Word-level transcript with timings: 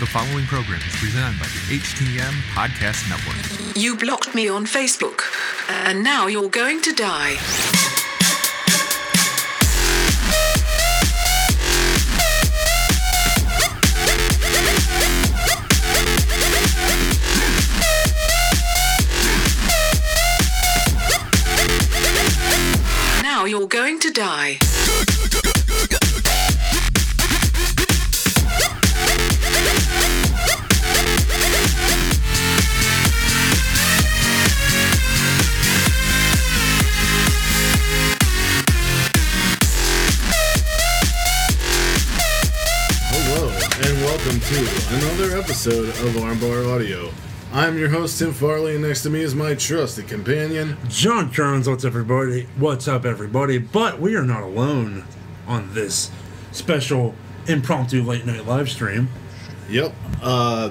The 0.00 0.06
following 0.06 0.46
program 0.46 0.80
is 0.80 0.96
presented 0.96 1.38
by 1.38 1.44
the 1.44 1.76
HTM 1.76 2.32
Podcast 2.54 3.06
Network. 3.10 3.76
You 3.76 3.98
blocked 3.98 4.34
me 4.34 4.48
on 4.48 4.64
Facebook, 4.64 5.24
and 5.68 6.02
now 6.02 6.26
you're 6.26 6.48
going 6.48 6.80
to 6.80 6.94
die. 6.94 7.36
Now 23.22 23.44
you're 23.44 23.68
going 23.68 24.00
to 24.00 24.10
die. 24.10 24.69
Of 46.00 46.14
Armbar 46.14 46.74
Audio. 46.74 47.10
I'm 47.52 47.76
your 47.76 47.90
host, 47.90 48.18
Tim 48.18 48.32
Farley, 48.32 48.72
and 48.72 48.82
next 48.82 49.02
to 49.02 49.10
me 49.10 49.20
is 49.20 49.34
my 49.34 49.54
trusted 49.54 50.08
companion. 50.08 50.78
John 50.88 51.30
Kearns, 51.30 51.68
what's 51.68 51.84
everybody? 51.84 52.48
What's 52.56 52.88
up, 52.88 53.04
everybody? 53.04 53.58
But 53.58 54.00
we 54.00 54.16
are 54.16 54.24
not 54.24 54.42
alone 54.42 55.04
on 55.46 55.74
this 55.74 56.10
special 56.52 57.14
impromptu 57.46 58.02
late 58.02 58.24
night 58.24 58.46
live 58.46 58.70
stream. 58.70 59.10
Yep, 59.68 59.92
uh, 60.22 60.70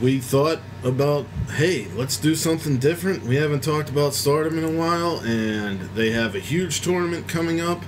we 0.00 0.18
thought 0.18 0.58
about, 0.82 1.26
hey, 1.52 1.86
let's 1.94 2.16
do 2.16 2.34
something 2.34 2.78
different. 2.78 3.22
We 3.22 3.36
haven't 3.36 3.62
talked 3.62 3.90
about 3.90 4.12
Stardom 4.12 4.58
in 4.58 4.64
a 4.64 4.76
while, 4.76 5.20
and 5.20 5.82
they 5.94 6.10
have 6.10 6.34
a 6.34 6.40
huge 6.40 6.80
tournament 6.80 7.28
coming 7.28 7.60
up 7.60 7.84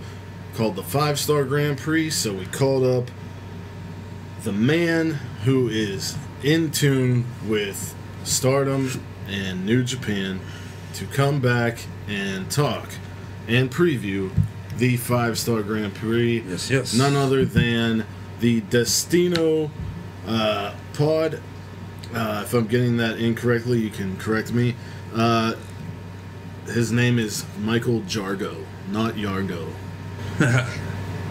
called 0.55 0.77
the 0.77 0.84
Five 0.84 1.19
Star 1.19 1.42
Grand 1.42 1.78
Prix, 1.78 2.10
so 2.10 2.32
we 2.32 2.47
called 2.47 2.84
up 2.84 3.10
the 4.44 4.53
man 4.53 5.14
who 5.42 5.66
is 5.69 6.16
in 6.42 6.70
tune 6.70 7.24
with 7.46 7.94
Stardom 8.24 9.02
and 9.28 9.64
New 9.64 9.82
Japan 9.82 10.40
to 10.94 11.06
come 11.06 11.40
back 11.40 11.78
and 12.08 12.50
talk 12.50 12.88
and 13.48 13.70
preview 13.70 14.30
the 14.76 14.96
five 14.96 15.38
star 15.38 15.62
Grand 15.62 15.94
Prix. 15.94 16.42
Yes, 16.46 16.70
yes. 16.70 16.94
None 16.94 17.16
other 17.16 17.44
than 17.44 18.06
the 18.40 18.60
Destino 18.62 19.70
uh, 20.26 20.74
Pod. 20.94 21.40
Uh, 22.14 22.42
if 22.44 22.54
I'm 22.54 22.66
getting 22.66 22.96
that 22.98 23.18
incorrectly, 23.18 23.78
you 23.80 23.90
can 23.90 24.16
correct 24.16 24.52
me. 24.52 24.74
Uh, 25.14 25.54
his 26.66 26.92
name 26.92 27.18
is 27.18 27.44
Michael 27.60 28.00
Jargo, 28.02 28.64
not 28.90 29.14
Yargo. 29.14 29.68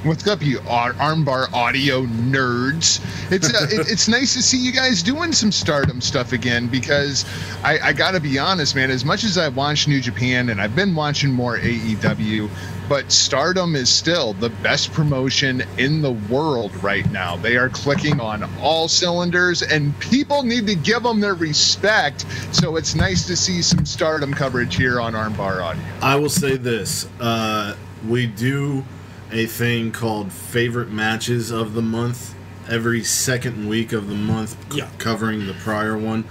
What's 0.06 0.28
up, 0.28 0.44
you 0.44 0.60
armbar 0.60 1.52
audio 1.52 2.06
nerds? 2.06 3.02
It's 3.32 3.52
uh, 3.52 3.66
it, 3.72 3.90
it's 3.92 4.08
nice 4.08 4.36
to 4.36 4.44
see 4.44 4.64
you 4.64 4.72
guys 4.72 5.02
doing 5.02 5.34
some 5.34 5.52
Stardom 5.52 6.00
stuff 6.00 6.32
again 6.32 6.68
because 6.68 7.26
I, 7.64 7.80
I 7.80 7.94
got 7.94 8.12
to 8.12 8.20
be 8.20 8.38
honest, 8.38 8.76
man. 8.76 8.92
As 8.92 9.04
much 9.04 9.24
as 9.24 9.36
I've 9.40 9.56
watched 9.56 9.88
New 9.88 10.00
Japan 10.00 10.50
and 10.50 10.62
I've 10.62 10.76
been 10.76 10.94
watching 10.94 11.32
more 11.32 11.58
AEW, 11.58 12.52
but 12.88 13.12
Stardom 13.12 13.76
is 13.76 13.90
still 13.90 14.34
the 14.34 14.50
best 14.50 14.94
promotion 14.94 15.64
in 15.80 16.04
the 16.04 16.12
world 16.12 16.76
right 16.84 17.10
now. 17.10 17.36
They 17.38 17.58
are 17.58 17.70
clicking 17.70 18.20
on 18.20 18.48
all 18.62 18.88
cylinders, 18.88 19.64
and 19.64 20.00
people 20.00 20.44
need 20.44 20.68
to 20.68 20.76
give 20.76 21.02
them 21.02 21.20
their 21.20 21.34
respect. 21.34 22.28
So 22.52 22.76
it's 22.76 22.94
nice 22.94 23.26
to 23.26 23.36
see 23.36 23.64
some 23.64 23.88
Stardom 23.88 24.36
coverage 24.36 24.76
here 24.76 25.02
on 25.02 25.14
Armbar 25.14 25.64
Audio. 25.64 25.84
I 26.04 26.16
will 26.16 26.30
say 26.30 26.58
this: 26.58 27.10
uh, 27.20 27.76
we 28.08 28.28
do 28.28 28.84
a 29.32 29.46
thing 29.46 29.92
called 29.92 30.32
favorite 30.32 30.90
matches 30.92 31.52
of 31.52 31.74
the 31.74 31.82
month 31.82 32.36
every 32.70 33.04
second 33.04 33.68
week 33.68 33.92
of 33.92 34.08
the 34.08 34.16
month, 34.16 34.56
Yeah. 34.74 34.88
covering 34.98 35.46
the 35.48 35.54
prior 35.54 35.98
one, 35.98 36.24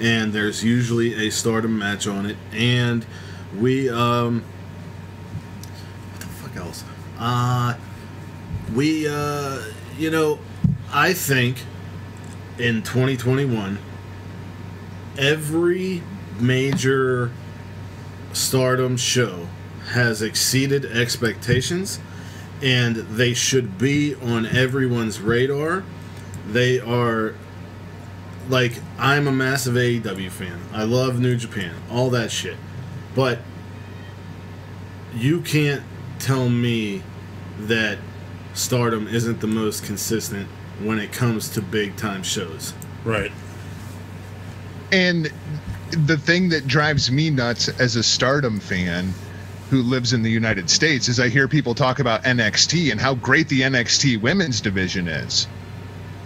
and 0.00 0.32
there's 0.32 0.64
usually 0.64 1.26
a 1.26 1.30
Stardom 1.30 1.78
match 1.78 2.06
on 2.06 2.26
it, 2.26 2.36
and 2.52 3.04
we 3.56 3.88
um, 3.88 4.42
what 6.12 6.20
the 6.20 6.26
fuck 6.26 6.56
else? 6.56 6.84
Uh, 7.18 7.74
we 8.74 9.06
uh, 9.08 9.60
you 9.98 10.10
know, 10.10 10.38
I 10.92 11.12
think 11.12 11.58
in 12.58 12.82
2021 12.82 13.78
every 15.18 16.02
major 16.40 17.30
stardom 18.32 18.96
show 18.96 19.46
has 19.92 20.20
exceeded 20.20 20.84
expectations 20.84 21.98
and 22.62 22.96
they 22.96 23.34
should 23.34 23.78
be 23.78 24.14
on 24.14 24.46
everyone's 24.46 25.20
radar. 25.20 25.84
They 26.48 26.80
are 26.80 27.34
like 28.48 28.80
i'm 28.98 29.26
a 29.26 29.32
massive 29.32 29.74
aew 29.74 30.30
fan. 30.30 30.60
I 30.72 30.84
love 30.84 31.18
new 31.18 31.36
japan 31.36 31.74
all 31.90 32.10
that 32.10 32.30
shit. 32.30 32.56
But 33.14 33.40
you 35.14 35.40
can't 35.40 35.82
tell 36.18 36.48
me 36.48 37.02
that 37.60 37.98
stardom 38.54 39.08
isn't 39.08 39.40
the 39.40 39.46
most 39.46 39.84
consistent 39.84 40.48
when 40.82 40.98
it 40.98 41.12
comes 41.12 41.48
to 41.50 41.62
big 41.62 41.96
time 41.96 42.22
shows. 42.22 42.74
Right. 43.04 43.32
And 44.92 45.32
the 45.90 46.16
thing 46.16 46.50
that 46.50 46.66
drives 46.66 47.10
me 47.10 47.30
nuts 47.30 47.68
as 47.80 47.96
a 47.96 48.02
stardom 48.02 48.60
fan 48.60 49.12
who 49.70 49.82
lives 49.82 50.12
in 50.12 50.22
the 50.22 50.30
United 50.30 50.70
States 50.70 51.08
is 51.08 51.18
I 51.18 51.28
hear 51.28 51.48
people 51.48 51.74
talk 51.74 51.98
about 51.98 52.22
NXT 52.22 52.92
and 52.92 53.00
how 53.00 53.14
great 53.14 53.48
the 53.48 53.62
NXT 53.62 54.20
women's 54.20 54.60
division 54.60 55.08
is. 55.08 55.46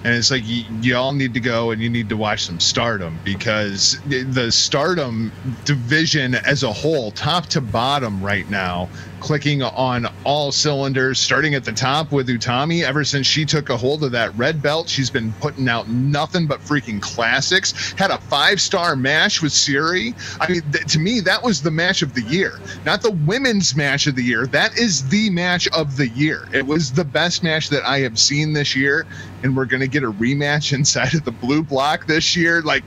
And 0.04 0.14
it's 0.14 0.30
like 0.30 0.42
y- 0.44 0.64
y'all 0.80 1.12
need 1.12 1.34
to 1.34 1.40
go 1.40 1.70
and 1.70 1.80
you 1.80 1.90
need 1.90 2.08
to 2.08 2.16
watch 2.16 2.44
some 2.44 2.60
Stardom 2.60 3.18
because 3.24 3.98
the 4.06 4.50
Stardom 4.50 5.32
division 5.64 6.34
as 6.34 6.62
a 6.62 6.72
whole, 6.72 7.10
top 7.12 7.46
to 7.46 7.60
bottom 7.60 8.22
right 8.22 8.48
now, 8.50 8.88
clicking 9.20 9.62
on 9.62 10.06
all 10.24 10.50
cylinders, 10.50 11.18
starting 11.18 11.54
at 11.54 11.64
the 11.64 11.72
top 11.72 12.10
with 12.12 12.28
Utami. 12.28 12.82
Ever 12.82 13.04
since 13.04 13.26
she 13.26 13.44
took 13.44 13.68
a 13.68 13.76
hold 13.76 14.02
of 14.02 14.12
that 14.12 14.36
red 14.36 14.62
belt, 14.62 14.88
she's 14.88 15.10
been 15.10 15.32
putting 15.34 15.68
out 15.68 15.88
nothing 15.88 16.46
but 16.46 16.60
freaking 16.60 17.00
classics. 17.00 17.92
Had 17.92 18.10
a 18.10 18.18
five 18.18 18.60
star 18.60 18.96
match 18.96 19.42
with 19.42 19.52
Syuri. 19.52 20.14
I 20.40 20.50
mean, 20.50 20.62
th- 20.72 20.86
to 20.92 20.98
me, 20.98 21.20
that 21.20 21.42
was 21.42 21.62
the 21.62 21.70
match 21.70 22.02
of 22.02 22.14
the 22.14 22.22
year, 22.22 22.58
not 22.84 23.02
the 23.02 23.12
women's 23.12 23.76
match 23.76 24.06
of 24.06 24.16
the 24.16 24.22
year. 24.22 24.46
That 24.46 24.76
is 24.78 25.08
the 25.08 25.30
match 25.30 25.68
of 25.68 25.96
the 25.96 26.08
year. 26.08 26.48
It 26.52 26.66
was 26.66 26.92
the 26.92 27.04
best 27.04 27.42
match 27.42 27.68
that 27.70 27.84
I 27.84 28.00
have 28.00 28.18
seen 28.18 28.52
this 28.52 28.74
year, 28.74 29.06
and 29.42 29.56
we're 29.56 29.66
going 29.66 29.80
to 29.80 29.88
get 29.88 30.02
a 30.02 30.10
rematch 30.10 30.72
inside 30.80 31.14
of 31.14 31.24
the 31.24 31.32
blue 31.32 31.62
block 31.62 32.06
this 32.06 32.34
year. 32.34 32.62
Like, 32.62 32.84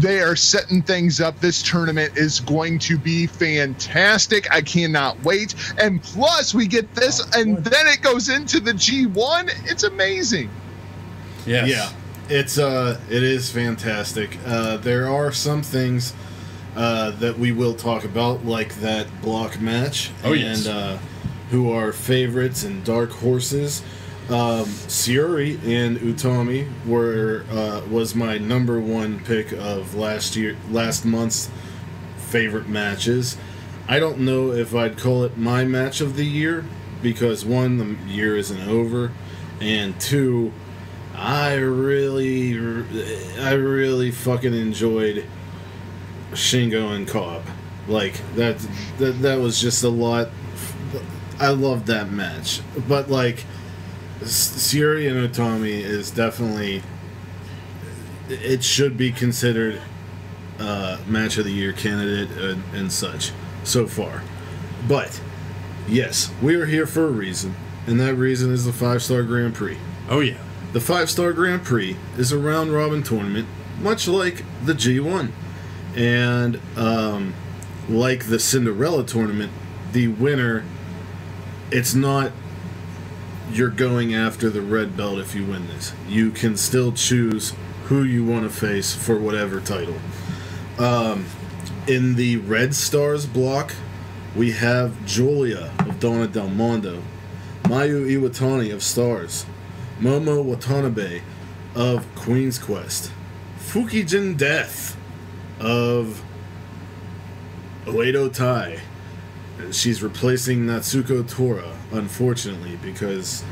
they 0.00 0.20
are 0.20 0.36
setting 0.36 0.82
things 0.82 1.20
up. 1.20 1.38
This 1.40 1.62
tournament 1.62 2.16
is 2.16 2.40
going 2.40 2.78
to 2.80 2.98
be 2.98 3.26
fantastic. 3.26 4.50
I 4.52 4.60
cannot 4.60 5.22
wait. 5.24 5.54
And 5.78 6.02
plus, 6.02 6.54
we 6.54 6.66
get 6.66 6.94
this, 6.94 7.20
and 7.34 7.58
then 7.64 7.86
it 7.86 8.02
goes 8.02 8.28
into 8.28 8.60
the 8.60 8.72
G1. 8.72 9.50
It's 9.70 9.84
amazing. 9.84 10.50
Yes. 11.46 11.68
Yeah, 11.68 11.90
it's 12.36 12.58
uh, 12.58 13.00
it 13.10 13.22
is 13.22 13.50
fantastic. 13.50 14.36
Uh, 14.46 14.76
there 14.78 15.08
are 15.08 15.32
some 15.32 15.62
things 15.62 16.12
uh, 16.76 17.10
that 17.12 17.38
we 17.38 17.52
will 17.52 17.74
talk 17.74 18.04
about, 18.04 18.44
like 18.44 18.74
that 18.76 19.06
block 19.22 19.60
match, 19.60 20.10
Oh, 20.24 20.32
yes. 20.32 20.66
and 20.66 20.76
uh, 20.76 20.98
who 21.50 21.72
are 21.72 21.92
favorites 21.92 22.62
and 22.64 22.84
dark 22.84 23.10
horses. 23.10 23.82
Um, 24.28 24.66
and 24.66 25.96
Utami 25.98 26.68
were 26.86 27.44
uh, 27.50 27.80
was 27.90 28.14
my 28.14 28.36
number 28.36 28.78
one 28.78 29.20
pick 29.24 29.52
of 29.52 29.94
last 29.94 30.36
year, 30.36 30.54
last 30.70 31.06
month's 31.06 31.50
favorite 32.18 32.68
matches. 32.68 33.38
I 33.88 33.98
don't 33.98 34.18
know 34.18 34.52
if 34.52 34.74
I'd 34.74 34.98
call 34.98 35.24
it 35.24 35.38
my 35.38 35.64
match 35.64 36.02
of 36.02 36.16
the 36.16 36.26
year 36.26 36.66
because 37.02 37.42
one, 37.46 37.78
the 37.78 38.12
year 38.12 38.36
isn't 38.36 38.68
over, 38.68 39.12
and 39.62 39.98
two, 39.98 40.52
I 41.14 41.54
really, 41.54 42.52
I 43.40 43.52
really 43.52 44.10
fucking 44.10 44.52
enjoyed 44.52 45.24
Shingo 46.32 46.94
and 46.94 47.08
Cobb. 47.08 47.44
Like 47.86 48.20
that, 48.34 48.58
that, 48.98 49.22
that 49.22 49.40
was 49.40 49.58
just 49.58 49.82
a 49.84 49.88
lot. 49.88 50.28
I 51.40 51.48
loved 51.48 51.86
that 51.86 52.10
match, 52.10 52.60
but 52.86 53.10
like, 53.10 53.46
Syuri 54.20 55.10
and 55.10 55.32
Utami 55.32 55.80
is 55.80 56.10
definitely. 56.10 56.82
It 58.28 58.62
should 58.62 58.96
be 58.96 59.10
considered 59.10 59.80
uh, 60.58 60.98
match 61.06 61.38
of 61.38 61.44
the 61.44 61.50
year 61.50 61.72
candidate 61.72 62.30
and, 62.36 62.62
and 62.74 62.92
such 62.92 63.32
so 63.64 63.86
far, 63.86 64.22
but 64.86 65.20
yes, 65.86 66.30
we 66.42 66.54
are 66.54 66.66
here 66.66 66.86
for 66.86 67.06
a 67.06 67.10
reason, 67.10 67.54
and 67.86 67.98
that 68.00 68.16
reason 68.16 68.52
is 68.52 68.64
the 68.66 68.72
five 68.72 69.02
star 69.02 69.22
Grand 69.22 69.54
Prix. 69.54 69.78
Oh 70.10 70.20
yeah. 70.20 70.38
The 70.72 70.80
five 70.80 71.08
star 71.08 71.32
Grand 71.32 71.64
Prix 71.64 71.96
is 72.18 72.30
a 72.30 72.38
round 72.38 72.72
robin 72.72 73.02
tournament, 73.02 73.48
much 73.80 74.06
like 74.06 74.44
the 74.64 74.74
G1. 74.74 75.30
And 75.96 76.60
um, 76.76 77.34
like 77.88 78.26
the 78.26 78.38
Cinderella 78.38 79.04
tournament, 79.04 79.50
the 79.92 80.08
winner, 80.08 80.64
it's 81.70 81.94
not 81.94 82.32
you're 83.52 83.70
going 83.70 84.14
after 84.14 84.50
the 84.50 84.60
red 84.60 84.96
belt 84.96 85.18
if 85.18 85.34
you 85.34 85.44
win 85.44 85.66
this. 85.68 85.92
You 86.08 86.30
can 86.30 86.56
still 86.56 86.92
choose 86.92 87.54
who 87.84 88.02
you 88.04 88.24
want 88.24 88.44
to 88.44 88.50
face 88.50 88.94
for 88.94 89.18
whatever 89.18 89.60
title. 89.60 89.96
Um, 90.78 91.26
in 91.86 92.16
the 92.16 92.36
Red 92.36 92.74
Stars 92.74 93.26
block, 93.26 93.72
we 94.36 94.52
have 94.52 95.06
Julia 95.06 95.72
of 95.78 95.98
Donna 95.98 96.26
Del 96.26 96.48
Mondo, 96.48 97.02
Mayu 97.64 98.06
Iwatani 98.06 98.72
of 98.72 98.82
Stars, 98.82 99.46
Momo 99.98 100.44
Watanabe 100.44 101.22
of 101.74 102.06
Queen's 102.14 102.58
Quest, 102.58 103.10
Fukigen 103.58 104.36
Death 104.36 104.96
of 105.58 106.22
Oedo 107.86 108.32
Tai. 108.32 108.80
She's 109.72 110.02
replacing 110.02 110.66
Natsuko 110.66 111.28
Tora, 111.28 111.77
unfortunately, 111.92 112.78
because 112.82 113.44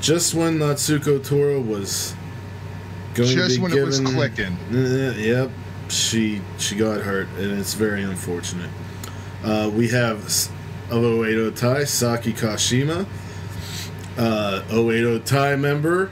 just 0.00 0.34
when 0.34 0.58
Natsuko 0.58 1.24
Tora 1.24 1.60
was 1.60 2.14
going 3.14 3.36
Just 3.36 3.50
to 3.50 3.56
be 3.56 3.62
when 3.62 3.72
given, 3.72 3.84
it 3.84 3.86
was 3.86 4.14
clicking. 4.14 4.56
Uh, 4.72 5.14
yep, 5.16 5.50
she 5.88 6.40
she 6.58 6.76
got 6.76 7.00
hurt, 7.00 7.28
and 7.38 7.58
it's 7.58 7.74
very 7.74 8.02
unfortunate. 8.02 8.70
Uh, 9.42 9.70
we 9.72 9.88
have 9.88 10.24
of 10.90 11.02
Oedo 11.02 11.54
Tai 11.54 11.84
Saki 11.84 12.32
Kashima, 12.32 13.06
uh, 14.16 14.62
Oedo 14.70 15.24
Tai 15.24 15.56
member, 15.56 16.10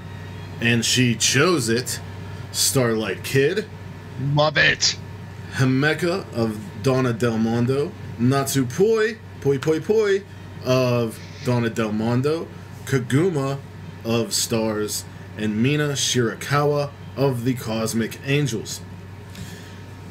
and 0.60 0.84
she 0.84 1.14
chose 1.14 1.68
it. 1.68 2.00
Starlight 2.52 3.22
Kid, 3.22 3.66
Love 4.34 4.56
it. 4.56 4.96
Himeka 5.54 6.24
of 6.34 6.58
Donna 6.82 7.12
Del 7.12 7.38
Mondo, 7.38 7.92
Natsupoi, 8.18 9.18
Poi 9.40 9.58
Poi 9.58 9.80
Poi 9.80 10.22
of 10.64 11.18
Donna 11.46 11.70
Del 11.70 11.92
Mondo, 11.92 12.48
Kaguma 12.86 13.60
of 14.04 14.34
Stars, 14.34 15.04
and 15.38 15.62
Mina 15.62 15.90
Shirakawa 15.90 16.90
of 17.16 17.44
the 17.44 17.54
Cosmic 17.54 18.18
Angels. 18.26 18.80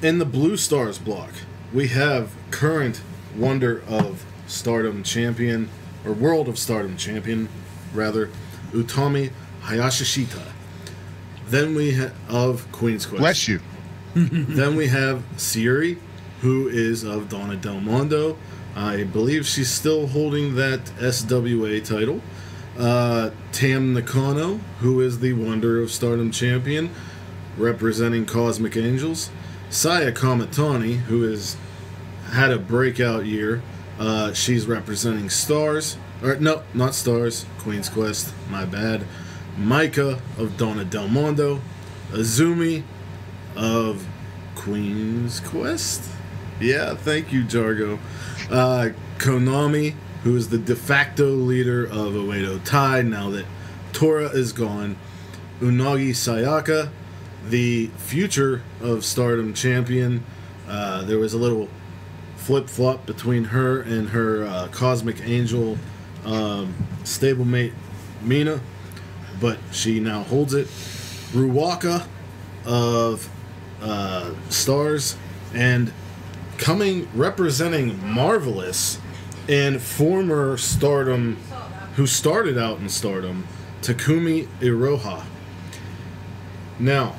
In 0.02 0.18
the 0.18 0.24
Blue 0.24 0.56
Stars 0.56 0.98
block, 0.98 1.32
we 1.74 1.90
have 1.90 2.32
current 2.52 3.02
Wonder 3.36 3.84
of 3.86 4.24
Stardom 4.48 5.04
champion, 5.04 5.68
or 6.06 6.14
World 6.14 6.48
of 6.48 6.58
Stardom 6.58 6.96
champion, 6.96 7.50
rather, 7.94 8.30
Utami 8.72 9.32
Hayashishita. 9.64 10.42
Then 11.50 11.76
we 11.76 11.92
have 11.96 12.14
of 12.30 12.72
Queen's 12.72 13.06
Quest. 13.06 13.20
Bless 13.20 13.48
you. 13.50 13.60
then 14.16 14.78
we 14.78 14.88
have 14.88 15.22
Syuri, 15.36 16.00
who 16.40 16.70
is 16.70 17.04
of 17.04 17.28
Donna 17.28 17.58
Del 17.58 17.82
Mondo. 17.82 18.38
I 18.76 19.04
believe 19.04 19.48
she's 19.48 19.70
still 19.70 20.08
holding 20.08 20.56
that 20.56 20.84
SWA 21.00 21.84
title. 21.84 22.22
Uh, 22.78 23.30
Tam 23.54 23.94
Nakano, 23.94 24.58
who 24.82 25.00
is 25.00 25.20
the 25.20 25.32
Wonder 25.32 25.82
of 25.82 25.92
Stardom 25.92 26.30
champion, 26.30 26.90
representing 27.58 28.26
Cosmic 28.26 28.76
Angels. 28.76 29.30
Saya 29.70 30.12
Kamatani, 30.12 30.98
who 30.98 31.22
has 31.24 31.56
had 32.32 32.52
a 32.52 32.60
breakout 32.60 33.26
year. 33.26 33.62
Uh, 33.98 34.34
she's 34.34 34.68
representing 34.68 35.30
Stars. 35.30 35.98
Or, 36.22 36.36
no, 36.36 36.64
not 36.74 36.96
Stars. 36.96 37.46
Queen's 37.60 37.88
Quest. 37.88 38.34
My 38.50 38.66
bad. 38.66 39.06
Maika 39.58 40.20
of 40.38 40.58
Donna 40.58 40.84
Del 40.84 41.08
Mondo. 41.08 41.62
Azumi 42.12 42.84
of 43.56 44.06
Queen's 44.56 45.40
Quest. 45.40 46.04
Yeah, 46.60 46.96
thank 46.96 47.32
you, 47.32 47.44
Jargo. 47.44 48.00
Uh, 48.50 48.90
Konami, 49.18 49.96
who 50.24 50.36
is 50.36 50.50
the 50.50 50.58
de 50.58 50.76
facto 50.76 51.30
leader 51.30 51.86
of 51.86 52.14
Oedo 52.14 52.64
Tai 52.64 53.02
now 53.04 53.30
that 53.30 53.46
Tora 53.94 54.30
is 54.30 54.54
gone. 54.54 54.98
Unagi 55.60 56.10
Sayaka, 56.10 56.90
the 57.48 57.88
future 57.98 58.62
of 58.82 59.06
Stardom 59.06 59.54
champion. 59.54 60.24
Uh, 60.68 61.04
there 61.04 61.18
was 61.18 61.34
a 61.34 61.38
little 61.38 61.70
flip 62.36 62.70
flop 62.70 63.06
between 63.06 63.46
her 63.46 63.82
and 63.82 64.10
her 64.10 64.44
uh, 64.46 64.68
Cosmic 64.72 65.22
Angel 65.22 65.78
um, 66.26 66.74
stablemate 67.04 67.74
Mina, 68.22 68.60
but 69.40 69.58
she 69.72 70.00
now 70.00 70.24
holds 70.24 70.54
it. 70.54 70.68
Ruaka 71.32 72.06
of 72.66 73.30
uh, 73.82 74.34
Stars 74.50 75.18
and 75.54 75.92
coming 76.58 77.08
representing 77.14 78.00
Marvelous 78.06 79.00
and 79.48 79.82
former 79.82 80.58
Stardom, 80.58 81.38
who 81.96 82.08
started 82.08 82.58
out 82.58 82.80
in 82.80 82.90
Stardom, 82.90 83.48
Takumi 83.82 84.48
Iroha. 84.60 85.24
Now, 86.80 87.16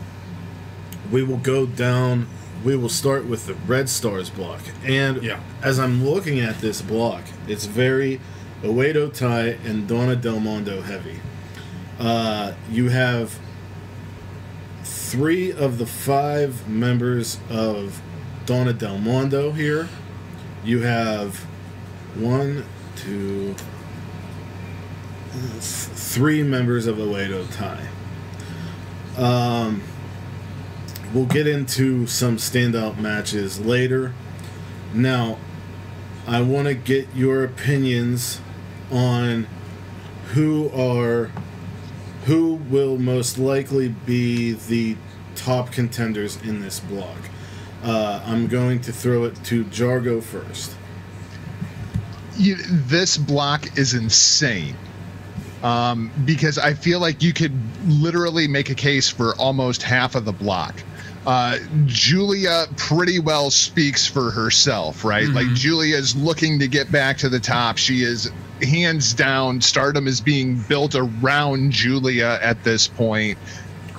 we 1.10 1.22
will 1.22 1.36
go 1.38 1.66
down. 1.66 2.26
We 2.64 2.74
will 2.76 2.88
start 2.88 3.26
with 3.26 3.46
the 3.46 3.54
Red 3.54 3.88
Stars 3.88 4.28
block, 4.30 4.60
and 4.84 5.22
Yeah. 5.22 5.38
as 5.62 5.78
I'm 5.78 6.04
looking 6.04 6.40
at 6.40 6.60
this 6.60 6.82
block, 6.82 7.22
it's 7.46 7.66
very 7.66 8.20
Oedo 8.64 9.12
Tai 9.12 9.56
and 9.64 9.86
Donna 9.86 10.16
Del 10.16 10.40
Mondo 10.40 10.80
heavy. 10.82 11.20
Uh, 12.00 12.52
you 12.70 12.88
have 12.88 13.38
three 14.82 15.52
of 15.52 15.78
the 15.78 15.86
five 15.86 16.68
members 16.68 17.38
of 17.48 18.00
Donna 18.46 18.72
Del 18.72 18.98
Mondo 18.98 19.50
here. 19.50 19.88
You 20.64 20.82
have 20.82 21.36
one, 22.14 22.64
two, 22.94 23.54
three 25.58 26.42
members 26.42 26.86
of 26.86 26.96
Oedo 26.96 27.46
Tai. 27.54 27.88
Um, 29.18 29.82
we'll 31.12 31.26
get 31.26 31.46
into 31.46 32.06
some 32.06 32.36
standout 32.36 32.98
matches 32.98 33.60
later. 33.60 34.14
Now, 34.94 35.38
I 36.26 36.40
want 36.40 36.68
to 36.68 36.74
get 36.74 37.08
your 37.14 37.44
opinions 37.44 38.40
on 38.90 39.46
who 40.34 40.70
are 40.70 41.30
who 42.26 42.54
will 42.54 42.98
most 42.98 43.38
likely 43.38 43.88
be 43.88 44.52
the 44.52 44.96
top 45.36 45.70
contenders 45.70 46.36
in 46.42 46.60
this 46.60 46.80
block. 46.80 47.18
Uh, 47.86 48.20
I'm 48.26 48.48
going 48.48 48.80
to 48.80 48.92
throw 48.92 49.24
it 49.24 49.36
to 49.44 49.64
Jargo 49.66 50.20
first. 50.20 50.74
you, 52.36 52.56
this 52.56 53.16
block 53.16 53.78
is 53.78 53.94
insane 53.94 54.74
um, 55.62 56.10
because 56.24 56.58
I 56.58 56.74
feel 56.74 56.98
like 56.98 57.22
you 57.22 57.32
could 57.32 57.52
literally 57.86 58.48
make 58.48 58.70
a 58.70 58.74
case 58.74 59.08
for 59.08 59.36
almost 59.36 59.84
half 59.84 60.16
of 60.16 60.24
the 60.24 60.32
block. 60.32 60.82
Uh, 61.26 61.58
Julia 61.86 62.66
pretty 62.76 63.18
well 63.18 63.50
speaks 63.50 64.06
for 64.06 64.30
herself, 64.30 65.04
right? 65.04 65.28
Like 65.28 65.48
Julia 65.54 65.96
is 65.96 66.14
looking 66.14 66.58
to 66.60 66.68
get 66.68 66.90
back 66.92 67.18
to 67.18 67.28
the 67.28 67.40
top. 67.40 67.78
She 67.78 68.02
is 68.02 68.30
hands 68.62 69.12
down. 69.12 69.60
Stardom 69.60 70.06
is 70.06 70.20
being 70.20 70.56
built 70.68 70.94
around 70.94 71.72
Julia 71.72 72.38
at 72.42 72.62
this 72.62 72.86
point. 72.86 73.38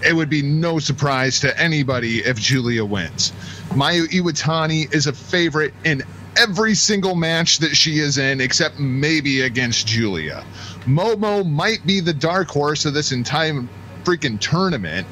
It 0.06 0.14
would 0.14 0.30
be 0.30 0.42
no 0.42 0.80
surprise 0.80 1.40
to 1.42 1.60
anybody 1.60 2.20
if 2.20 2.38
Julia 2.40 2.86
wins. 2.86 3.34
Mayu 3.70 4.06
Iwatani 4.08 4.94
is 4.94 5.08
a 5.08 5.14
favorite 5.14 5.74
in 5.84 6.04
every 6.38 6.76
single 6.76 7.16
match 7.16 7.58
that 7.60 7.76
she 7.76 8.00
is 8.00 8.18
in, 8.18 8.40
except 8.42 8.80
maybe 8.80 9.42
against 9.42 9.88
Julia. 9.88 10.44
Momo 10.86 11.50
might 11.50 11.86
be 11.86 12.00
the 12.00 12.14
dark 12.14 12.48
horse 12.48 12.86
of 12.86 12.94
this 12.94 13.12
entire 13.12 13.64
freaking 14.04 14.40
tournament. 14.40 15.08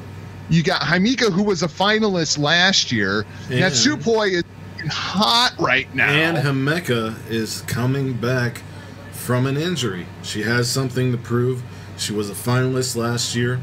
You 0.48 0.62
got 0.62 0.80
Himeka, 0.82 1.32
who 1.32 1.42
was 1.42 1.62
a 1.62 1.68
finalist 1.68 2.38
last 2.38 2.92
year. 2.92 3.26
And- 3.50 3.64
Natsupoi 3.64 4.30
is 4.34 4.44
hot 4.88 5.54
right 5.58 5.92
now. 5.94 6.08
And 6.10 6.38
Himeka 6.38 7.16
is 7.28 7.62
coming 7.62 8.12
back 8.14 8.62
from 9.10 9.46
an 9.46 9.56
injury. 9.56 10.06
She 10.22 10.42
has 10.42 10.70
something 10.70 11.10
to 11.10 11.18
prove. 11.18 11.62
She 11.98 12.12
was 12.12 12.30
a 12.30 12.34
finalist 12.34 12.94
last 12.94 13.34
year. 13.34 13.58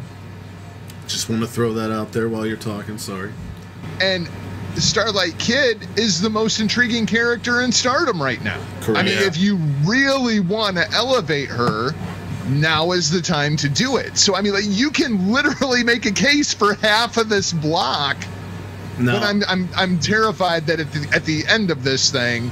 Just 1.08 1.30
want 1.30 1.42
to 1.42 1.48
throw 1.48 1.74
that 1.74 1.92
out 1.92 2.12
there 2.12 2.30
while 2.30 2.46
you're 2.46 2.58
talking. 2.58 2.98
Sorry. 2.98 3.32
and 4.02 4.30
Starlight 4.76 5.38
Kid 5.38 5.88
is 5.98 6.20
the 6.20 6.30
most 6.32 6.60
intriguing 6.60 7.06
character 7.06 7.62
in 7.62 7.72
Stardom 7.72 8.22
right 8.22 8.44
now. 8.44 8.60
Correct. 8.82 9.00
I 9.00 9.04
mean, 9.04 9.20
if 9.20 9.38
you 9.38 9.58
really 9.86 10.40
want 10.40 10.78
to 10.78 10.90
elevate 10.92 11.50
her, 11.50 11.92
now 12.48 12.92
is 12.92 13.12
the 13.12 13.22
time 13.22 13.56
to 13.58 13.70
do 13.70 13.98
it. 13.98 14.18
So 14.18 14.36
I 14.36 14.42
mean, 14.42 14.54
like 14.54 14.64
you 14.66 14.90
can 14.90 15.32
literally 15.32 15.84
make 15.84 16.06
a 16.08 16.12
case 16.12 16.54
for 16.54 16.74
half 16.76 17.18
of 17.18 17.30
this 17.30 17.54
block. 17.54 18.18
No. 18.98 19.14
But 19.14 19.24
I'm 19.24 19.44
I'm 19.48 19.70
I'm 19.76 20.00
terrified 20.00 20.66
that 20.68 20.80
at 20.80 20.92
the 20.92 21.08
at 21.14 21.26
the 21.26 21.46
end 21.48 21.70
of 21.70 21.84
this 21.84 22.10
thing, 22.12 22.50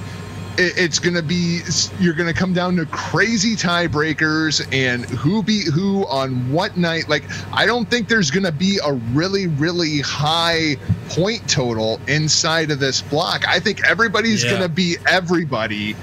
it, 0.61 0.77
it's 0.77 0.99
going 0.99 1.15
to 1.15 1.23
be 1.23 1.59
you're 1.99 2.13
going 2.13 2.31
to 2.31 2.39
come 2.39 2.53
down 2.53 2.75
to 2.77 2.85
crazy 2.87 3.55
tiebreakers 3.55 4.65
and 4.73 5.05
who 5.05 5.41
beat 5.43 5.65
who 5.67 6.05
on 6.07 6.51
what 6.51 6.77
night. 6.77 7.09
Like 7.09 7.23
I 7.53 7.65
don't 7.65 7.89
think 7.89 8.07
there's 8.07 8.31
going 8.31 8.45
to 8.45 8.51
be 8.51 8.79
a 8.85 8.93
really 9.13 9.47
really 9.47 9.99
high 10.01 10.75
point 11.09 11.49
total 11.49 11.99
inside 12.07 12.71
of 12.71 12.79
this 12.79 13.01
block. 13.01 13.47
I 13.47 13.59
think 13.59 13.83
everybody's 13.85 14.43
Yeah. 14.43 14.51
going 14.51 14.61
to 14.63 14.69
be 14.69 14.97
everybody. 15.07 15.95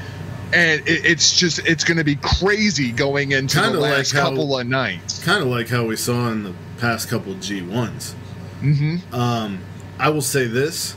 And 0.50 0.80
it, 0.88 1.04
it's 1.04 1.36
just 1.38 1.58
it's 1.66 1.84
going 1.84 1.98
to 1.98 2.04
be 2.04 2.16
crazy 2.16 2.90
going 2.90 3.32
into 3.32 3.58
Kinda 3.60 3.74
the 3.76 3.80
like 3.80 3.92
last 3.98 4.12
how- 4.12 4.30
couple 4.30 4.58
of 4.58 4.66
nights. 4.66 5.22
Kind 5.22 5.42
of 5.42 5.48
like 5.48 5.68
how 5.68 5.84
we 5.84 5.94
saw 5.96 6.30
in 6.30 6.42
the 6.42 6.54
past 6.78 7.08
couple 7.10 7.34
G1s. 7.34 8.14
Mm-hmm. 8.62 9.14
Um, 9.14 9.58
I 9.98 10.08
will 10.08 10.22
say 10.22 10.46
this: 10.46 10.96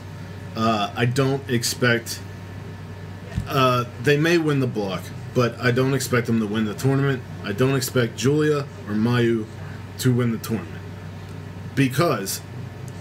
uh, 0.56 0.90
I 0.96 1.04
don't 1.04 1.46
expect. 1.50 2.18
Uh, 3.46 3.84
they 4.02 4.16
may 4.16 4.38
win 4.38 4.60
the 4.60 4.66
block, 4.66 5.02
but 5.34 5.58
I 5.60 5.70
don't 5.70 5.94
expect 5.94 6.26
them 6.26 6.40
to 6.40 6.46
win 6.46 6.64
the 6.64 6.74
tournament. 6.74 7.22
I 7.44 7.52
don't 7.52 7.76
expect 7.76 8.16
Julia 8.16 8.66
or 8.88 8.94
Mayu 8.94 9.46
to 9.98 10.14
win 10.14 10.32
the 10.32 10.38
tournament 10.38 10.82
because, 11.74 12.40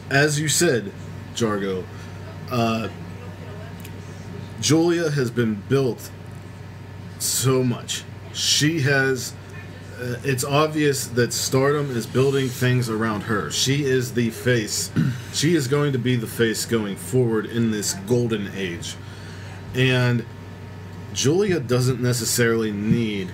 as 0.10 0.40
you 0.40 0.48
said, 0.48 0.92
Jargo, 1.36 1.84
uh, 2.50 2.90
Julia 4.60 5.10
has 5.12 5.32
been 5.32 5.56
built 5.68 6.12
so 7.20 7.64
much. 7.64 8.04
She 8.34 8.82
has 8.82 9.34
uh, 10.02 10.16
it's 10.24 10.44
obvious 10.44 11.06
that 11.06 11.32
Stardom 11.32 11.96
is 11.96 12.08
building 12.08 12.48
things 12.48 12.90
around 12.90 13.22
her. 13.22 13.52
She 13.52 13.86
is 13.86 14.16
the 14.16 14.32
face. 14.32 14.90
she 15.34 15.54
is 15.54 15.68
going 15.68 15.92
to 15.92 16.00
be 16.00 16.16
the 16.16 16.28
face 16.28 16.66
going 16.66 16.96
forward 16.96 17.46
in 17.46 17.70
this 17.70 17.94
golden 18.08 18.52
age. 18.56 18.96
And 19.74 20.26
Julia 21.14 21.60
doesn't 21.60 22.02
necessarily 22.02 22.72
need 22.72 23.34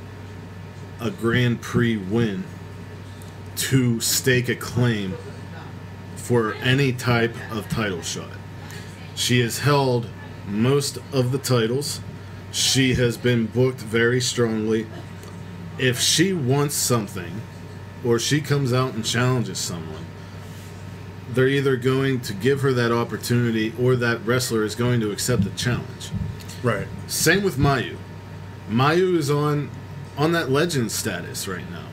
a 0.99 1.11
Grand 1.11 1.61
Prix 1.61 1.97
win 1.97 2.43
to 3.55 3.99
stake 3.99 4.49
a 4.49 4.55
claim 4.55 5.15
for 6.15 6.53
any 6.55 6.91
type 6.91 7.35
of 7.51 7.69
title 7.69 8.01
shot. 8.01 8.31
She 9.15 9.39
has 9.39 9.59
held 9.59 10.07
most 10.47 10.97
of 11.11 11.31
the 11.31 11.37
titles. 11.37 12.01
She 12.51 12.95
has 12.95 13.17
been 13.17 13.47
booked 13.47 13.79
very 13.79 14.21
strongly 14.21 14.87
if 15.77 15.99
she 15.99 16.33
wants 16.33 16.75
something 16.75 17.41
or 18.03 18.19
she 18.19 18.41
comes 18.41 18.73
out 18.73 18.93
and 18.93 19.05
challenges 19.05 19.59
someone, 19.59 20.05
they're 21.29 21.47
either 21.47 21.75
going 21.75 22.21
to 22.21 22.33
give 22.33 22.61
her 22.61 22.73
that 22.73 22.91
opportunity 22.91 23.73
or 23.79 23.95
that 23.95 24.25
wrestler 24.25 24.63
is 24.63 24.75
going 24.75 24.99
to 25.01 25.11
accept 25.11 25.43
the 25.43 25.49
challenge. 25.51 26.11
Right. 26.63 26.87
Same 27.07 27.43
with 27.43 27.57
Mayu. 27.57 27.97
Mayu 28.69 29.15
is 29.15 29.29
on 29.29 29.69
on 30.17 30.31
that 30.31 30.49
legend 30.49 30.91
status 30.91 31.47
right 31.47 31.69
now. 31.69 31.85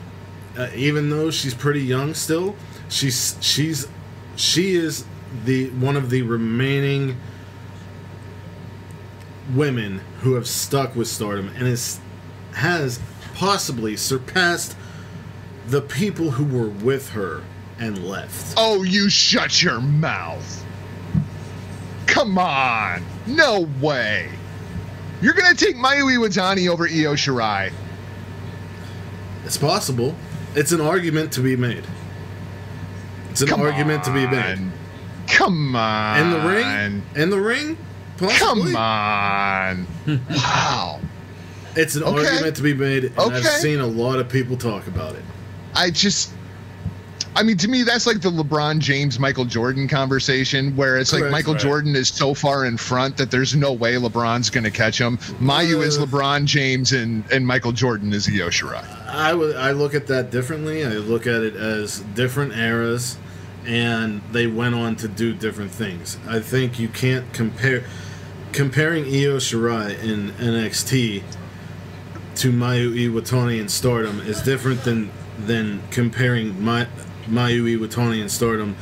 Uh, 0.57 0.69
even 0.73 1.09
though 1.09 1.29
she's 1.29 1.53
pretty 1.53 1.81
young 1.81 2.13
still, 2.13 2.55
she's 2.89 3.37
she's 3.41 3.87
she 4.35 4.75
is 4.75 5.05
the 5.43 5.69
one 5.71 5.95
of 5.95 6.09
the 6.09 6.21
remaining 6.21 7.17
women 9.53 10.01
who 10.21 10.33
have 10.33 10.47
stuck 10.47 10.95
with 10.95 11.07
stardom 11.07 11.49
and 11.49 11.67
is 11.67 11.99
has 12.53 12.99
possibly 13.35 13.95
surpassed 13.95 14.75
the 15.67 15.81
people 15.81 16.31
who 16.31 16.45
were 16.45 16.69
with 16.69 17.09
her 17.09 17.43
and 17.79 18.05
left. 18.07 18.53
Oh, 18.57 18.83
you 18.83 19.09
shut 19.09 19.61
your 19.61 19.81
mouth. 19.81 20.65
Come 22.07 22.37
on. 22.37 23.03
No 23.27 23.67
way. 23.81 24.29
You're 25.21 25.33
going 25.33 25.53
to 25.55 25.65
take 25.65 25.75
Mayu 25.75 26.03
Iwatani 26.17 26.69
over 26.69 26.85
Io 26.85 27.13
Shirai. 27.15 27.71
It's 29.45 29.57
possible. 29.57 30.15
It's 30.55 30.71
an 30.71 30.81
argument 30.81 31.31
to 31.33 31.41
be 31.41 31.55
made. 31.55 31.83
It's 33.31 33.41
an 33.41 33.47
Come 33.47 33.61
argument 33.61 34.03
to 34.05 34.11
be 34.13 34.25
made. 34.27 34.59
Come 35.27 35.75
on. 35.75 36.19
In 36.19 36.29
the 36.31 36.39
ring? 36.47 37.03
In 37.15 37.29
the 37.29 37.39
ring? 37.39 37.77
Possibly. 38.17 38.71
Come 38.71 38.75
on. 38.75 39.87
wow. 40.29 40.99
It's 41.75 41.95
an 41.95 42.03
Okay. 42.03 42.25
argument 42.25 42.55
to 42.55 42.61
be 42.63 42.73
made, 42.73 43.05
and 43.05 43.19
I've 43.19 43.45
seen 43.45 43.81
a 43.81 43.87
lot 43.87 44.19
of 44.19 44.29
people 44.29 44.55
talk 44.55 44.87
about 44.87 45.15
it. 45.15 45.23
I 45.73 45.89
just. 45.89 46.31
I 47.37 47.43
mean, 47.43 47.57
to 47.57 47.67
me, 47.67 47.83
that's 47.83 48.07
like 48.07 48.21
the 48.21 48.31
LeBron 48.31 48.79
James 48.79 49.19
Michael 49.19 49.43
Jordan 49.45 49.87
conversation, 49.89 50.75
where 50.75 50.97
it's 50.97 51.11
like 51.11 51.19
Correct. 51.21 51.31
Michael 51.33 51.53
Right. 51.53 51.61
Jordan 51.61 51.95
is 51.95 52.07
so 52.07 52.33
far 52.33 52.65
in 52.65 52.77
front 52.77 53.17
that 53.17 53.29
there's 53.29 53.55
no 53.55 53.73
way 53.73 53.95
LeBron's 53.95 54.49
going 54.49 54.63
to 54.63 54.71
catch 54.71 54.99
him. 54.99 55.17
Mayu 55.41 55.83
is 55.83 55.97
Uh. 55.97 56.05
LeBron 56.05 56.45
James, 56.45 56.93
and, 56.93 57.23
and 57.31 57.45
Michael 57.45 57.73
Jordan 57.73 58.13
is 58.13 58.27
Io 58.29 58.49
Shirai. 58.49 58.85
I 59.07 59.33
would 59.33 59.55
I 59.57 59.71
look 59.71 59.93
at 59.93 60.07
that 60.07 60.31
differently. 60.31 60.85
I 60.85 60.91
look 60.91 61.27
at 61.27 61.41
it 61.43 61.55
as 61.55 61.99
different 62.15 62.53
eras, 62.55 63.17
and 63.65 64.21
they 64.31 64.47
went 64.47 64.75
on 64.75 64.95
to 64.97 65.07
do 65.09 65.33
different 65.33 65.71
things. 65.71 66.17
I 66.27 66.39
think 66.39 66.79
you 66.79 66.87
can't 66.87 67.31
compare 67.33 67.83
comparing 68.53 69.03
Io 69.03 69.37
Shirai 69.37 70.01
in 70.01 70.29
NXT 70.31 71.21
to 72.35 72.51
Mayu 72.51 72.93
Iwatani 73.11 73.59
in 73.59 73.67
Stardom 73.67 74.21
is 74.21 74.41
different 74.41 74.83
than 74.83 75.11
than 75.37 75.81
comparing 75.91 76.63
my, 76.63 76.87
Mayu 77.27 77.77
Iwatani 77.77 78.21
in 78.21 78.29
Stardom 78.29 78.75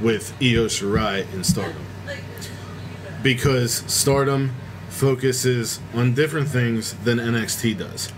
with 0.00 0.32
Io 0.40 0.66
Shirai 0.66 1.32
in 1.32 1.44
Stardom. 1.44 1.84
Because 3.22 3.82
Stardom 3.86 4.52
focuses 4.88 5.80
on 5.94 6.14
different 6.14 6.48
things 6.48 6.94
than 7.04 7.18
NXT 7.18 7.78
does. 7.78 8.12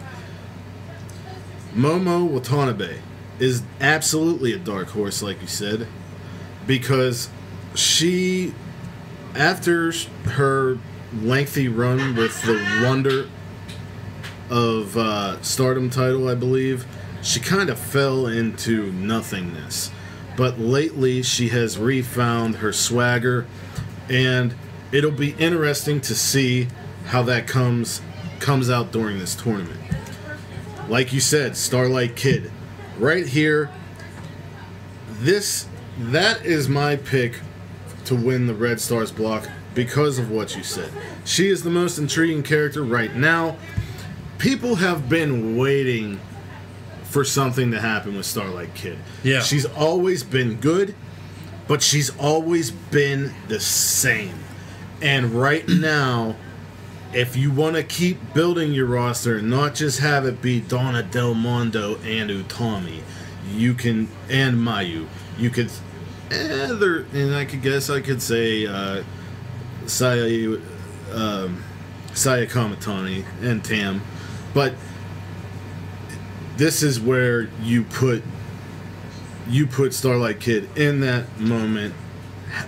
Momo 1.74 2.26
Watanabe 2.28 2.98
is 3.38 3.62
absolutely 3.80 4.52
a 4.52 4.58
dark 4.58 4.88
horse, 4.88 5.22
like 5.22 5.40
you 5.40 5.46
said, 5.46 5.86
because 6.66 7.28
she, 7.74 8.54
after 9.34 9.92
her 10.24 10.78
lengthy 11.22 11.68
run 11.68 12.16
with 12.16 12.42
the 12.42 12.82
Wonder 12.84 13.28
of 14.50 14.96
uh, 14.96 15.40
Stardom 15.42 15.90
title, 15.90 16.28
I 16.28 16.34
believe, 16.34 16.86
she 17.22 17.40
kind 17.40 17.70
of 17.70 17.78
fell 17.78 18.26
into 18.26 18.92
nothingness. 18.92 19.90
But 20.36 20.58
lately, 20.58 21.22
she 21.22 21.48
has 21.48 21.76
refound 21.76 22.56
her 22.56 22.72
swagger, 22.72 23.46
and 24.08 24.54
it'll 24.92 25.10
be 25.10 25.32
interesting 25.32 26.00
to 26.02 26.14
see 26.14 26.68
how 27.06 27.22
that 27.24 27.46
comes 27.46 28.00
comes 28.38 28.70
out 28.70 28.90
during 28.90 29.18
this 29.18 29.34
tournament 29.34 29.80
like 30.90 31.12
you 31.12 31.20
said, 31.20 31.56
Starlight 31.56 32.16
Kid, 32.16 32.50
right 32.98 33.24
here. 33.24 33.70
This 35.20 35.68
that 35.98 36.44
is 36.44 36.68
my 36.68 36.96
pick 36.96 37.40
to 38.06 38.16
win 38.16 38.46
the 38.46 38.54
Red 38.54 38.80
Stars 38.80 39.12
block 39.12 39.48
because 39.74 40.18
of 40.18 40.30
what 40.30 40.56
you 40.56 40.64
said. 40.64 40.90
She 41.24 41.48
is 41.48 41.62
the 41.62 41.70
most 41.70 41.98
intriguing 41.98 42.42
character 42.42 42.82
right 42.82 43.14
now. 43.14 43.56
People 44.38 44.76
have 44.76 45.08
been 45.08 45.56
waiting 45.56 46.18
for 47.10 47.24
something 47.24 47.72
to 47.72 47.80
happen 47.80 48.16
with 48.16 48.24
Starlight 48.24 48.72
Kid. 48.74 48.96
Yeah. 49.24 49.40
She's 49.40 49.66
always 49.66 50.22
been 50.22 50.54
good, 50.60 50.94
but 51.66 51.82
she's 51.82 52.16
always 52.16 52.70
been 52.70 53.34
the 53.48 53.58
same. 53.58 54.38
And 55.02 55.32
right 55.32 55.68
now, 55.68 56.36
if 57.12 57.36
you 57.36 57.50
want 57.50 57.74
to 57.74 57.82
keep 57.82 58.32
building 58.32 58.72
your 58.72 58.86
roster 58.86 59.38
and 59.38 59.50
not 59.50 59.74
just 59.74 59.98
have 59.98 60.24
it 60.24 60.40
be 60.40 60.60
Donna 60.60 61.02
Del 61.02 61.34
Mondo 61.34 61.96
and 61.96 62.30
Utami, 62.30 63.00
you 63.52 63.74
can 63.74 64.08
and 64.28 64.56
Mayu, 64.56 65.08
you 65.36 65.50
could, 65.50 65.70
eh, 66.30 66.68
and 67.12 67.34
I 67.34 67.44
could 67.44 67.62
guess 67.62 67.90
I 67.90 68.00
could 68.00 68.22
say 68.22 68.66
uh, 68.66 69.02
Saya, 69.86 70.58
um, 71.12 71.64
Saya 72.14 72.46
Kamatani 72.46 73.24
and 73.42 73.64
Tam, 73.64 74.00
but 74.54 74.74
this 76.60 76.82
is 76.82 77.00
where 77.00 77.48
you 77.62 77.82
put 77.84 78.22
you 79.48 79.66
put 79.66 79.94
Starlight 79.94 80.40
Kid 80.40 80.68
in 80.76 81.00
that 81.00 81.40
moment. 81.40 81.94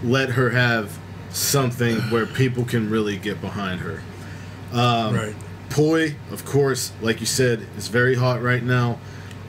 Let 0.03 0.31
her 0.31 0.49
have 0.51 0.99
something 1.29 1.97
where 2.11 2.25
people 2.25 2.65
can 2.65 2.89
really 2.89 3.19
get 3.19 3.41
behind 3.43 3.81
her. 3.83 4.03
Um, 4.73 5.15
right. 5.15 5.35
Poi, 5.69 6.17
of 6.31 6.45
course, 6.47 6.93
like 7.03 7.21
you 7.21 7.27
said, 7.27 7.67
is 7.77 7.89
very 7.89 8.15
hot 8.15 8.43
right 8.43 8.63
now. 8.63 8.99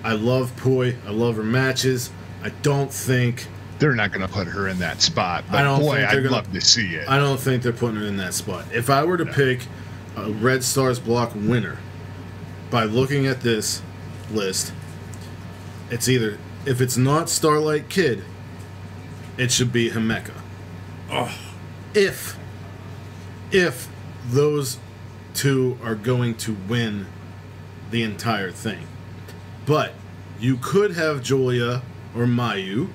I 0.03 0.11
love 0.13 0.55
Poi. 0.57 0.95
I 1.07 1.11
love 1.11 1.37
her 1.37 1.43
matches. 1.43 2.09
I 2.43 2.49
don't 2.61 2.91
think 2.91 3.47
They're 3.79 3.95
not 3.95 4.11
going 4.11 4.27
to 4.27 4.31
put 4.33 4.47
her 4.47 4.67
in 4.67 4.79
that 4.79 5.01
spot, 5.01 5.45
but 5.49 5.61
I 5.61 5.63
don't 5.63 5.79
boy, 5.79 5.95
think 5.95 6.09
I'd 6.09 6.15
gonna- 6.15 6.31
love 6.31 6.51
to 6.51 6.59
see 6.61 6.95
it. 6.95 7.07
I 7.07 7.17
don't 7.17 7.39
think 7.39 7.63
they're 7.63 7.71
putting 7.71 7.95
her 7.95 8.05
in 8.05 8.17
that 8.17 8.33
spot. 8.33 8.65
If 8.73 8.89
I 8.89 9.05
were 9.05 9.15
to 9.17 9.25
pick 9.25 9.61
a 10.17 10.29
Red 10.31 10.65
Stars 10.65 10.99
block 10.99 11.31
winner 11.33 11.77
by 12.69 12.83
looking 12.83 13.25
at 13.25 13.39
this 13.39 13.81
list, 14.33 14.73
it's 15.89 16.07
either 16.09 16.37
if 16.65 16.81
it's 16.81 16.97
not 16.97 17.29
Starlight 17.29 17.89
Kid, 17.89 18.23
it 19.37 19.51
should 19.51 19.71
be 19.71 19.89
Himeka. 19.89 20.33
Oh, 21.11 21.35
If 21.93 22.37
if 23.51 23.87
those 24.25 24.79
two 25.33 25.77
are 25.83 25.95
going 25.95 26.35
to 26.35 26.55
win 26.67 27.05
the 27.91 28.03
entire 28.03 28.51
thing. 28.51 28.87
But 29.65 29.93
you 30.39 30.57
could 30.57 30.95
have 30.95 31.21
Julia 31.21 31.83
or 32.15 32.25
Mayu 32.25 32.89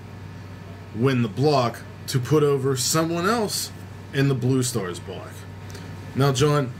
win 0.94 1.22
the 1.22 1.28
block 1.28 1.80
to 2.08 2.18
put 2.18 2.42
over 2.42 2.76
someone 2.76 3.26
else 3.26 3.70
in 4.12 4.28
the 4.28 4.34
Blue 4.34 4.62
Stars 4.62 4.98
block. 4.98 5.30
Now, 6.14 6.32
John, 6.32 6.72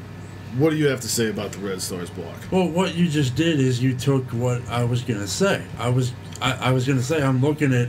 what 0.57 0.71
do 0.71 0.76
you 0.76 0.87
have 0.88 1.00
to 1.02 1.09
say 1.09 1.28
about 1.28 1.52
the 1.52 1.59
Red 1.59 1.83
Stars 1.83 2.11
block? 2.11 2.37
Well, 2.50 2.69
what 2.69 2.95
you 2.95 3.09
just 3.09 3.35
did 3.35 3.61
is 3.61 3.83
you 3.83 3.95
took 3.95 4.25
what 4.26 4.67
I 4.69 4.85
was 4.85 5.02
gonna 5.02 5.26
say. 5.26 5.62
I 5.78 5.88
was 5.90 6.12
I, 6.40 6.52
I 6.69 6.71
was 6.73 6.87
gonna 6.87 7.02
say 7.02 7.23
I'm 7.23 7.40
looking 7.40 7.73
at 7.75 7.88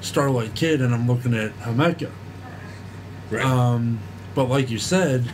Starlight 0.00 0.54
Kid 0.54 0.80
and 0.80 0.94
I'm 0.94 1.06
looking 1.06 1.34
at 1.34 1.56
Himeka. 1.58 2.10
Right. 3.30 3.44
Um, 3.44 3.98
but 4.34 4.44
like 4.44 4.70
you 4.70 4.78
said, 4.78 5.24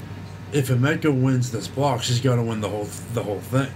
if 0.53 0.69
Himeka 0.69 1.13
wins 1.13 1.51
this 1.51 1.69
block, 1.69 2.03
she's 2.03 2.21
got 2.21 2.37
to 2.37 2.43
win 2.43 2.61
the 2.61 2.69
whole 2.69 2.89
the 3.15 3.23
whole 3.23 3.41
thing. 3.41 3.71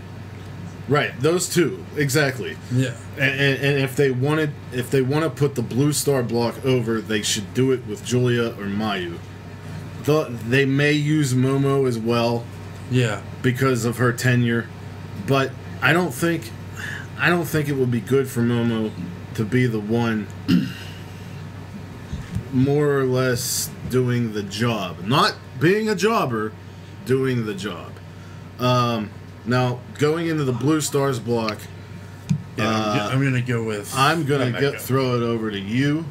right. 0.89 1.19
Those 1.21 1.49
two 1.49 1.85
exactly. 1.97 2.57
Yeah. 2.73 2.95
And, 3.17 3.41
and, 3.41 3.65
and 3.65 3.79
if 3.79 3.97
they 3.97 4.11
wanted, 4.11 4.53
if 4.73 4.91
they 4.91 5.03
want 5.03 5.25
to 5.25 5.31
put 5.31 5.55
the 5.55 5.63
Blue 5.63 5.93
Star 5.93 6.23
block 6.23 6.65
over, 6.65 7.01
they 7.01 7.23
should 7.23 7.53
do 7.55 7.73
it 7.73 7.87
with 7.87 8.05
Julia 8.05 8.49
or 8.51 8.67
Mayu. 8.67 9.19
The, 10.05 10.25
they 10.47 10.65
may 10.65 10.93
use 10.93 11.35
Momo 11.35 11.89
as 11.89 11.99
well 11.99 12.45
Yeah. 12.91 13.23
because 13.43 13.85
of 13.85 13.99
her 13.99 14.13
tenure, 14.13 14.69
but 15.27 15.51
I 15.83 15.93
don't 15.93 16.13
think, 16.13 16.51
I 17.19 17.29
don't 17.29 17.45
think 17.47 17.69
it 17.69 17.75
would 17.75 17.91
be 17.91 18.01
good 18.01 18.29
for 18.29 18.41
Momo 18.41 18.91
to 19.35 19.45
be 19.45 19.67
the 19.67 19.81
one, 19.81 20.27
more 22.53 22.99
or 22.99 23.05
less 23.05 23.71
doing 23.91 24.33
the 24.33 24.43
job, 24.43 25.05
not 25.05 25.35
being 25.61 25.89
a 25.89 25.95
jobber, 25.95 26.53
doing 27.05 27.47
the 27.47 27.55
job. 27.55 27.93
Um, 28.59 29.11
now 29.45 29.81
going 29.99 30.29
into 30.29 30.45
the 30.45 30.53
Blue 30.53 30.81
Stars 30.81 31.21
block. 31.21 31.59
Yeah. 32.57 32.69
I'm 32.69 32.75
Uh, 32.75 33.09
I'm, 33.13 33.23
gonna 33.23 33.43
go 33.43 33.63
with. 33.63 33.93
I'm 33.95 34.25
gonna 34.25 34.59
get, 34.59 34.81
throw 34.81 35.15
it 35.17 35.23
over 35.23 35.51
to 35.51 35.59
you 35.59 36.07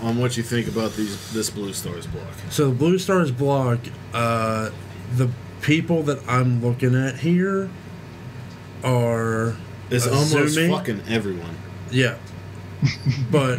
on 0.00 0.18
what 0.18 0.36
you 0.36 0.42
think 0.42 0.68
about 0.68 0.94
these 0.94 1.32
this 1.32 1.50
Blue 1.50 1.72
Stars 1.72 2.06
block. 2.06 2.28
So 2.48 2.68
the 2.68 2.74
Blue 2.74 2.98
Stars 2.98 3.32
block, 3.32 3.80
uh, 4.14 4.70
the 5.16 5.28
people 5.62 6.02
that 6.04 6.20
I'm 6.28 6.62
looking 6.64 6.94
at 6.94 7.16
here 7.18 7.70
are 8.84 9.56
It's 9.90 10.06
almost 10.06 10.58
fucking 10.58 11.02
everyone. 11.08 11.56
yeah, 11.90 12.16
but 13.30 13.58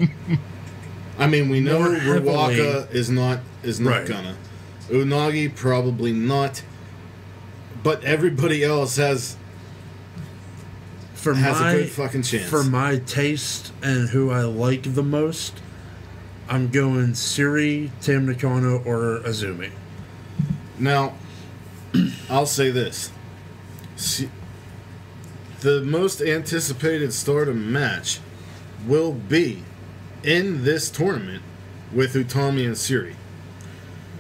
I 1.20 1.27
mean, 1.27 1.50
we 1.50 1.60
know 1.60 1.79
Ruaka 1.81 2.91
is 2.93 3.10
not 3.10 3.39
is 3.63 3.79
not 3.79 3.89
Right. 3.91 4.08
gonna. 4.08 4.36
Unagi 4.89 5.53
probably 5.55 6.12
not. 6.13 6.63
But 7.84 8.03
everybody 8.03 8.63
else 8.63 8.98
has 8.98 9.36
for 11.13 11.34
has 11.36 11.60
my 11.60 11.72
a 11.72 11.77
good 11.77 11.89
fucking 11.89 12.24
chance. 12.24 12.50
for 12.50 12.63
my 12.63 12.98
taste 12.98 13.72
and 13.84 14.10
who 14.10 14.31
I 14.31 14.41
like 14.43 14.96
the 14.96 15.03
most, 15.03 15.62
I'm 16.50 16.70
going 16.70 17.13
Syuri, 17.13 17.89
Tam 18.01 18.25
Nakano, 18.25 18.79
or 18.86 19.20
Azumi. 19.25 19.70
Now, 20.79 21.13
I'll 22.30 22.46
say 22.46 22.72
this. 22.72 23.12
See, 23.96 24.30
the 25.62 25.82
most 25.82 26.22
anticipated 26.22 27.14
stardom 27.14 27.72
match 27.72 28.20
will 28.88 29.14
be 29.14 29.64
in 30.24 30.64
this 30.64 30.90
tournament 30.90 31.44
with 31.94 32.14
Utami 32.14 32.66
and 32.66 32.76
Syuri 32.76 33.16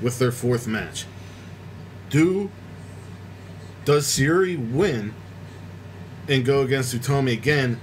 with 0.01 0.19
their 0.19 0.31
fourth 0.31 0.67
match. 0.67 1.05
Do 2.09 2.51
does 3.85 4.05
Syuri 4.05 4.57
win 4.71 5.13
and 6.27 6.45
go 6.45 6.61
against 6.61 6.95
Utami 6.95 7.33
again 7.33 7.79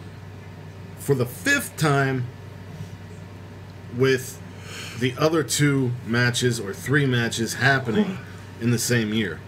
for 0.99 1.15
the 1.15 1.27
fifth 1.27 1.77
time 1.77 2.27
with 3.97 4.41
the 5.01 5.15
other 5.19 5.43
two 5.43 5.93
matches 6.07 6.61
or 6.61 6.73
three 6.73 7.07
matches 7.07 7.55
happening 7.55 8.19
in 8.61 8.71
the 8.71 8.79
same 8.79 9.13
year. 9.13 9.41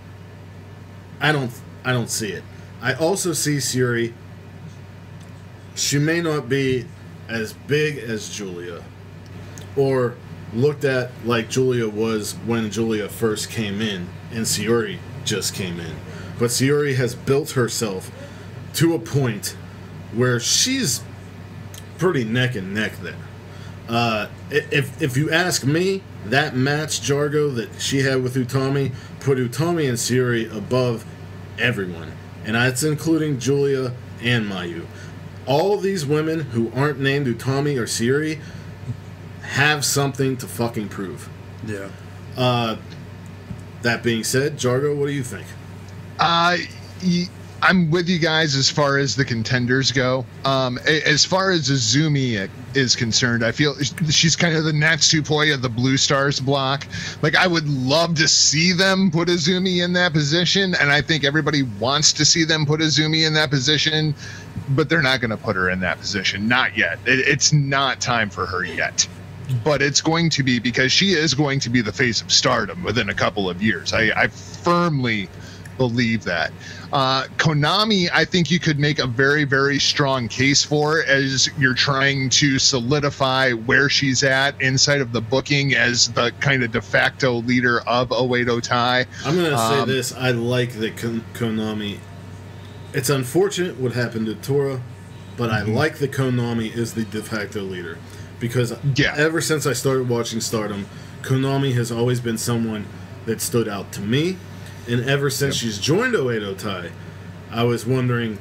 I 1.21 1.33
don't 1.33 1.53
I 1.85 1.93
don't 1.93 2.11
see 2.11 2.33
it. 2.33 2.43
I 2.83 2.95
also 2.95 3.33
see 3.33 3.57
Syuri 3.57 4.13
she 5.75 5.99
may 5.99 6.21
not 6.21 6.49
be 6.49 6.87
as 7.29 7.53
big 7.53 7.99
as 7.99 8.29
Julia 8.29 8.83
or 9.77 10.15
looked 10.53 10.85
at 10.85 11.11
like 11.25 11.49
Julia 11.49 11.89
was 11.89 12.33
when 12.47 12.71
Julia 12.71 13.09
first 13.09 13.51
came 13.51 13.81
in 13.81 14.09
and 14.33 14.45
Syuri 14.45 14.99
just 15.25 15.55
came 15.55 15.79
in. 15.79 15.97
But 16.39 16.47
Syuri 16.47 16.97
has 16.97 17.15
built 17.15 17.51
herself 17.51 18.11
to 18.75 18.95
a 18.95 18.99
point 18.99 19.57
where 20.15 20.41
she's 20.41 21.03
pretty 21.99 22.25
neck 22.25 22.57
and 22.57 22.75
neck 22.75 22.93
there. 23.03 23.15
Uh, 23.89 24.29
if 24.51 25.01
if 25.03 25.17
you 25.17 25.31
ask 25.31 25.65
me, 25.65 26.03
that 26.27 26.55
match 26.55 27.01
Jargo 27.01 27.55
that 27.57 27.81
she 27.81 28.01
had 28.01 28.23
with 28.23 28.35
Utami 28.35 28.93
put 29.21 29.39
Utami 29.39 29.89
and 29.89 29.97
Syuri 29.99 30.55
above 30.55 31.05
everyone, 31.59 32.13
and 32.45 32.55
that's 32.57 32.83
including 32.83 33.39
Julia 33.39 33.93
and 34.23 34.51
Mayu. 34.51 34.87
All 35.47 35.75
of 35.75 35.83
these 35.83 36.05
women 36.07 36.41
who 36.41 36.71
aren't 36.75 37.01
named 37.01 37.27
Utami 37.27 37.77
or 37.79 37.85
Syuri 37.85 38.41
have 39.43 39.85
something 39.85 40.37
to 40.39 40.47
fucking 40.47 40.89
prove. 40.89 41.29
Yeah. 41.67 41.89
Uh, 42.37 42.77
That 43.83 44.03
being 44.03 44.25
said, 44.25 44.59
Jargo, 44.59 44.95
what 44.95 45.07
do 45.07 45.13
you 45.13 45.23
think? 45.25 45.47
Uh, 46.19 46.59
y- 47.03 47.29
I'm 47.63 47.91
with 47.91 48.09
you 48.09 48.19
guys 48.19 48.55
as 48.55 48.71
far 48.71 48.97
as 48.99 49.17
the 49.17 49.25
contenders 49.25 49.93
go. 49.93 50.25
Um, 50.45 50.79
as 50.87 51.25
far 51.25 51.51
as 51.51 51.69
Azumi 51.69 52.49
is 52.75 52.97
concerned, 52.97 53.45
I 53.45 53.53
feel 53.53 53.75
she's 54.09 54.35
kind 54.35 54.57
of 54.57 54.65
the 54.65 54.73
Natsupoi 54.73 55.53
of 55.53 55.61
the 55.61 55.69
Blue 55.69 55.97
Stars 55.97 56.41
block. 56.41 56.87
Like, 57.23 57.37
I 57.37 57.47
would 57.47 57.69
love 57.69 58.15
to 58.17 58.29
see 58.29 58.73
them 58.73 59.11
put 59.11 59.29
Azumi 59.29 59.85
in 59.85 59.93
that 59.93 60.13
position, 60.13 60.75
and 60.81 60.91
I 60.91 61.03
think 61.03 61.25
everybody 61.25 61.63
wants 61.63 62.13
to 62.15 62.25
see 62.25 62.45
them 62.45 62.65
put 62.65 62.81
Azumi 62.81 63.27
in 63.27 63.35
that 63.35 63.51
position, 63.51 64.15
but 64.71 64.89
they're 64.89 65.03
not 65.03 65.21
going 65.21 65.31
to 65.31 65.37
put 65.37 65.57
her 65.57 65.69
in 65.69 65.81
that 65.81 65.99
position. 65.99 66.49
Not 66.49 66.77
yet. 66.77 66.99
It, 67.05 67.21
it's 67.21 67.53
not 67.53 68.01
time 68.01 68.31
for 68.31 68.47
her 68.47 68.65
yet. 68.65 69.07
But 69.65 69.83
it's 69.83 70.01
going 70.01 70.31
to 70.31 70.45
be 70.45 70.61
because 70.61 70.93
she 70.93 71.11
is 71.11 71.35
going 71.35 71.59
to 71.61 71.71
be 71.71 71.81
the 71.81 71.93
face 71.93 72.23
of 72.23 72.31
stardom 72.31 72.85
within 72.85 73.09
a 73.09 73.15
couple 73.15 73.51
of 73.51 73.61
years. 73.61 73.93
I, 73.93 74.13
I 74.17 74.29
firmly 74.29 75.29
believe 75.85 76.23
that. 76.25 76.53
Uh, 76.93 77.25
Konami, 77.39 78.11
I 78.13 78.27
think 78.27 78.51
you 78.51 78.61
could 78.61 78.79
make 78.79 78.99
a 78.99 79.07
very, 79.07 79.45
very 79.45 79.79
strong 79.79 80.29
case 80.29 80.63
for 80.63 81.03
as 81.05 81.49
you're 81.59 81.73
trying 81.75 82.29
to 82.31 82.59
solidify 82.59 83.53
where 83.53 83.89
she's 83.89 84.23
at 84.23 84.61
inside 84.61 85.01
of 85.01 85.13
the 85.13 85.23
booking 85.23 85.75
as 85.75 86.09
the 86.09 86.33
kind 86.41 86.63
of 86.63 86.71
de 86.73 86.83
facto 86.83 87.37
leader 87.43 87.81
of 87.87 88.11
Oedo 88.11 88.61
Tai. 88.61 89.07
I'm 89.25 89.35
gonna 89.37 89.57
say 89.57 89.81
Um, 89.81 89.89
this: 89.89 90.13
I 90.15 90.33
like 90.33 90.79
that 90.81 90.99
Kon- 90.99 91.25
Konami. 91.33 91.97
It's 92.93 93.09
unfortunate 93.09 93.79
what 93.81 93.93
happened 93.93 94.27
to 94.27 94.35
Tora, 94.35 94.83
but 95.39 95.49
I 95.49 95.63
like 95.63 95.97
that 96.01 96.13
Konami 96.13 96.77
is 96.77 96.93
the 96.93 97.05
de 97.05 97.23
facto 97.23 97.63
leader 97.63 97.97
because 98.39 98.75
Yeah. 98.97 99.15
ever 99.17 99.41
since 99.41 99.67
I 99.67 99.73
started 99.73 100.11
watching 100.11 100.43
Stardom, 100.43 100.85
Konami 101.23 101.73
has 101.75 101.91
always 101.91 102.21
been 102.21 102.37
someone 102.37 102.85
that 103.25 103.41
stood 103.41 103.69
out 103.69 103.93
to 103.93 104.01
me, 104.03 104.37
and 104.91 105.09
ever 105.09 105.31
since 105.31 105.55
she's 105.55 105.79
joined 105.79 106.15
Oedo 106.15 106.59
Tai, 106.59 106.91
I 107.51 107.65
was 107.65 107.87
wondering 107.87 108.39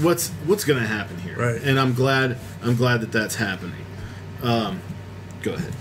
what's 0.00 0.30
what's 0.46 0.64
gonna 0.64 0.86
happen 0.86 1.18
here, 1.18 1.36
Right. 1.36 1.60
And 1.62 1.78
I'm 1.78 1.94
glad 1.94 2.38
I'm 2.62 2.76
glad 2.76 3.00
that 3.00 3.12
that's 3.12 3.36
happening. 3.36 3.84
Um, 4.42 4.80
go 5.42 5.54
ahead. 5.54 5.72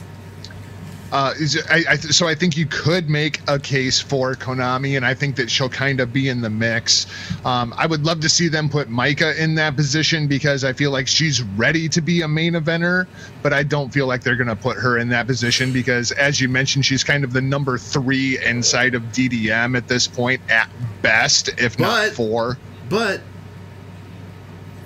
Uh, 1.11 1.33
is- 1.37 1.61
I, 1.69 1.83
I, 1.89 1.95
so 1.97 2.27
I 2.27 2.35
think 2.35 2.55
you 2.55 2.65
could 2.65 3.09
make 3.09 3.41
a 3.49 3.59
case 3.59 3.99
for 3.99 4.33
Konami, 4.35 4.95
and 4.95 5.05
I 5.05 5.13
think 5.13 5.35
that 5.35 5.51
she'll 5.51 5.69
kind 5.69 5.99
of 5.99 6.13
be 6.13 6.29
in 6.29 6.41
the 6.41 6.49
mix. 6.49 7.05
Um, 7.45 7.73
I 7.77 7.85
would 7.85 8.05
love 8.05 8.21
to 8.21 8.29
see 8.29 8.47
them 8.47 8.69
put 8.69 8.89
Maika 8.89 9.37
in 9.37 9.55
that 9.55 9.75
position 9.75 10.27
because 10.27 10.63
I 10.63 10.73
feel 10.73 10.91
like 10.91 11.07
she's 11.07 11.41
ready 11.43 11.89
to 11.89 12.01
be 12.01 12.21
a 12.21 12.27
main 12.27 12.53
eventer, 12.53 13.07
but 13.43 13.51
I 13.51 13.63
don't 13.63 13.89
feel 13.89 14.07
like 14.07 14.23
they're 14.23 14.37
going 14.37 14.47
to 14.47 14.55
put 14.55 14.77
her 14.77 14.97
in 14.99 15.09
that 15.09 15.27
position 15.27 15.73
because, 15.73 16.11
as 16.13 16.39
you 16.39 16.47
mentioned, 16.47 16.85
she's 16.85 17.03
kind 17.03 17.23
of 17.23 17.33
the 17.33 17.41
number 17.41 17.77
three 17.77 18.43
inside 18.45 18.95
of 18.95 19.01
DDM 19.03 19.75
at 19.75 19.87
this 19.87 20.07
point, 20.07 20.41
at 20.49 20.69
best, 21.01 21.49
if 21.57 21.77
not 21.77 22.11
four. 22.11 22.57
But 22.89 23.21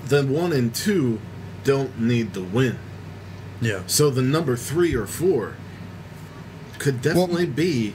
the 0.06 0.24
one 0.26 0.52
and 0.52 0.74
two 0.74 1.20
don't 1.64 2.00
need 2.00 2.32
the 2.34 2.42
win. 2.42 2.78
Yeah. 3.60 3.82
So 3.86 4.10
the 4.10 4.22
number 4.22 4.56
three 4.56 4.94
or 4.94 5.06
four 5.06 5.56
could 6.78 7.02
definitely 7.02 7.46
be 7.46 7.94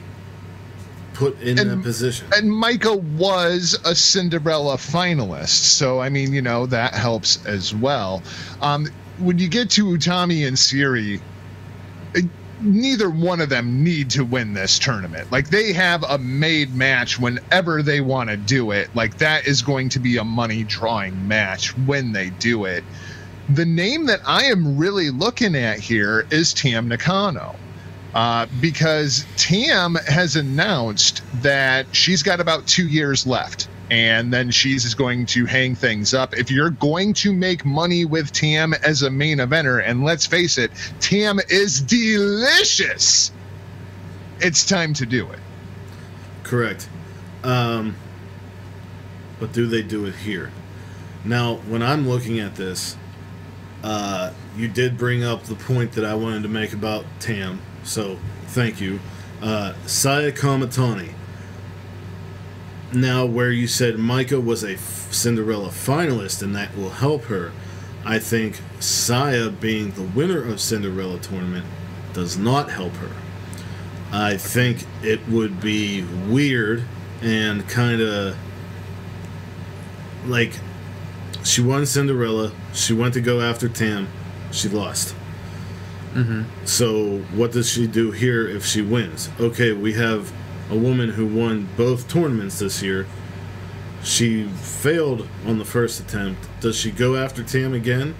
put 1.14 1.40
in 1.40 1.56
that 1.56 1.66
And- 1.66 1.82
position. 1.82 2.26
And 2.34 2.50
Maika 2.50 3.00
was 3.00 3.78
a 3.84 3.94
Cinderella 3.94 4.76
finalist, 4.76 5.48
so 5.48 6.00
I 6.00 6.08
mean, 6.08 6.32
you 6.32 6.42
know, 6.42 6.66
that 6.66 6.94
helps 6.94 7.44
as 7.46 7.74
well. 7.74 8.22
Um, 8.60 8.88
when 9.18 9.38
you 9.38 9.48
get 9.48 9.70
to 9.70 9.84
Utami 9.86 10.46
and 10.46 10.56
Syuri, 10.56 11.20
neither 12.60 13.10
one 13.10 13.40
of 13.40 13.48
them 13.48 13.82
need 13.82 14.08
to 14.10 14.24
win 14.24 14.54
this 14.54 14.78
tournament. 14.78 15.30
Like 15.32 15.50
they 15.50 15.72
have 15.72 16.04
a 16.08 16.16
made 16.18 16.74
match 16.74 17.18
whenever 17.18 17.82
they 17.82 18.00
want 18.00 18.30
to 18.30 18.36
do 18.36 18.70
it. 18.70 18.88
Like 18.94 19.18
that 19.18 19.46
is 19.46 19.62
going 19.62 19.88
to 19.90 19.98
be 19.98 20.16
a 20.16 20.24
money 20.24 20.62
drawing 20.64 21.26
match 21.26 21.76
when 21.76 22.12
they 22.12 22.30
do 22.30 22.64
it. 22.64 22.84
The 23.48 23.64
name 23.64 24.06
that 24.06 24.20
I 24.24 24.44
am 24.44 24.76
really 24.78 25.10
looking 25.10 25.56
at 25.56 25.80
here 25.80 26.24
is 26.30 26.54
Tam 26.54 26.88
Nakano. 26.88 27.56
Uh, 28.14 28.46
because 28.60 29.24
Tam 29.36 29.94
has 30.06 30.36
announced 30.36 31.22
that 31.42 31.86
she's 31.92 32.22
got 32.22 32.40
about 32.40 32.66
two 32.66 32.86
years 32.86 33.26
left 33.26 33.68
and 33.92 34.32
then 34.32 34.50
she's 34.50 34.94
going 34.94 35.26
to 35.26 35.44
hang 35.44 35.74
things 35.74 36.14
up. 36.14 36.34
If 36.34 36.50
you're 36.50 36.70
going 36.70 37.12
to 37.14 37.32
make 37.32 37.64
money 37.66 38.06
with 38.06 38.32
Tam 38.32 38.72
as 38.72 39.02
a 39.02 39.10
main 39.10 39.36
eventer, 39.36 39.82
and 39.84 40.02
let's 40.02 40.24
face 40.24 40.56
it, 40.56 40.70
Tam 41.00 41.38
is 41.50 41.82
delicious, 41.82 43.32
it's 44.40 44.64
time 44.64 44.94
to 44.94 45.04
do 45.04 45.30
it. 45.30 45.38
Correct. 46.42 46.88
Um, 47.44 47.94
but 49.38 49.52
do 49.52 49.66
they 49.66 49.82
do 49.82 50.06
it 50.06 50.14
here? 50.14 50.52
Now, 51.24 51.56
when 51.68 51.82
I'm 51.82 52.08
looking 52.08 52.40
at 52.40 52.54
this, 52.54 52.96
uh, 53.84 54.32
you 54.56 54.68
did 54.68 54.96
bring 54.96 55.22
up 55.22 55.44
the 55.44 55.54
point 55.54 55.92
that 55.92 56.04
I 56.04 56.14
wanted 56.14 56.44
to 56.44 56.48
make 56.48 56.72
about 56.72 57.04
Tam, 57.20 57.60
so 57.84 58.18
thank 58.46 58.80
you. 58.80 59.00
Uh, 59.40 59.74
Saya 59.86 60.30
Kamatani 60.32 61.14
now 62.94 63.24
where 63.24 63.50
you 63.50 63.66
said 63.66 63.94
Maika 63.94 64.42
was 64.42 64.62
a 64.62 64.76
Cinderella 64.76 65.68
finalist 65.68 66.42
and 66.42 66.54
that 66.54 66.76
will 66.76 66.90
help 66.90 67.24
her, 67.24 67.52
I 68.04 68.18
think 68.18 68.60
Saya 68.80 69.50
being 69.50 69.92
the 69.92 70.02
winner 70.02 70.42
of 70.42 70.60
Cinderella 70.60 71.18
tournament 71.18 71.64
does 72.12 72.36
not 72.36 72.70
help 72.70 72.92
her. 72.94 73.10
I 74.12 74.36
think 74.36 74.84
it 75.02 75.26
would 75.28 75.60
be 75.60 76.04
weird 76.28 76.84
and 77.22 77.66
kind 77.68 78.00
of 78.02 78.36
like 80.26 80.58
she 81.44 81.62
won 81.62 81.86
Cinderella, 81.86 82.52
she 82.74 82.92
went 82.92 83.14
to 83.14 83.20
go 83.20 83.40
after 83.40 83.68
Tam, 83.68 84.08
she 84.50 84.68
lost. 84.68 85.14
Mm-hmm. 86.14 86.66
So 86.66 87.18
what 87.34 87.52
does 87.52 87.70
she 87.70 87.86
do 87.86 88.10
here 88.10 88.46
if 88.46 88.64
she 88.66 88.82
wins? 88.82 89.30
Okay, 89.40 89.72
we 89.72 89.94
have 89.94 90.32
a 90.70 90.76
woman 90.76 91.10
who 91.10 91.26
won 91.26 91.68
both 91.76 92.08
tournaments 92.08 92.58
this 92.58 92.82
year. 92.82 93.06
She 94.02 94.44
failed 94.48 95.28
on 95.46 95.58
the 95.58 95.64
first 95.64 96.00
attempt. 96.00 96.48
Does 96.60 96.76
she 96.76 96.90
go 96.90 97.16
after 97.16 97.42
Tam 97.42 97.72
again? 97.72 98.14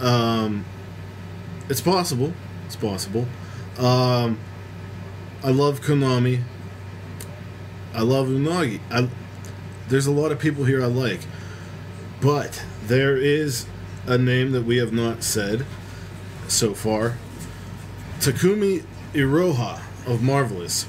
Um, 0.00 0.64
it's 1.68 1.80
possible. 1.80 2.32
It's 2.66 2.76
possible. 2.76 3.26
Um, 3.78 4.38
I 5.42 5.50
love 5.50 5.80
Konami. 5.80 6.42
I 7.94 8.02
love 8.02 8.28
Unagi. 8.28 8.80
I, 8.90 9.08
there's 9.88 10.06
a 10.06 10.12
lot 10.12 10.30
of 10.30 10.38
people 10.38 10.64
here 10.64 10.82
I 10.82 10.86
like, 10.86 11.20
but 12.20 12.62
there 12.84 13.16
is 13.16 13.66
a 14.06 14.18
name 14.18 14.52
that 14.52 14.64
we 14.64 14.76
have 14.76 14.92
not 14.92 15.22
said 15.22 15.64
so 16.48 16.74
far. 16.74 17.16
Takumi 18.20 18.84
Iroha 19.14 19.80
of 20.06 20.22
Marvelous 20.22 20.86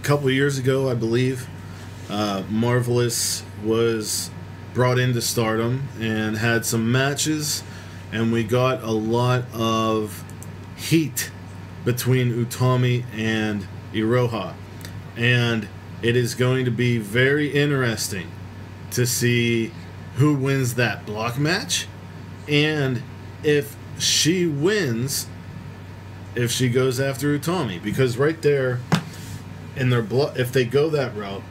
A 0.00 0.04
couple 0.04 0.30
years 0.30 0.58
ago, 0.58 0.88
I 0.88 0.94
believe, 0.94 1.46
uh, 2.08 2.42
Marvelous 2.48 3.42
was 3.62 4.30
brought 4.72 4.98
into 4.98 5.20
stardom 5.20 5.88
and 6.00 6.38
had 6.38 6.64
some 6.64 6.90
matches, 6.90 7.62
and 8.12 8.32
we 8.32 8.44
got 8.44 8.82
a 8.82 8.90
lot 8.90 9.44
of 9.52 10.24
heat 10.76 11.30
between 11.84 12.32
Utami 12.32 13.04
and 13.12 13.66
Iroha. 13.92 14.54
And 15.16 15.68
it 16.00 16.16
is 16.16 16.34
going 16.34 16.64
to 16.64 16.70
be 16.70 16.98
very 16.98 17.48
interesting 17.48 18.30
to 18.92 19.04
see 19.06 19.72
who 20.16 20.34
wins 20.34 20.74
that 20.76 21.04
block 21.04 21.38
match 21.38 21.86
and 22.48 23.02
if 23.42 23.76
she 23.98 24.46
wins 24.46 25.26
if 26.34 26.50
she 26.50 26.68
goes 26.68 27.00
after 27.00 27.36
Utami 27.38 27.82
because 27.82 28.16
right 28.16 28.40
there 28.42 28.80
in 29.76 29.90
their 29.90 30.02
blo- 30.02 30.32
if 30.36 30.52
they 30.52 30.64
go 30.64 30.88
that 30.90 31.16
route 31.16 31.42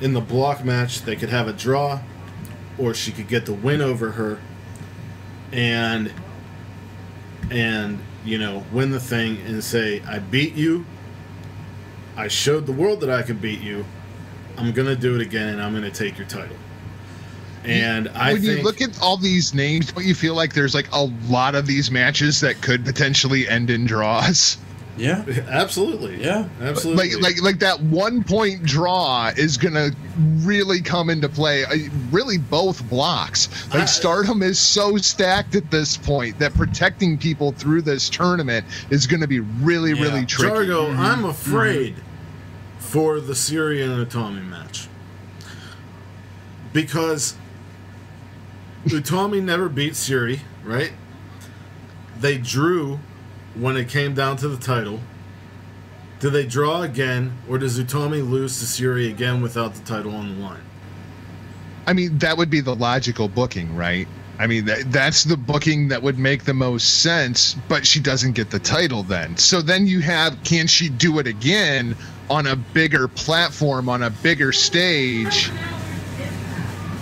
in 0.00 0.12
the 0.12 0.20
block 0.20 0.64
match, 0.64 1.02
they 1.02 1.16
could 1.16 1.28
have 1.28 1.48
a 1.48 1.52
draw, 1.52 2.00
or 2.78 2.94
she 2.94 3.10
could 3.10 3.28
get 3.28 3.46
the 3.46 3.52
win 3.52 3.80
over 3.80 4.12
her, 4.12 4.38
and 5.52 6.12
and 7.50 7.98
you 8.24 8.38
know 8.38 8.64
win 8.72 8.90
the 8.90 9.00
thing 9.00 9.38
and 9.46 9.62
say 9.62 10.02
I 10.06 10.18
beat 10.18 10.54
you. 10.54 10.84
I 12.16 12.28
showed 12.28 12.66
the 12.66 12.72
world 12.72 13.00
that 13.00 13.10
I 13.10 13.22
could 13.22 13.40
beat 13.40 13.60
you. 13.60 13.84
I'm 14.56 14.72
gonna 14.72 14.96
do 14.96 15.14
it 15.14 15.20
again, 15.20 15.48
and 15.48 15.62
I'm 15.62 15.72
gonna 15.72 15.90
take 15.90 16.18
your 16.18 16.26
title. 16.26 16.56
And 17.68 18.08
I 18.10 18.32
when 18.32 18.42
think, 18.42 18.58
you 18.58 18.64
look 18.64 18.80
at 18.80 19.00
all 19.00 19.16
these 19.16 19.52
names, 19.54 19.92
don't 19.92 20.04
you 20.04 20.14
feel 20.14 20.34
like 20.34 20.54
there's 20.54 20.74
like 20.74 20.88
a 20.92 21.04
lot 21.28 21.54
of 21.54 21.66
these 21.66 21.90
matches 21.90 22.40
that 22.40 22.60
could 22.62 22.84
potentially 22.84 23.48
end 23.48 23.70
in 23.70 23.84
draws? 23.86 24.56
Yeah. 24.96 25.24
absolutely, 25.48 26.20
Yeah. 26.24 26.48
absolutely, 26.60 27.14
Like 27.14 27.22
like 27.22 27.40
like 27.42 27.58
that 27.60 27.80
one 27.80 28.24
point 28.24 28.64
draw 28.64 29.30
is 29.36 29.56
gonna 29.56 29.90
really 30.38 30.80
come 30.80 31.08
into 31.08 31.28
play. 31.28 31.64
Uh, 31.64 31.76
Really, 32.10 32.38
both 32.38 32.82
blocks. 32.90 33.48
Like 33.70 33.82
I- 33.82 33.84
Stardom 33.84 34.42
is 34.42 34.58
so 34.58 34.96
stacked 34.96 35.54
at 35.54 35.70
this 35.70 35.96
point 35.96 36.38
that 36.40 36.52
protecting 36.54 37.16
people 37.16 37.52
through 37.52 37.82
this 37.82 38.08
tournament 38.08 38.66
is 38.90 39.06
gonna 39.06 39.28
be 39.28 39.38
really 39.38 39.92
Yeah. 39.92 40.02
really 40.02 40.26
tricky. 40.26 40.52
Jargo, 40.66 40.96
I'm 40.98 41.24
afraid 41.24 41.94
for 42.80 43.20
the 43.20 43.34
Syuri 43.34 43.84
and 43.84 44.04
Utami 44.04 44.44
match. 44.48 44.88
Because 46.72 47.34
Utami 48.88 49.42
never 49.42 49.68
beat 49.68 49.92
Syuri, 49.92 50.40
right? 50.64 50.92
They 52.18 52.38
drew 52.38 52.98
when 53.54 53.76
it 53.76 53.88
came 53.88 54.14
down 54.14 54.36
to 54.38 54.48
the 54.48 54.56
title. 54.56 55.00
Do 56.20 56.30
they 56.30 56.46
draw 56.46 56.82
again, 56.82 57.38
or 57.48 57.58
does 57.58 57.78
Utami 57.78 58.28
lose 58.28 58.58
to 58.58 58.64
Syuri 58.64 59.10
again 59.10 59.40
without 59.40 59.74
the 59.74 59.84
title 59.84 60.14
on 60.14 60.34
the 60.34 60.44
line? 60.44 60.62
I 61.86 61.92
mean, 61.92 62.18
that 62.18 62.36
would 62.36 62.50
be 62.50 62.60
the 62.60 62.74
logical 62.74 63.28
booking, 63.28 63.74
right? 63.76 64.08
I 64.38 64.46
mean, 64.46 64.66
that, 64.66 64.92
that's 64.92 65.24
the 65.24 65.36
booking 65.36 65.88
that 65.88 66.02
would 66.02 66.18
make 66.18 66.44
the 66.44 66.54
most 66.54 67.02
sense, 67.02 67.54
but 67.68 67.86
she 67.86 67.98
doesn't 67.98 68.32
get 68.32 68.50
the 68.50 68.58
title 68.58 69.02
then. 69.02 69.36
So 69.36 69.60
then 69.60 69.86
you 69.86 70.00
have 70.00 70.42
can 70.44 70.66
she 70.66 70.88
do 70.88 71.18
it 71.18 71.26
again 71.26 71.96
on 72.30 72.46
a 72.46 72.54
bigger 72.54 73.08
platform, 73.08 73.88
on 73.88 74.02
a 74.02 74.10
bigger 74.10 74.52
stage? 74.52 75.50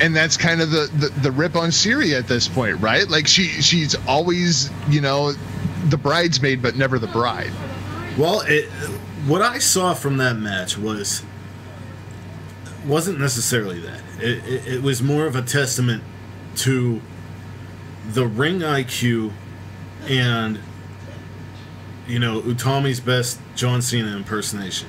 And 0.01 0.15
that's 0.15 0.37
kind 0.37 0.61
of 0.61 0.71
the, 0.71 0.91
the, 0.95 1.09
the 1.21 1.31
rip 1.31 1.57
on 1.57 1.71
Syuri 1.71 2.19
at 2.19 2.29
this 2.29 2.49
point, 2.49 2.79
right? 2.81 3.09
Like 3.09 3.27
she 3.27 3.45
she's 3.63 3.95
always, 4.07 4.71
you 4.89 5.01
know, 5.01 5.33
the 5.89 5.97
bridesmaid, 5.97 6.61
but 6.61 6.77
never 6.77 6.99
the 6.99 7.07
bride. 7.07 7.51
Well, 8.19 8.43
it, 8.47 8.67
what 9.27 9.43
I 9.43 9.59
saw 9.59 9.95
from 9.95 10.19
that 10.19 10.37
match 10.37 10.77
was 10.77 11.23
wasn't 12.87 13.19
necessarily 13.19 13.81
that. 13.81 14.01
It, 14.21 14.45
it, 14.47 14.69
it 14.75 14.83
was 14.83 15.03
more 15.03 15.27
of 15.27 15.35
a 15.35 15.43
testament 15.43 16.03
to 16.57 17.01
the 18.13 18.27
ring 18.27 18.61
IQ 18.61 19.33
and 20.09 20.59
you 22.07 22.19
know 22.19 22.41
Utami's 22.43 23.01
best 23.01 23.41
John 23.55 23.83
Cena 23.83 24.17
impersonation, 24.17 24.89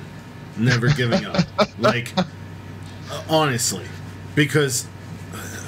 never 0.56 0.88
giving 0.88 1.24
up. 1.26 1.44
like 1.78 2.14
honestly, 3.28 3.84
because 4.34 4.86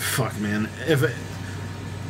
fuck 0.00 0.38
man, 0.40 0.68
if 0.86 1.02
it, 1.02 1.14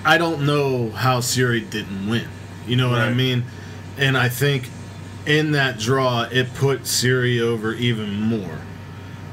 I 0.04 0.18
don't 0.18 0.46
know 0.46 0.90
how 0.90 1.20
Syuri 1.20 1.68
didn't 1.68 2.08
win. 2.08 2.28
You 2.66 2.76
know 2.76 2.88
what 2.90 3.00
I 3.00 3.12
mean? 3.12 3.44
And 3.98 4.16
I 4.16 4.28
think 4.28 4.68
in 5.26 5.52
that 5.52 5.78
draw 5.78 6.22
it 6.30 6.52
put 6.54 6.82
Syuri 6.82 7.40
over 7.40 7.74
even 7.74 8.12
more. 8.20 8.58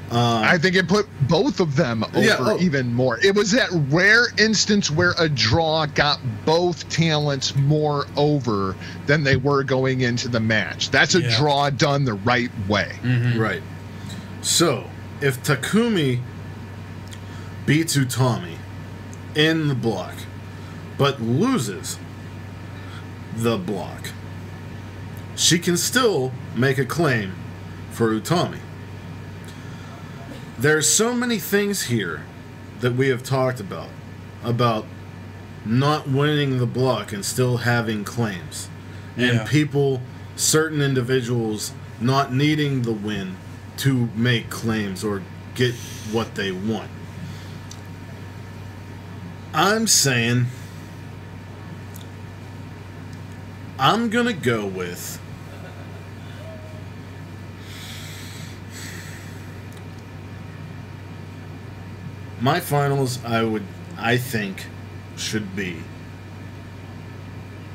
Um, 0.10 0.42
I 0.44 0.58
think 0.58 0.78
it 0.78 0.88
put 0.88 1.06
both 1.28 1.60
of 1.60 1.76
them 1.76 2.04
over 2.06 2.22
Yeah, 2.22 2.38
oh. 2.40 2.58
even 2.62 2.94
more. 2.94 3.20
It 3.20 3.36
was 3.36 3.52
that 3.52 3.68
rare 3.90 4.28
instance 4.38 4.90
where 4.90 5.14
a 5.20 5.28
draw 5.28 5.86
got 5.86 6.20
both 6.46 6.88
talents 6.90 7.54
more 7.58 8.06
over 8.16 8.76
than 9.06 9.24
they 9.24 9.36
were 9.36 9.64
going 9.64 10.02
into 10.02 10.30
the 10.30 10.40
match. 10.40 10.92
That's 10.92 11.16
a 11.16 11.22
Yeah. 11.22 11.38
draw 11.38 11.70
done 11.70 12.06
the 12.06 12.14
right 12.14 12.52
way. 12.70 12.94
Right. 13.36 13.62
So, 14.42 14.86
if 15.20 15.44
Takumi 15.44 16.22
beats 17.68 17.98
Utami 17.98 18.56
in 19.36 19.68
the 19.68 19.76
block, 19.76 20.16
but 20.98 21.22
loses 21.22 22.00
the 23.36 23.58
block, 23.58 24.10
she 25.36 25.60
can 25.60 25.78
still 25.78 26.32
make 26.56 26.80
a 26.80 26.86
claim 26.86 27.36
for 27.92 28.10
Utami. 28.10 28.60
There's 30.58 30.90
so 30.90 31.14
many 31.14 31.38
things 31.38 31.84
here 31.84 32.24
that 32.80 32.96
we 32.96 33.10
have 33.10 33.22
talked 33.22 33.60
about 33.60 33.90
about 34.44 34.86
not 35.66 36.08
winning 36.08 36.58
the 36.58 36.66
block 36.66 37.12
and 37.12 37.24
still 37.24 37.58
having 37.58 38.04
claims. 38.04 38.70
and 39.20 39.38
Yeah. 39.38 39.44
people, 39.46 40.00
certain 40.36 40.80
individuals, 40.80 41.74
not 42.00 42.32
needing 42.32 42.84
the 42.84 42.92
win 42.92 43.36
to 43.78 44.10
make 44.16 44.52
claims 44.52 45.04
or 45.04 45.24
get 45.56 45.74
what 46.12 46.36
they 46.36 46.52
want. 46.52 46.90
I'm 49.60 49.88
saying 49.88 50.46
I'm 53.80 54.12
gonna 54.12 54.32
go 54.32 54.68
with 54.68 55.20
my 62.40 62.60
finals. 62.60 63.18
I 63.26 63.42
would, 63.42 63.64
I 63.98 64.18
think, 64.18 64.68
should 65.16 65.56
be 65.56 65.78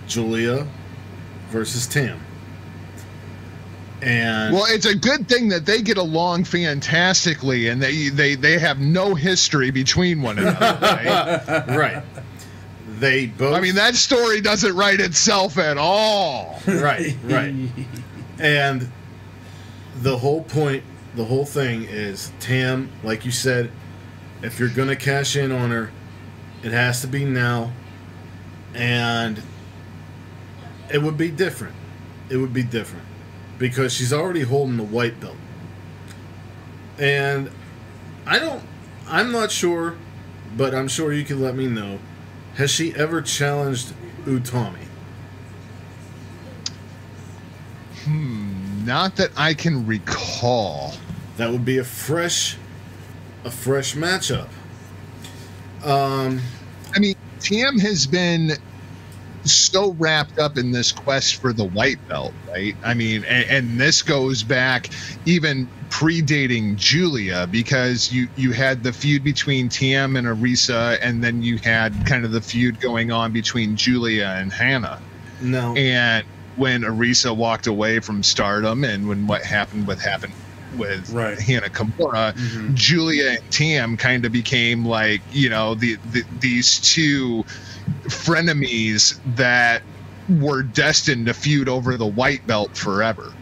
Julia 0.07 0.69
versus 1.49 1.89
Tam. 1.89 2.21
And 4.03 4.53
Well, 4.53 4.65
it's 4.67 4.85
a 4.85 4.97
good 4.97 5.29
thing 5.29 5.49
that 5.51 5.65
they 5.65 5.81
get 5.81 5.97
along 5.97 6.45
fantastically, 6.45 7.69
and 7.69 7.81
they 7.81 8.09
they 8.09 8.35
they 8.35 8.59
have 8.59 8.81
no 8.81 9.15
history 9.15 9.71
between 9.71 10.23
one 10.23 10.41
another. 10.41 11.65
Right? 11.69 11.69
right, 11.69 12.03
they 12.99 13.27
both. 13.27 13.55
I 13.55 13.61
mean, 13.61 13.77
that 13.77 13.95
story 13.95 14.41
doesn't 14.41 14.75
write 14.75 14.99
itself 14.99 15.57
at 15.57 15.79
all. 15.79 16.61
right, 16.67 17.17
right. 17.23 17.55
And 18.41 18.91
the 19.99 20.19
whole 20.19 20.43
point, 20.43 20.83
the 21.15 21.25
whole 21.25 21.47
thing 21.47 21.85
is 21.85 22.33
Tam, 22.41 22.91
like 23.05 23.25
you 23.25 23.31
said, 23.31 23.71
if 24.43 24.59
you're 24.59 24.69
gonna 24.69 24.97
cash 24.97 25.37
in 25.37 25.53
on 25.53 25.71
her, 25.71 25.93
it 26.65 26.73
has 26.73 27.03
to 27.03 27.07
be 27.07 27.25
now. 27.25 27.73
And 28.75 29.41
it 30.93 31.01
would 31.01 31.17
be 31.17 31.31
different. 31.31 31.77
It 32.31 32.39
would 32.39 32.53
be 32.53 32.65
different 32.65 33.05
because 33.59 33.93
she's 33.93 34.13
already 34.13 34.43
holding 34.43 34.77
the 34.77 34.83
white 34.83 35.21
belt. 35.21 35.37
And 36.99 37.51
I 38.27 38.39
don't 38.39 38.63
I'm 39.09 39.33
not 39.33 39.51
sure, 39.51 39.97
but 40.57 40.75
I'm 40.75 40.89
sure 40.89 41.13
you 41.13 41.25
can 41.25 41.41
let 41.41 41.55
me 41.55 41.67
know. 41.67 41.99
Has 42.55 42.71
she 42.71 42.95
ever 42.95 43.23
challenged 43.23 43.93
Utami? 44.25 44.87
Hmm, 48.05 48.85
not 48.85 49.17
that 49.17 49.31
I 49.37 49.55
can 49.55 49.87
recall. 49.87 50.95
That 51.37 51.51
would 51.51 51.65
be 51.65 51.79
a 51.79 51.85
fresh, 51.85 52.57
a 53.45 53.51
fresh 53.51 53.95
matchup. 53.95 54.49
Um, 55.85 56.41
I 56.95 56.99
mean, 56.99 57.15
Tam 57.41 57.79
has 57.79 58.07
been 58.07 58.53
so 59.45 59.93
wrapped 59.99 60.39
up 60.39 60.57
in 60.57 60.71
this 60.71 60.93
quest 60.93 61.37
for 61.37 61.53
the 61.53 61.65
white 61.65 62.07
belt, 62.09 62.35
right? 62.49 62.75
I 62.85 62.95
mean, 62.95 63.25
and, 63.25 63.49
and 63.49 63.81
this 63.81 64.03
goes 64.03 64.43
back 64.43 64.91
even 65.27 65.69
predating 65.89 66.77
Julia 66.77 67.47
because 67.51 68.13
you 68.13 68.29
you 68.37 68.53
had 68.53 68.83
the 68.83 68.93
feud 68.93 69.25
between 69.25 69.69
Tam 69.69 70.17
and 70.17 70.27
Arisa, 70.27 70.99
and 71.03 71.23
then 71.23 71.43
you 71.43 71.59
had 71.59 71.95
kind 72.07 72.25
of 72.25 72.33
the 72.33 72.41
feud 72.41 72.81
going 72.81 73.11
on 73.11 73.33
between 73.33 73.77
Julia 73.77 74.35
and 74.39 74.53
Hana. 74.53 75.01
no, 75.41 75.75
And 75.77 76.25
when 76.57 76.83
Arisa 76.83 77.35
walked 77.37 77.67
away 77.67 78.01
from 78.01 78.23
Stardom, 78.23 78.85
and 78.85 79.09
when 79.09 79.27
what 79.27 79.43
happened 79.43 79.87
with 79.87 80.01
happened 80.01 80.35
with 80.77 81.11
Right. 81.11 81.39
Hana 81.39 81.69
Kimura, 81.69 82.35
mm-hmm. 82.35 82.75
Julia 82.75 83.31
and 83.33 83.51
Tam 83.51 83.97
kind 83.97 84.25
of 84.25 84.33
became 84.33 84.85
like 84.85 85.21
you 85.31 85.49
know 85.49 85.75
the, 85.75 85.97
the 86.13 86.25
these 86.41 86.79
two 86.81 87.45
frenemies 88.05 89.19
that 89.37 89.83
were 90.29 90.63
destined 90.63 91.27
to 91.27 91.35
feud 91.35 91.69
over 91.69 91.97
the 91.97 92.07
white 92.07 92.47
belt 92.47 92.77
forever. 92.77 93.33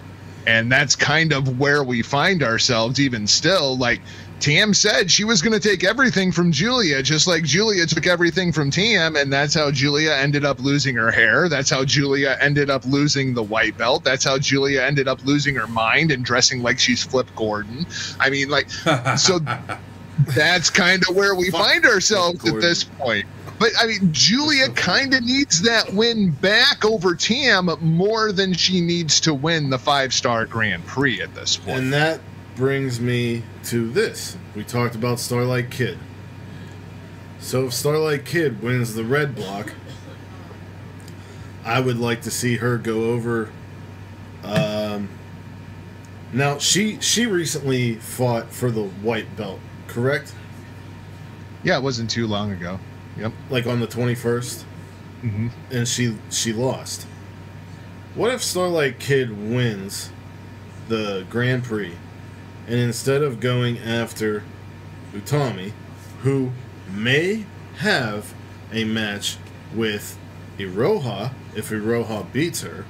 And 0.47 0.73
that's 0.73 0.97
kind 0.97 1.33
of 1.33 1.59
where 1.59 1.85
we 1.85 2.03
find 2.03 2.43
ourselves 2.43 2.99
even 2.99 3.27
still. 3.27 3.77
Like 3.77 4.01
Tam 4.41 4.73
said 4.73 5.11
she 5.11 5.25
was 5.25 5.43
going 5.43 5.53
to 5.53 5.61
take 5.61 5.85
everything 5.85 6.33
from 6.33 6.51
Julia, 6.51 7.03
just 7.03 7.27
like 7.27 7.45
Julia 7.45 7.87
took 7.87 8.07
everything 8.07 8.53
from 8.53 8.71
Tam. 8.71 9.15
And 9.17 9.33
that's 9.33 9.55
how 9.55 9.71
Julia 9.71 10.13
ended 10.13 10.45
up 10.45 10.59
losing 10.61 10.97
her 10.97 11.11
hair. 11.11 11.49
That's 11.49 11.69
how 11.69 11.85
Julia 11.85 12.39
ended 12.41 12.71
up 12.71 12.85
losing 12.87 13.35
the 13.35 13.43
white 13.43 13.77
belt. 13.77 14.03
That's 14.03 14.25
how 14.25 14.39
Julia 14.39 14.83
ended 14.83 15.09
up 15.09 15.23
losing 15.25 15.55
her 15.57 15.67
mind 15.67 16.11
and 16.11 16.25
dressing 16.25 16.63
like 16.63 16.79
she's 16.79 17.03
Flip 17.03 17.29
Gordon. 17.37 17.87
I 18.19 18.31
mean, 18.31 18.49
like, 18.49 18.71
so 19.17 19.41
that's 20.35 20.71
kind 20.71 21.03
of 21.09 21.15
where 21.15 21.35
we 21.35 21.51
find 21.51 21.85
ourselves 21.85 22.47
at 22.49 22.61
this 22.61 22.85
point. 22.85 23.27
But 23.59 23.73
I 23.79 23.87
mean, 23.87 24.09
Julia 24.11 24.71
kind 24.71 25.13
of 25.13 25.23
needs 25.23 25.61
that 25.63 25.93
win 25.93 26.31
back 26.31 26.83
over 26.85 27.15
Tam 27.15 27.71
more 27.83 28.33
than 28.33 28.55
she 28.55 28.81
needs 28.81 29.21
to 29.21 29.35
win 29.35 29.69
the 29.69 29.79
five 29.79 30.15
star 30.15 30.47
Grand 30.47 30.87
Prix 30.87 31.21
at 31.21 31.35
this 31.35 31.59
point. 31.59 31.79
and 31.79 31.93
that 31.93 32.21
brings 32.61 33.01
me 33.01 33.43
to 33.65 33.91
this. 33.91 34.37
We 34.55 34.65
talked 34.65 34.95
about 34.95 35.19
Starlight 35.19 35.71
Kid. 35.71 35.97
So 37.39 37.65
if 37.65 37.73
Starlight 37.73 38.27
Kid 38.27 38.63
wins 38.63 38.93
the 38.93 39.03
red 39.03 39.35
block, 39.35 39.73
I 41.65 41.81
would 41.81 41.99
like 41.99 42.21
to 42.23 42.31
see 42.31 42.57
her 42.57 42.77
go 42.77 43.05
over. 43.05 43.51
Um, 44.45 45.09
now 46.35 46.59
she 46.59 47.01
she 47.01 47.25
recently 47.25 47.95
fought 47.95 48.53
for 48.53 48.71
the 48.71 48.85
white 48.85 49.37
belt, 49.39 49.59
correct? 49.89 50.35
yeah, 51.65 51.79
it 51.79 51.83
wasn't 51.83 52.11
too 52.11 52.27
long 52.27 52.53
ago. 52.53 52.79
Yep. 53.17 53.33
Like 53.49 53.67
on 53.67 53.81
the 53.81 53.87
twenty 53.87 54.15
hmm 54.15 55.49
and 55.71 55.89
she 55.89 56.15
she 56.29 56.53
lost. 56.53 57.07
What 58.15 58.31
if 58.35 58.43
Starlight 58.43 58.99
Kid 58.99 59.31
wins 59.51 60.11
the 60.89 61.25
Grand 61.31 61.65
Prix, 61.65 61.97
and 62.71 62.79
instead 62.79 63.21
of 63.21 63.41
going 63.41 63.79
after 63.79 64.45
Utami, 65.13 65.73
who 66.23 66.53
may 66.89 67.45
have 67.79 68.33
a 68.73 68.85
match 68.85 69.39
with 69.75 70.17
Iroha 70.57 71.33
if 71.57 71.71
Iroha 71.71 72.33
beats 72.33 72.61
her, 72.61 72.85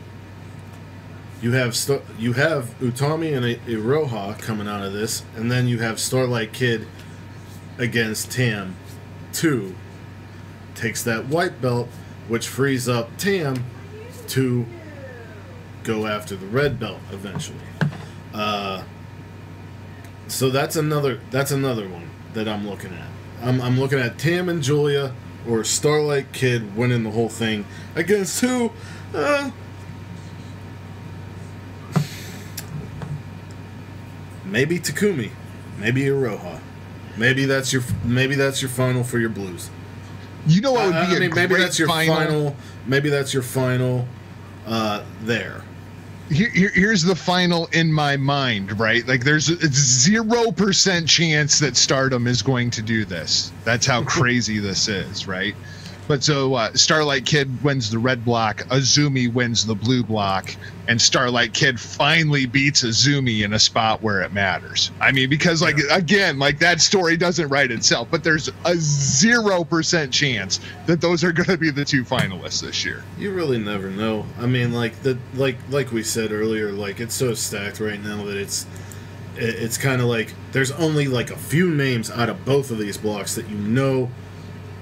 you 1.41 1.53
have 1.53 1.75
Star- 1.75 2.03
you 2.19 2.35
have 2.35 2.79
Utami 2.79 3.35
and 3.35 3.47
Iroha 3.67 4.39
coming 4.39 4.69
out 4.69 4.85
of 4.85 4.93
this, 4.93 5.25
and 5.35 5.51
then 5.51 5.67
you 5.67 5.79
have 5.79 5.99
Starlight 5.99 6.53
Kid 6.53 6.87
against 7.79 8.31
Tam, 8.31 8.77
two 9.33 9.75
takes 10.75 11.03
that 11.05 11.27
white 11.27 11.63
belt, 11.63 11.89
which 12.29 12.49
frees 12.49 12.87
up 12.87 13.17
Tam 13.17 13.65
to 14.29 14.67
go 15.85 16.07
after 16.07 16.37
the 16.37 16.47
red 16.47 16.79
belt 16.79 17.01
eventually. 17.11 17.59
Uh, 18.35 18.83
so 20.31 20.51
that's 20.51 20.77
another 20.77 21.21
that's 21.31 21.51
another 21.51 21.89
one 21.89 22.09
that 22.35 22.49
I'm 22.49 22.69
looking 22.69 22.93
at. 22.93 23.09
I'm, 23.43 23.61
I'm 23.61 23.81
looking 23.81 23.99
at 23.99 24.19
Tam 24.19 24.49
and 24.49 24.63
Julia 24.63 25.15
or 25.49 25.65
Starlight 25.65 26.33
Kid 26.33 26.77
winning 26.77 27.03
the 27.05 27.11
whole 27.11 27.29
thing 27.29 27.65
against 27.95 28.41
who? 28.41 28.71
Uh, 29.15 29.51
maybe 34.45 34.79
Takumi, 34.79 35.31
maybe 35.79 36.03
Iroha. 36.03 36.61
Maybe 37.17 37.45
that's 37.45 37.73
your 37.73 37.83
maybe 38.05 38.35
that's 38.35 38.63
your 38.63 38.69
final 38.71 39.03
for 39.05 39.19
your 39.19 39.31
Blues. 39.31 39.71
You 40.47 40.61
know 40.61 40.73
what 40.73 40.85
would 40.87 40.93
be 40.93 40.97
I 40.99 41.17
a 41.17 41.21
mean, 41.21 41.35
maybe 41.35 41.55
that's 41.57 41.79
your 41.79 41.89
final? 41.89 42.15
final. 42.17 42.57
Maybe 42.87 43.11
that's 43.11 43.35
your 43.35 43.43
final. 43.43 44.07
Uh, 44.67 45.03
there. 45.23 45.63
Here, 46.31 46.49
here- 46.51 46.73
here's 46.73 47.03
the 47.03 47.17
final 47.17 47.67
in 47.73 47.93
my 47.93 48.17
mind, 48.17 48.79
right? 48.79 49.07
Like, 49.07 49.25
there's 49.25 49.49
a 49.49 49.69
zero 49.69 50.53
percent 50.53 51.09
chance 51.09 51.59
that 51.59 51.77
Stardom 51.77 52.27
is 52.29 52.41
going 52.41 52.71
to 52.71 52.83
do 52.83 53.05
this. 53.05 53.51
That's 53.65 53.85
how 53.85 54.03
crazy 54.17 54.59
this 54.61 54.87
is, 54.89 55.27
right? 55.27 55.55
But 56.11 56.25
so 56.25 56.55
uh, 56.55 56.73
Starlight 56.75 57.25
Kid 57.25 57.63
wins 57.63 57.89
the 57.89 58.01
red 58.01 58.25
block, 58.25 58.65
Azumi 58.71 59.33
wins 59.33 59.65
the 59.65 59.77
blue 59.77 60.03
block, 60.03 60.53
and 60.89 61.01
Starlight 61.01 61.55
Kid 61.55 61.79
finally 61.79 62.47
beats 62.47 62.83
Azumi 62.83 63.45
in 63.45 63.53
a 63.53 63.61
spot 63.61 64.03
where 64.03 64.21
it 64.21 64.33
matters. 64.33 64.91
I 65.01 65.13
mean, 65.13 65.31
because 65.31 65.63
like 65.63 65.77
again, 65.89 66.41
like 66.41 66.59
that 66.59 66.81
story 66.81 67.17
doesn't 67.17 67.49
write 67.49 67.71
itself, 67.71 68.09
but 68.11 68.25
there's 68.25 68.51
a 68.65 68.75
zero 68.75 69.63
percent 69.63 70.13
chance 70.13 70.59
that 70.87 71.01
those 71.01 71.23
are 71.23 71.31
going 71.31 71.47
to 71.47 71.57
be 71.57 71.71
the 71.71 71.85
two 71.85 72.03
finalists 72.03 72.61
this 72.61 72.85
year. 72.85 73.05
You 73.17 73.33
really 73.33 73.59
never 73.59 73.89
know. 73.89 74.27
I 74.41 74.47
mean, 74.47 74.73
like 74.73 75.05
the 75.05 75.17
like 75.35 75.59
like 75.69 75.93
we 75.93 76.03
said 76.03 76.33
earlier, 76.33 76.73
like 76.73 76.99
it's 76.99 77.15
so 77.15 77.35
stacked 77.35 77.79
right 77.79 78.03
now 78.03 78.25
that 78.25 78.37
it's 78.37 78.67
it's 79.37 79.79
kind 79.79 80.01
of 80.03 80.09
like 80.09 80.35
there's 80.51 80.73
only 80.73 81.07
like 81.07 81.31
a 81.31 81.37
few 81.37 81.71
names 81.71 82.11
out 82.11 82.29
of 82.29 82.45
both 82.45 82.73
of 82.73 82.79
these 82.79 82.97
blocks 82.99 83.37
that 83.37 83.49
you 83.49 83.57
know 83.57 84.11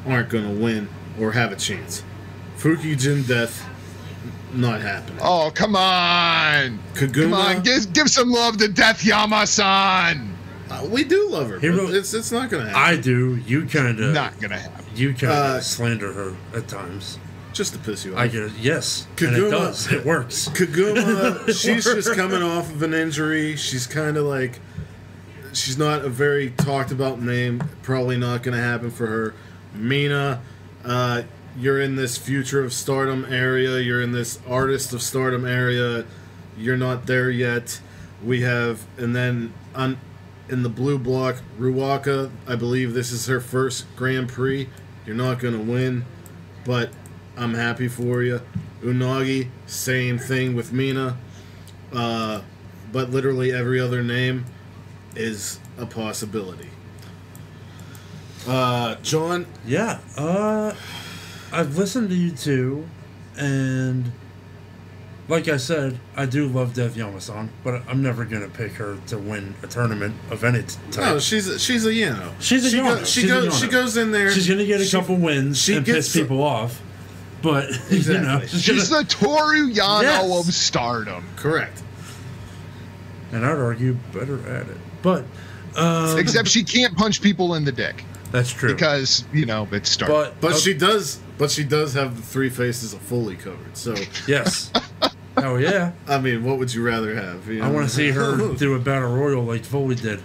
aren't 0.07 0.31
going 0.31 0.45
to 0.45 0.63
win 0.65 0.89
or 1.21 1.33
have 1.33 1.53
a 1.53 1.57
chance. 1.57 2.03
Fukigen 2.59 3.27
Death, 3.27 3.65
not 4.53 4.81
happening. 4.81 5.19
Oh, 5.23 5.51
come 5.55 5.77
on. 5.77 6.79
Kaguma, 6.95 7.15
Come 7.15 7.35
on, 7.35 7.63
give, 7.63 7.93
give 7.93 8.09
some 8.09 8.31
love 8.31 8.57
to 8.59 8.69
Death 8.69 9.05
Yama-san. 9.05 10.35
uh, 10.71 10.87
we 10.91 11.05
do 11.05 11.29
love 11.31 11.49
her. 11.51 11.59
He 11.61 11.69
but 11.71 11.95
it's 11.95 12.13
it's 12.15 12.33
not 12.33 12.51
going 12.51 12.65
to 12.67 12.71
happen. 12.73 12.99
I 12.99 13.01
do. 13.01 13.37
You 13.37 13.67
kind 13.67 13.99
of 14.01 14.13
Not 14.13 14.41
gonna 14.41 14.59
happen. 14.59 14.85
you 14.95 15.11
kind 15.15 15.33
of 15.33 15.39
Uh, 15.39 15.61
slander 15.61 16.13
her 16.13 16.35
at 16.55 16.67
times. 16.69 17.19
just 17.53 17.73
to 17.75 17.79
piss 17.79 18.05
you 18.05 18.13
off. 18.15 18.19
I 18.21 18.29
get 18.29 18.43
it. 18.45 18.53
Yes, 18.61 19.07
and 19.19 19.35
it 19.37 19.41
Kaguma- 19.45 19.51
does. 19.51 19.93
It 19.93 20.05
works. 20.05 20.49
Kaguma, 20.49 21.47
she's 21.59 21.85
just 21.85 22.15
coming 22.15 22.43
off 22.43 22.71
of 22.73 22.83
an 22.83 22.93
injury. 22.95 23.57
She's 23.57 23.87
kind 23.87 24.17
of 24.17 24.25
like, 24.27 24.59
she's 25.53 25.79
not 25.79 26.05
a 26.05 26.09
very 26.09 26.51
talked 26.51 26.91
about 26.93 27.21
name. 27.21 27.63
Probably 27.83 28.17
not 28.17 28.43
going 28.43 28.57
to 28.57 28.63
happen 28.63 28.91
for 28.91 29.07
her. 29.07 29.35
Mina, 29.75 30.41
uh, 30.89 31.23
you're 31.57 31.81
in 31.81 31.97
this 31.97 32.17
future 32.17 32.63
of 32.65 32.73
stardom 32.73 33.27
area. 33.29 33.79
You're 33.81 34.03
in 34.03 34.13
this 34.13 34.39
artist 34.47 34.93
of 34.93 35.03
stardom 35.03 35.45
area. 35.45 36.07
You're 36.57 36.77
not 36.77 37.07
there 37.07 37.31
yet. 37.31 37.81
We 38.25 38.43
have, 38.43 38.87
and 38.97 39.15
then 39.15 39.53
on 39.75 39.99
in 40.49 40.63
the 40.63 40.69
blue 40.69 40.99
block, 40.99 41.37
Ruaka. 41.59 42.31
I 42.47 42.57
believe 42.57 42.95
this 42.95 43.13
is 43.13 43.27
her 43.27 43.41
first 43.41 43.85
Grand 43.97 44.29
Prix. 44.29 44.69
You're 45.05 45.17
not 45.17 45.39
going 45.39 45.55
to 45.55 45.73
win, 45.73 46.05
but 46.65 46.91
I'm 47.37 47.55
happy 47.55 47.89
for 47.89 48.23
you. 48.23 48.41
Unagi, 48.83 49.49
same 49.67 50.19
thing 50.19 50.55
with 50.55 50.73
Mina. 50.73 51.19
Uh, 51.93 52.43
but 52.93 53.11
literally 53.11 53.53
every 53.53 53.81
other 53.81 54.03
name 54.03 54.47
is 55.15 55.61
a 55.77 55.87
possibility. 55.87 56.71
Uh, 58.47 58.95
John, 59.03 59.47
Yeah. 59.67 59.99
Uh, 60.17 60.73
I've 61.53 61.77
listened 61.77 62.11
to 62.11 62.15
you 62.15 62.31
two, 62.31 62.87
and 63.37 64.13
like 65.29 65.49
I 65.49 65.57
said, 65.57 65.99
I 66.17 66.27
do 66.27 66.47
love 66.47 66.75
Death 66.75 66.95
Yamasan, 66.95 67.49
but 67.65 67.83
I'm 67.89 68.03
never 68.03 68.25
gonna 68.25 68.49
pick 68.49 68.73
her 68.75 68.99
to 69.09 69.19
win 69.19 69.55
a 69.63 69.67
tournament 69.67 70.15
of 70.31 70.45
any 70.45 70.63
type. 70.91 71.05
no, 71.05 71.19
she's 71.19 71.49
a, 71.49 71.59
she's 71.59 71.85
a 71.87 71.91
Yano. 71.91 72.33
She's 72.39 72.65
a 72.67 72.71
she 72.71 72.77
Yano. 72.79 72.99
Go, 72.99 73.05
she 73.05 73.21
She's 73.23 73.25
a 73.31 73.35
goes. 73.35 73.59
She 73.61 73.69
goes 73.69 73.97
in 73.97 74.13
there. 74.13 74.31
She's 74.31 74.47
gonna 74.49 74.67
get 74.67 74.81
a 74.81 74.85
she- 74.85 74.97
couple 74.97 75.17
wins 75.17 75.59
she 75.61 75.77
and 75.77 75.85
piss 75.87 76.13
the- 76.13 76.21
people 76.23 76.43
off, 76.43 76.81
but 77.43 77.69
you 77.91 78.13
know, 78.19 78.41
she's 78.47 78.63
She's 78.63 78.89
gonna- 78.91 79.05
the 79.05 79.09
Toru 79.09 79.71
Yano 79.73 80.03
Yes. 80.03 80.47
of 80.49 80.55
stardom. 80.55 81.25
Correct. 81.37 81.83
and 83.33 83.45
I'd 83.45 83.59
argue 83.59 83.95
better 84.13 84.39
at 84.49 84.67
it. 84.69 84.77
But 85.03 85.25
um, 85.77 86.19
Except 86.19 86.49
she 86.49 86.63
can't 86.65 86.97
punch 86.97 87.21
people 87.23 87.55
in 87.55 87.65
the 87.65 87.73
dick 87.73 88.05
that's 88.33 88.53
true. 88.53 88.73
because 88.75 89.25
you 89.33 89.47
know 89.47 89.67
it's 89.73 89.91
stardom. 89.91 90.17
but 90.17 90.41
But 90.41 90.53
uh, 90.53 90.57
she 90.59 90.75
does. 90.75 91.19
But 91.39 91.51
she 91.51 91.63
does 91.65 91.95
have 91.95 92.17
the 92.17 92.23
three 92.23 92.51
faces 92.51 92.93
of 92.93 93.01
fully 93.01 93.37
covered. 93.37 93.77
So 93.77 93.95
yes, 94.27 94.73
oh 95.37 95.57
yeah, 95.57 95.93
I 96.09 96.19
mean, 96.21 96.43
what 96.45 96.59
would 96.59 96.73
you 96.75 96.83
rather 96.83 97.15
have? 97.15 97.47
you 97.49 97.63
I 97.63 97.69
want 97.71 97.89
to 97.89 97.95
see 97.95 98.11
her 98.11 98.55
do 98.57 98.75
a 98.75 98.79
battle 98.79 99.15
royal 99.15 99.45
like 99.45 99.65
Foley 99.65 99.95
did. 99.95 100.21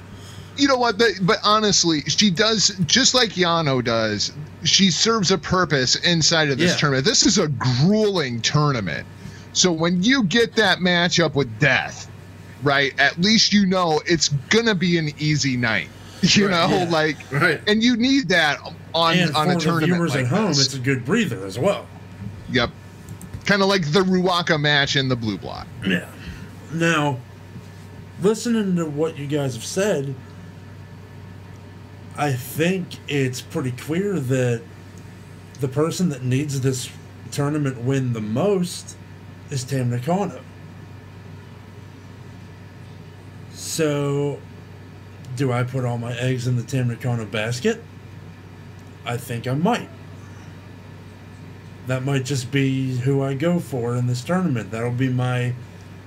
you 0.58 0.68
know 0.68 0.78
what? 0.78 0.98
But, 0.98 1.12
but 1.22 1.38
honestly, 1.44 2.02
she 2.02 2.30
does 2.32 2.70
just 2.88 3.14
like 3.14 3.32
Yano 3.32 3.84
does. 3.84 4.32
She 4.64 4.90
serves 4.92 5.30
a 5.32 5.38
purpose 5.38 5.96
inside 5.98 6.50
of 6.50 6.58
this 6.58 6.72
Yeah. 6.72 6.78
tournament. 6.78 7.06
This 7.06 7.26
is 7.26 7.38
a 7.38 7.48
grueling 7.50 8.42
tournament. 8.42 9.06
So 9.54 9.72
when 9.72 10.02
you 10.02 10.24
get 10.24 10.56
that 10.56 10.80
matchup 10.80 11.36
with 11.36 11.60
Death, 11.60 12.10
right? 12.64 12.98
At 13.00 13.20
least 13.20 13.54
you 13.54 13.66
know 13.68 14.02
it's 14.08 14.30
gonna 14.50 14.74
be 14.74 14.98
an 14.98 15.10
easy 15.20 15.58
night. 15.58 15.90
You 16.36 16.48
Right, 16.48 16.70
know, 16.70 16.78
yeah. 16.78 16.90
like, 16.90 17.18
Right. 17.32 17.62
and 17.68 17.84
you 17.84 17.98
need 17.98 18.30
that 18.30 18.60
on 18.94 19.18
and 19.18 19.36
on 19.36 19.46
for 19.48 19.52
a 19.52 19.56
the 19.56 19.60
tournament 19.60 19.94
viewers 19.96 20.16
like 20.16 20.26
at 20.26 20.28
home, 20.30 20.48
this. 20.48 20.66
it's 20.66 20.74
a 20.76 20.80
good 20.80 21.04
breather 21.04 21.46
as 21.46 21.60
well. 21.60 21.86
Yep. 22.52 22.70
Kind 23.46 23.62
of 23.62 23.68
like 23.68 23.92
the 23.92 24.00
Ruaka 24.02 24.60
match 24.60 24.96
in 24.96 25.10
the 25.10 25.16
blue 25.18 25.38
block. 25.38 25.68
Yeah. 25.86 26.08
Now, 26.72 27.20
listening 28.22 28.76
to 28.78 28.86
what 28.86 29.18
you 29.18 29.28
guys 29.28 29.54
have 29.56 29.66
said, 29.66 30.16
I 32.16 32.32
think 32.32 32.88
it's 33.10 33.42
pretty 33.42 33.72
clear 33.72 34.18
that 34.20 34.62
the 35.60 35.68
person 35.68 36.08
that 36.10 36.24
needs 36.24 36.62
this 36.62 36.90
tournament 37.32 37.82
win 37.82 38.14
the 38.14 38.22
most 38.22 38.96
is 39.50 39.64
Tam 39.66 39.90
Nakano. 39.90 40.40
So, 43.54 44.40
do 45.36 45.52
I 45.52 45.64
put 45.64 45.86
all 45.86 45.98
my 45.98 46.16
eggs 46.18 46.48
in 46.48 46.56
the 46.56 46.64
Tam 46.64 46.88
Nakano 46.90 47.26
basket? 47.26 47.84
I 49.06 49.18
think 49.18 49.48
I 49.48 49.54
might. 49.54 49.90
That 51.88 52.04
might 52.04 52.24
just 52.26 52.52
be 52.52 52.98
who 53.00 53.22
I 53.22 53.34
go 53.34 53.60
for 53.60 53.96
in 53.96 54.08
this 54.08 54.24
tournament. 54.24 54.72
That'll 54.72 54.92
be 54.92 55.10
my, 55.10 55.54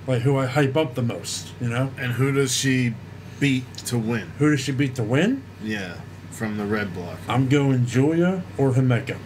like, 0.07 0.23
who 0.23 0.37
I 0.37 0.47
hype 0.47 0.75
up 0.75 0.95
the 0.95 1.03
most, 1.03 1.49
you 1.61 1.69
know? 1.69 1.91
And 1.97 2.13
who 2.13 2.31
does 2.31 2.51
she 2.55 2.95
beat 3.39 3.71
to 3.85 3.97
win? 3.99 4.31
Who 4.39 4.49
does 4.49 4.59
she 4.61 4.71
beat 4.71 4.95
to 4.95 5.03
win? 5.03 5.43
Yeah, 5.63 5.97
from 6.31 6.57
the 6.57 6.65
red 6.65 6.93
block. 6.95 7.19
I'm 7.29 7.47
going 7.47 7.85
Julia 7.85 8.43
or 8.57 8.71
Himeka. 8.73 9.17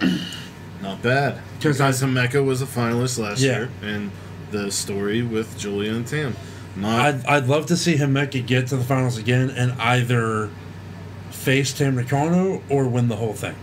Not 0.82 1.02
bad. 1.02 1.40
'Cause 1.60 1.78
Because 1.78 2.02
Himeka 2.02 2.44
was 2.44 2.62
a 2.62 2.66
finalist 2.66 3.18
last 3.18 3.40
Yeah. 3.40 3.52
year, 3.56 3.68
and 3.82 4.10
the 4.52 4.70
story 4.70 5.22
with 5.22 5.58
Julia 5.58 5.92
and 5.94 6.06
Tam. 6.06 6.36
Not 6.76 7.00
I'd, 7.06 7.26
I'd 7.26 7.46
love 7.46 7.66
to 7.66 7.76
see 7.76 7.96
Himeka 7.96 8.46
get 8.46 8.66
to 8.68 8.76
the 8.76 8.84
finals 8.84 9.16
again 9.18 9.50
and 9.50 9.72
either 9.80 10.50
face 11.30 11.72
Tam 11.72 11.96
Nakano 11.96 12.62
or 12.68 12.86
win 12.88 13.08
the 13.08 13.16
whole 13.16 13.32
thing. 13.32 13.54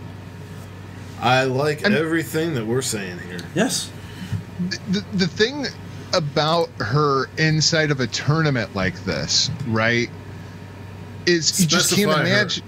I 1.20 1.44
like 1.44 1.84
And- 1.84 1.94
everything 1.94 2.54
that 2.54 2.66
we're 2.66 2.82
saying 2.82 3.18
here. 3.20 3.38
Yes. 3.54 3.90
the, 4.90 5.04
the 5.14 5.26
thing 5.26 5.66
about 6.12 6.68
her 6.78 7.28
inside 7.38 7.90
of 7.90 8.00
a 8.00 8.06
tournament 8.06 8.74
like 8.74 9.02
this, 9.04 9.50
right, 9.68 10.08
is 11.26 11.60
you 11.60 11.66
just 11.66 11.90
can't 11.94 12.10
Specify 12.10 12.28
her. 12.28 12.36
imagine. 12.38 12.64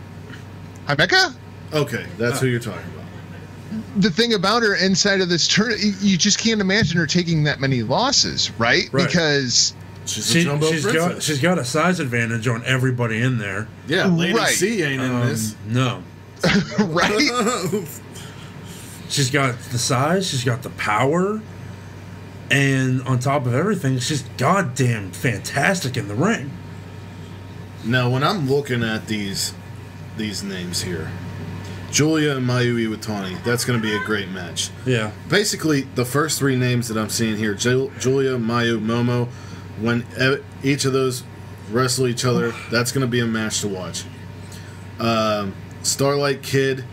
Himeka? 0.89 1.35
Okay, 1.73 2.07
that's 2.19 2.41
who 2.41 2.47
you're 2.47 2.61
talking 2.61 2.81
about. 2.95 3.05
The 4.03 4.11
thing 4.11 4.35
about 4.35 4.63
her 4.63 4.77
inside 4.77 5.21
of 5.21 5.29
this 5.29 5.47
tournament, 5.49 5.97
you 6.01 6.17
just 6.17 6.39
can't 6.39 6.61
imagine 6.61 6.97
her 6.99 7.07
taking 7.07 7.45
that 7.45 7.61
many 7.61 7.83
losses, 7.83 8.51
right? 8.59 8.89
Right. 8.93 9.07
Because, 9.07 9.75
She's 10.07 10.31
a 10.31 10.33
She, 10.33 10.45
jumbo 10.45 10.71
she's 10.71 10.83
princess. 10.85 11.13
got 11.15 11.23
she's 11.23 11.41
got 11.41 11.59
a 11.59 11.65
size 11.65 11.99
advantage 12.01 12.47
on 12.49 12.65
everybody 12.65 13.21
in 13.21 13.39
there. 13.39 13.67
yeah, 13.89 14.07
Lady 14.07 14.35
Right. 14.35 14.49
C 14.55 14.83
ain't 14.83 15.03
in 15.03 15.11
Um, 15.11 15.27
this. 15.29 15.55
No. 15.67 16.03
right? 16.81 17.85
She's 19.09 19.31
got 19.31 19.59
the 19.73 19.79
size, 19.79 20.29
she's 20.29 20.45
got 20.45 20.63
the 20.63 20.71
power, 20.71 21.41
and 22.51 23.03
on 23.03 23.19
top 23.21 23.47
of 23.47 23.55
everything, 23.55 23.99
she's 24.01 24.23
goddamn 24.37 25.13
fantastic 25.13 25.97
in 25.97 26.09
the 26.09 26.15
ring. 26.15 26.51
now, 27.85 28.11
when 28.11 28.23
I'm 28.25 28.49
looking 28.51 28.83
at 28.83 29.07
these 29.07 29.55
these 30.17 30.43
names 30.43 30.83
here, 30.83 31.11
Julia 31.93 32.37
and 32.37 32.47
Mayu 32.49 32.75
Iwatani, 32.89 33.43
that's 33.45 33.65
going 33.65 33.81
to 33.81 33.83
be 33.87 33.95
a 33.95 34.01
great 34.05 34.29
match. 34.31 34.71
Yeah. 34.85 35.13
basically 35.29 35.83
the 35.95 36.05
first 36.05 36.39
three 36.39 36.57
names 36.57 36.89
that 36.89 36.97
I'm 36.97 37.09
seeing 37.11 37.37
here: 37.37 37.55
Ju- 37.55 37.93
Julia, 37.99 38.33
Mayu, 38.39 38.81
Momo. 38.85 39.29
When 39.81 40.07
each 40.63 40.85
of 40.85 40.93
those 40.93 41.23
wrestle 41.71 42.07
each 42.07 42.25
other, 42.25 42.53
that's 42.71 42.93
going 42.93 43.03
to 43.03 43.11
be 43.11 43.21
a 43.21 43.27
match 43.27 43.61
to 43.61 43.69
watch. 43.69 44.05
Um, 44.99 45.55
Starlight 45.83 46.43
Kid, 46.43 46.85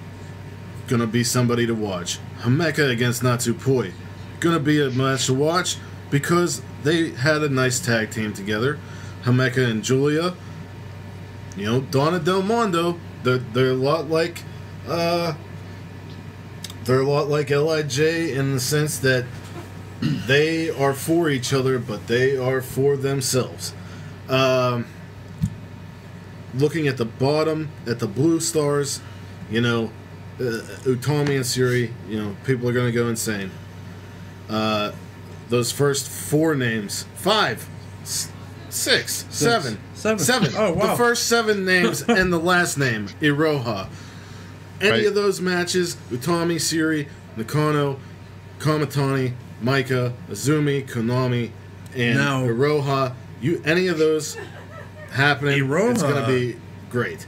gonna 0.88 1.08
be 1.08 1.24
somebody 1.24 1.66
to 1.66 1.74
watch. 1.74 2.20
Himeka 2.42 2.90
against 2.90 3.24
Natsupoi, 3.24 3.92
gonna 4.40 4.60
be 4.60 4.82
a 4.82 4.90
match 4.92 5.26
to 5.28 5.34
watch 5.34 5.78
because 6.10 6.62
they 6.84 7.10
had 7.10 7.42
a 7.42 7.50
nice 7.50 7.80
tag 7.80 8.12
team 8.12 8.34
together. 8.34 8.78
Himeka 9.24 9.70
and 9.70 9.84
Julia, 9.84 10.36
you 11.56 11.66
know, 11.66 11.82
Donna 11.82 12.20
Del 12.20 12.44
Mondo, 12.44 13.00
they're, 13.24 13.38
they're 13.38 13.72
a 13.72 13.74
lot 13.74 14.10
like 14.10 14.44
uh, 14.88 15.34
they're 16.84 17.02
a 17.02 17.10
lot 17.10 17.30
like 17.30 17.50
Lij 17.50 18.00
in 18.00 18.54
the 18.54 18.60
sense 18.60 19.00
that 19.00 19.26
they 20.28 20.70
are 20.70 20.94
for 20.94 21.30
each 21.30 21.54
other, 21.54 21.80
but 21.80 22.08
they 22.08 22.36
are 22.38 22.62
for 22.62 22.98
themselves. 22.98 23.74
Um, 24.30 24.86
looking 26.56 26.88
at 26.88 26.98
the 26.98 27.06
bottom, 27.06 27.70
at 27.88 28.00
the 28.00 28.08
blue 28.08 28.40
stars, 28.40 29.02
you 29.50 29.62
know, 29.62 29.92
uh, 30.40 30.44
Utami 30.86 31.36
and 31.36 31.46
Syuri, 31.46 31.92
you 32.10 32.22
know, 32.22 32.36
people 32.46 32.68
are 32.70 32.74
going 32.74 32.88
to 32.88 32.92
go 32.92 33.08
insane. 33.08 33.52
Uh, 34.50 34.92
those 35.50 35.72
first 35.72 36.08
four 36.10 36.56
names, 36.56 37.06
five, 37.16 37.68
s- 38.02 38.32
six, 38.70 39.26
seven, 39.30 39.78
Seven. 39.94 40.20
seven. 40.20 40.52
Oh, 40.58 40.74
wow. 40.74 40.88
The 40.92 40.96
first 40.98 41.28
seven 41.28 41.66
names 41.66 42.02
and 42.08 42.32
the 42.34 42.40
last 42.40 42.78
name, 42.78 43.08
Iroha. 43.22 43.88
Any 44.82 44.90
Right. 44.92 45.06
of 45.06 45.16
those 45.16 45.40
matches, 45.40 45.96
Utami, 46.12 46.56
Syuri, 46.56 47.08
Nakano, 47.38 48.00
Kamatani, 48.60 49.34
Maika, 49.64 50.14
Azumi, 50.30 50.86
Konami, 50.88 51.52
and 51.96 52.18
Now- 52.18 52.46
Iroha, 52.46 53.14
you 53.42 53.62
any 53.66 53.88
of 53.88 53.98
those 53.98 54.38
happening, 55.12 55.60
Iroha, 55.62 55.92
it's 55.92 56.02
going 56.02 56.16
to 56.16 56.22
Iroha- 56.22 56.28
be 56.54 56.56
great. 56.90 57.26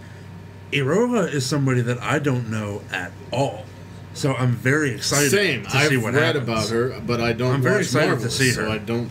Iroha 0.71 1.31
is 1.33 1.45
somebody 1.45 1.81
that 1.81 2.01
I 2.01 2.19
don't 2.19 2.49
know 2.49 2.81
at 2.91 3.11
all. 3.31 3.65
So 4.13 4.33
I'm 4.33 4.53
very 4.55 4.91
excited 4.91 5.31
Same. 5.31 5.63
to 5.65 5.75
I've 5.77 5.89
see 5.89 5.97
what 5.97 6.13
read 6.13 6.35
happens. 6.35 6.43
about 6.47 6.69
her, 6.69 7.01
but 7.05 7.19
I 7.21 7.33
don't. 7.33 7.55
I'm 7.55 7.61
very 7.61 7.75
watch 7.77 7.83
excited 7.85 8.05
to 8.05 8.11
Marvelous, 8.13 8.37
see 8.37 8.51
So 8.51 8.63
her. 8.63 8.69
I 8.69 8.77
don't. 8.77 9.09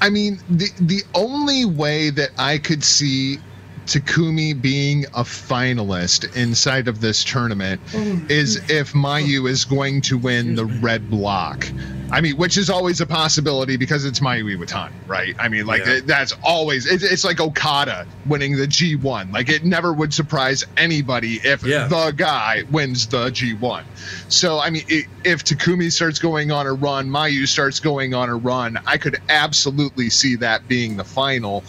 I 0.00 0.08
mean, 0.10 0.40
the 0.48 0.68
the 0.80 1.02
only 1.14 1.64
way 1.64 2.10
that 2.10 2.30
I 2.38 2.58
could 2.58 2.82
see 2.84 3.38
Takumi 3.86 4.60
being 4.60 5.04
a 5.06 5.22
finalist 5.24 6.36
inside 6.36 6.88
of 6.88 7.00
this 7.00 7.24
tournament 7.24 7.80
Oh, 7.94 8.20
is 8.28 8.56
if 8.70 8.92
Mayu 8.92 9.48
is 9.48 9.64
going 9.64 10.00
to 10.02 10.16
win 10.16 10.54
the 10.54 10.64
red 10.66 11.10
block. 11.10 11.66
I 12.10 12.20
mean, 12.20 12.36
which 12.36 12.58
is 12.58 12.68
always 12.70 13.00
a 13.00 13.06
possibility 13.06 13.76
because 13.76 14.04
it's 14.04 14.20
Mayu 14.20 14.56
Iwatani, 14.56 14.92
right? 15.06 15.34
I 15.38 15.48
mean, 15.48 15.66
like 15.66 15.84
Yeah. 15.84 15.92
it- 15.94 16.06
that's 16.06 16.32
always 16.44 16.86
it's, 16.86 17.02
it's 17.02 17.24
like 17.24 17.40
Okada 17.40 18.06
winning 18.26 18.56
the 18.56 18.66
G1. 18.66 19.32
Like 19.32 19.48
it 19.48 19.64
never 19.64 19.92
would 19.92 20.12
surprise 20.14 20.62
anybody 20.76 21.40
if 21.42 21.64
Yeah. 21.64 21.88
the 21.88 22.12
guy 22.12 22.64
wins 22.70 23.06
the 23.06 23.30
G1. 23.30 23.82
So 24.28 24.60
I 24.60 24.70
mean, 24.70 24.84
i 24.90 25.04
if 25.24 25.42
Takumi 25.44 25.90
starts 25.90 26.18
going 26.18 26.50
on 26.52 26.66
a 26.66 26.72
run, 26.72 27.08
Mayu 27.08 27.48
starts 27.48 27.80
going 27.80 28.12
on 28.14 28.28
a 28.28 28.36
run, 28.36 28.78
I 28.86 28.96
could 28.98 29.20
absolutely 29.28 30.10
see 30.10 30.36
that 30.36 30.68
being 30.68 30.96
the 30.96 31.04
final. 31.04 31.64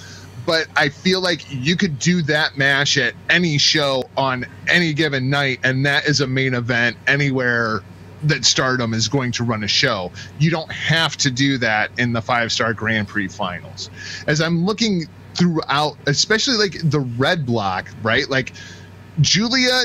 But 0.46 0.68
I 0.76 0.89
feel 0.89 1.22
like 1.22 1.46
you 1.50 1.78
could 1.78 2.00
do 2.00 2.22
that 2.24 2.58
match 2.58 2.98
at 2.98 3.14
any 3.30 3.58
show 3.58 4.04
on 4.18 4.46
any 4.68 4.94
given 4.94 5.30
night, 5.30 5.60
and 5.64 5.86
that 5.86 6.06
is 6.06 6.20
a 6.22 6.28
main 6.28 6.54
event 6.54 6.98
anywhere 7.08 7.82
that 8.24 8.46
Stardom 8.46 8.94
is 8.94 9.08
going 9.08 9.32
to 9.34 9.44
run 9.44 9.64
a 9.64 9.68
show. 9.68 10.12
You 10.39 10.52
don't 10.52 10.72
have 10.72 11.18
to 11.18 11.32
do 11.32 11.58
that 11.60 11.91
in 11.98 12.14
the 12.14 12.22
five 12.22 12.52
star 12.52 12.74
Grand 12.74 13.08
Prix 13.08 13.30
finals. 13.30 13.89
As 14.28 14.41
I'm 14.41 14.66
looking 14.66 15.08
throughout, 15.36 15.98
especially 16.08 16.58
like 16.58 16.78
the 16.84 17.00
red 17.00 17.46
block, 17.46 17.89
right? 18.02 18.30
Like 18.30 18.54
Julia, 19.22 19.84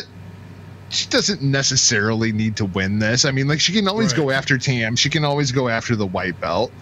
she 0.91 1.09
doesn't 1.09 1.43
necessarily 1.43 2.33
need 2.33 2.57
to 2.57 2.65
win 2.65 2.99
this. 2.99 3.25
I 3.25 3.31
mean, 3.31 3.49
like 3.49 3.61
she 3.61 3.73
can 3.73 3.89
always 3.89 4.13
go 4.13 4.31
after 4.31 4.59
Tam, 4.59 4.97
she 4.97 5.11
can 5.11 5.25
always 5.25 5.53
go 5.53 5.69
after 5.69 5.97
the 5.97 6.07
white 6.07 6.41
belt. 6.41 6.73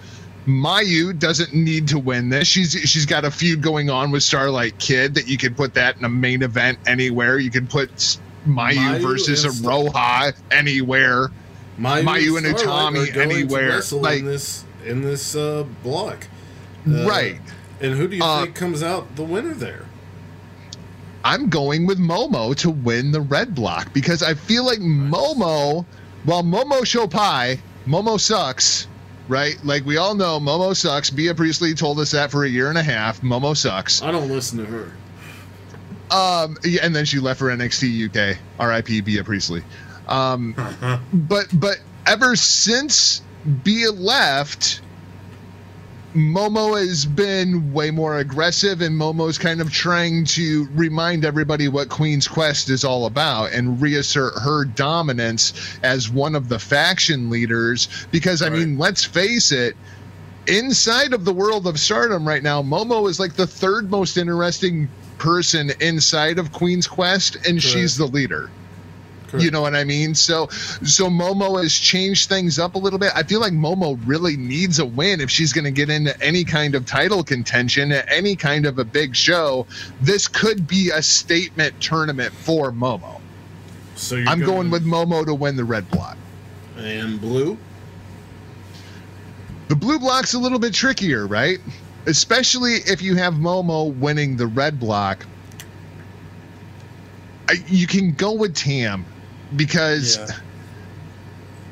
Mayu 0.46 1.18
doesn't 1.18 1.52
need 1.54 1.88
to 1.88 1.98
win 1.98 2.28
this. 2.28 2.46
She's 2.46 2.72
she's 2.72 3.04
got 3.06 3.24
a 3.24 3.30
feud 3.30 3.62
going 3.62 3.90
on 3.90 4.10
with 4.12 4.22
Starlight 4.22 4.78
Kid 4.78 5.14
that 5.14 5.26
you 5.26 5.36
could 5.36 5.56
put 5.56 5.74
that 5.74 5.96
in 5.96 6.04
a 6.04 6.08
main 6.08 6.42
event 6.42 6.78
anywhere. 6.86 7.38
You 7.38 7.50
could 7.50 7.68
put 7.68 7.90
Mayu, 8.46 8.74
Mayu 8.76 9.02
versus 9.02 9.44
Iroha 9.44 10.32
anywhere. 10.52 11.30
Mayu, 11.80 12.04
Mayu 12.04 12.38
and 12.38 12.46
Utami 12.46 13.08
are 13.08 13.12
going 13.12 13.12
to 13.12 13.20
anywhere, 13.22 13.80
like- 13.92 14.20
in 14.20 14.24
this 14.24 14.64
in 14.84 15.02
this 15.02 15.34
uh, 15.34 15.64
block, 15.82 16.28
Uh, 16.88 17.04
right. 17.08 17.40
And 17.80 17.94
who 17.94 18.06
do 18.06 18.16
you 18.16 18.22
Uh, 18.22 18.42
think 18.44 18.54
comes 18.54 18.82
out 18.84 19.16
the 19.16 19.24
winner 19.24 19.52
there? 19.52 19.84
I'm 21.24 21.48
going 21.48 21.86
with 21.86 21.98
Momo 21.98 22.54
to 22.58 22.70
win 22.70 23.10
the 23.10 23.20
red 23.20 23.52
block 23.54 23.92
because 23.92 24.22
I 24.22 24.34
feel 24.34 24.64
like 24.64 24.78
Momo, 24.78 25.84
while 26.24 26.44
Momo 26.44 26.82
Shopai, 26.82 27.58
Momo 27.86 28.18
sucks, 28.20 28.86
right? 29.28 29.56
Like 29.64 29.84
we 29.84 29.96
all 29.96 30.14
know, 30.14 30.38
Momo 30.40 30.74
sucks. 30.74 31.10
Bia 31.10 31.34
Priestley 31.34 31.74
told 31.74 31.98
us 32.00 32.10
that 32.12 32.30
for 32.30 32.44
a 32.44 32.48
year 32.48 32.68
and 32.68 32.78
a 32.78 32.82
half. 32.82 33.20
Momo 33.20 33.56
sucks. 33.56 34.02
I 34.02 34.10
don't 34.10 34.28
listen 34.28 34.58
to 34.58 34.66
her. 34.66 34.92
Um, 36.10 36.56
yeah, 36.64 36.80
and 36.84 36.94
then 36.94 37.04
she 37.04 37.18
left 37.18 37.38
for 37.38 37.46
NXT 37.46 38.08
UK. 38.08 38.38
R.I.P. 38.58 39.00
Bia 39.00 39.24
Priestley. 39.24 39.62
Um, 40.08 40.54
but 41.12 41.46
but 41.52 41.78
ever 42.06 42.36
since 42.36 43.22
Bia 43.64 43.90
left, 43.90 44.80
Momo 46.16 46.78
has 46.80 47.04
been 47.04 47.74
way 47.74 47.90
more 47.90 48.18
aggressive, 48.18 48.80
and 48.80 48.98
Momo's 48.98 49.36
kind 49.36 49.60
of 49.60 49.70
trying 49.70 50.24
to 50.24 50.66
remind 50.74 51.26
everybody 51.26 51.68
what 51.68 51.90
Queen's 51.90 52.26
Quest 52.26 52.70
is 52.70 52.84
all 52.84 53.04
about 53.04 53.52
and 53.52 53.80
reassert 53.82 54.32
her 54.38 54.64
dominance 54.64 55.52
as 55.82 56.08
one 56.08 56.34
of 56.34 56.48
the 56.48 56.58
faction 56.58 57.28
leaders. 57.28 57.88
Because 58.10 58.40
I 58.40 58.48
Right. 58.48 58.60
mean, 58.60 58.78
let's 58.78 59.04
face 59.04 59.52
it. 59.52 59.76
Inside 60.46 61.12
of 61.12 61.24
the 61.26 61.34
world 61.34 61.66
of 61.66 61.78
stardom 61.78 62.26
right 62.26 62.42
now, 62.42 62.62
Momo 62.62 63.10
is 63.10 63.20
like 63.20 63.34
the 63.34 63.46
third 63.46 63.90
most 63.90 64.16
interesting 64.16 64.88
person 65.18 65.70
inside 65.80 66.38
of 66.38 66.50
Queen's 66.50 66.86
Quest, 66.86 67.36
and 67.46 67.62
she's 67.62 67.96
the 67.98 68.06
leader. 68.06 68.48
You 69.34 69.50
know 69.50 69.60
what 69.60 69.74
I 69.74 69.84
mean? 69.84 70.14
So 70.14 70.46
so 70.48 71.08
Momo 71.08 71.62
has 71.62 71.74
changed 71.74 72.28
things 72.28 72.58
up 72.58 72.74
a 72.74 72.78
little 72.78 72.98
bit. 72.98 73.12
I 73.14 73.22
feel 73.22 73.40
like 73.40 73.52
Momo 73.52 74.00
really 74.06 74.36
needs 74.36 74.78
a 74.78 74.86
win 74.86 75.20
if 75.20 75.30
she's 75.30 75.52
going 75.52 75.64
to 75.64 75.70
get 75.70 75.90
into 75.90 76.18
any 76.22 76.44
kind 76.44 76.74
of 76.74 76.86
title 76.86 77.24
contention 77.24 77.92
at 77.92 78.10
any 78.10 78.36
kind 78.36 78.66
of 78.66 78.78
a 78.78 78.84
big 78.84 79.16
show. 79.16 79.66
This 80.00 80.28
could 80.28 80.66
be 80.66 80.90
a 80.90 81.02
statement 81.02 81.80
tournament 81.80 82.32
for 82.32 82.70
Momo. 82.72 83.20
So 83.96 84.16
you're 84.16 84.28
I'm 84.28 84.40
going 84.40 84.70
with 84.70 84.84
Momo 84.84 85.24
to 85.24 85.34
win 85.34 85.56
the 85.56 85.64
red 85.64 85.90
block. 85.90 86.16
and 86.78 87.20
blue. 87.20 87.58
The 89.68 89.76
blue 89.76 89.98
block's 89.98 90.34
a 90.34 90.38
little 90.38 90.58
bit 90.60 90.72
trickier, 90.72 91.26
right? 91.26 91.58
Especially 92.06 92.74
if 92.74 93.02
you 93.02 93.16
have 93.16 93.34
Momo 93.34 93.92
winning 93.96 94.36
the 94.36 94.46
red 94.46 94.78
block. 94.78 95.26
I, 97.48 97.54
you 97.66 97.86
can 97.86 98.12
go 98.12 98.32
with 98.32 98.54
Tam 98.54 99.04
because 99.54 100.16
Yeah. 100.16 100.36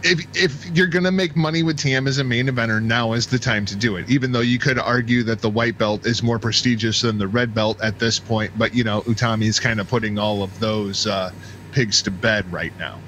if 0.03 0.20
if 0.37 0.66
you're 0.77 0.87
gonna 0.87 1.12
make 1.12 1.35
money 1.37 1.62
with 1.62 1.79
Tam 1.79 2.07
as 2.07 2.18
a 2.18 2.25
main 2.25 2.47
eventer, 2.47 2.83
now 2.83 3.12
is 3.14 3.27
the 3.27 3.39
time 3.39 3.64
to 3.66 3.77
do 3.77 3.97
it. 3.97 4.09
Even 4.09 4.33
though 4.33 4.41
you 4.41 4.59
could 4.59 4.79
argue 4.79 5.22
that 5.25 5.41
the 5.41 5.51
white 5.51 5.79
belt 5.79 6.07
is 6.07 6.22
more 6.22 6.39
prestigious 6.39 7.01
than 7.01 7.18
the 7.18 7.29
red 7.29 7.55
belt 7.55 7.79
at 7.83 7.99
this 7.99 8.18
point, 8.18 8.53
but 8.57 8.75
you 8.75 8.85
know 8.85 9.03
Utami 9.03 9.45
is 9.45 9.59
kind 9.59 9.81
of 9.81 9.89
putting 9.89 10.18
all 10.18 10.43
of 10.43 10.59
those 10.61 11.07
uh, 11.07 11.31
pigs 11.72 12.03
to 12.03 12.11
bed 12.11 12.51
right 12.53 12.72
now. 12.79 12.99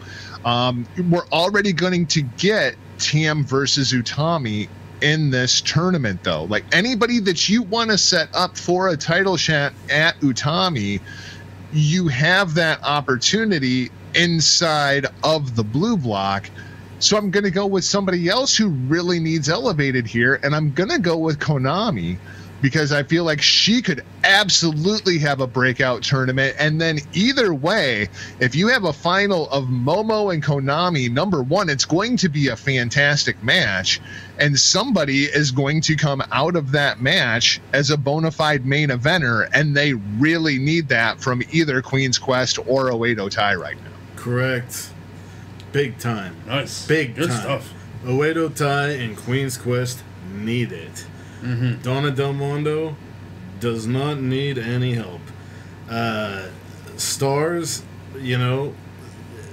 Um, 0.44 0.86
we're 1.10 1.26
already 1.32 1.72
going 1.72 2.06
to 2.08 2.22
get 2.22 2.76
Tam 2.98 3.44
versus 3.44 3.92
Utami 3.92 4.68
in 5.02 5.30
this 5.30 5.60
tournament, 5.60 6.22
though. 6.24 6.44
Like 6.44 6.64
anybody 6.72 7.20
that 7.20 7.48
you 7.48 7.62
want 7.62 7.90
to 7.90 7.98
set 7.98 8.28
up 8.34 8.56
for 8.56 8.88
a 8.88 8.96
title 8.96 9.36
shot 9.36 9.74
at 9.90 10.18
Utami, 10.20 11.00
you 11.72 12.08
have 12.08 12.54
that 12.54 12.80
opportunity 12.84 13.90
inside 14.16 15.06
of 15.22 15.54
the 15.54 15.62
blue 15.62 15.96
block. 15.96 16.50
So 16.98 17.16
I'm 17.16 17.30
going 17.30 17.44
to 17.44 17.50
go 17.50 17.66
with 17.66 17.84
somebody 17.84 18.28
else 18.28 18.56
who 18.56 18.68
really 18.68 19.20
needs 19.20 19.48
elevated 19.48 20.06
here, 20.06 20.40
and 20.42 20.54
I'm 20.54 20.72
going 20.72 20.90
to 20.90 20.98
go 20.98 21.18
with 21.18 21.38
Konami 21.38 22.18
because 22.62 22.90
I 22.90 23.02
feel 23.02 23.24
like 23.24 23.42
she 23.42 23.82
could 23.82 24.02
absolutely 24.24 25.18
have 25.18 25.40
a 25.40 25.46
breakout 25.46 26.02
tournament. 26.02 26.56
And 26.58 26.80
then 26.80 27.00
either 27.12 27.52
way, 27.52 28.08
if 28.40 28.54
you 28.54 28.68
have 28.68 28.84
a 28.84 28.92
final 28.92 29.48
of 29.50 29.64
Momo 29.64 30.32
and 30.32 30.42
Konami, 30.42 31.10
number 31.10 31.42
one, 31.42 31.68
it's 31.68 31.84
going 31.84 32.16
to 32.16 32.28
be 32.28 32.48
a 32.48 32.56
fantastic 32.56 33.42
match, 33.42 34.00
and 34.38 34.58
somebody 34.58 35.24
is 35.24 35.50
going 35.50 35.82
to 35.82 35.96
come 35.96 36.22
out 36.32 36.56
of 36.56 36.72
that 36.72 37.00
match 37.00 37.60
as 37.74 37.90
a 37.90 37.96
bona 37.96 38.30
fide 38.30 38.64
main 38.64 38.88
eventer, 38.88 39.48
and 39.52 39.76
they 39.76 39.92
really 39.92 40.58
need 40.58 40.88
that 40.88 41.20
from 41.20 41.42
either 41.52 41.82
Queen's 41.82 42.18
Quest 42.18 42.58
or 42.58 42.90
Oedo 42.90 43.30
Tai 43.30 43.56
right 43.56 43.76
now. 43.84 43.95
Correct. 44.26 44.90
Big 45.70 45.98
time. 45.98 46.34
Nice. 46.48 46.84
Big 46.84 47.14
Good 47.14 47.28
time. 47.28 47.40
stuff. 47.40 47.72
Oedo 48.04 48.52
Tai 48.52 48.88
and 48.88 49.16
Queen's 49.16 49.56
Quest 49.56 50.02
need 50.34 50.72
it. 50.72 51.06
Mm-hmm. 51.42 51.80
Donna 51.82 52.10
Del 52.10 52.32
Mondo 52.32 52.96
does 53.60 53.86
not 53.86 54.18
need 54.18 54.58
any 54.58 54.94
help. 54.94 55.20
Uh, 55.88 56.48
stars, 56.96 57.84
you 58.18 58.36
know, 58.36 58.74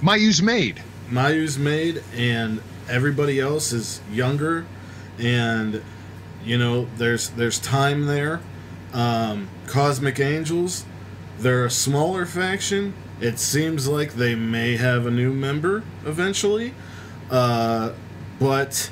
Mayu's 0.02 0.42
made. 0.42 0.82
Mayu's 1.08 1.56
made, 1.56 2.02
and 2.12 2.60
everybody 2.88 3.38
else 3.38 3.72
is 3.72 4.00
younger, 4.10 4.66
and 5.20 5.84
you 6.44 6.58
know 6.58 6.88
there's 6.96 7.30
there's 7.30 7.60
time 7.60 8.06
there. 8.06 8.40
Um, 8.92 9.48
Cosmic 9.68 10.18
Angels, 10.18 10.84
they're 11.38 11.64
a 11.64 11.70
smaller 11.70 12.26
faction. 12.26 12.92
It 13.20 13.38
seems 13.38 13.86
like 13.88 14.14
they 14.14 14.34
may 14.34 14.76
have 14.76 15.06
a 15.06 15.10
new 15.10 15.32
member 15.32 15.82
eventually, 16.04 16.74
uh, 17.30 17.92
but 18.38 18.90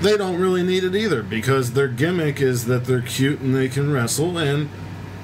they 0.00 0.16
don't 0.16 0.38
really 0.40 0.62
need 0.62 0.84
it 0.84 0.94
either 0.94 1.22
because 1.22 1.72
their 1.72 1.88
gimmick 1.88 2.40
is 2.40 2.66
that 2.66 2.84
they're 2.84 3.00
cute 3.02 3.40
and 3.40 3.54
they 3.54 3.68
can 3.68 3.90
wrestle, 3.92 4.38
and 4.38 4.68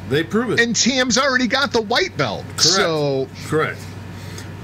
they 0.08 0.24
prove 0.24 0.50
it. 0.50 0.60
And 0.60 0.74
Tam's 0.74 1.16
already 1.16 1.46
got 1.46 1.72
the 1.72 1.82
white 1.82 2.16
belt. 2.16 2.44
So 2.58 3.28
Correct. 3.46 3.78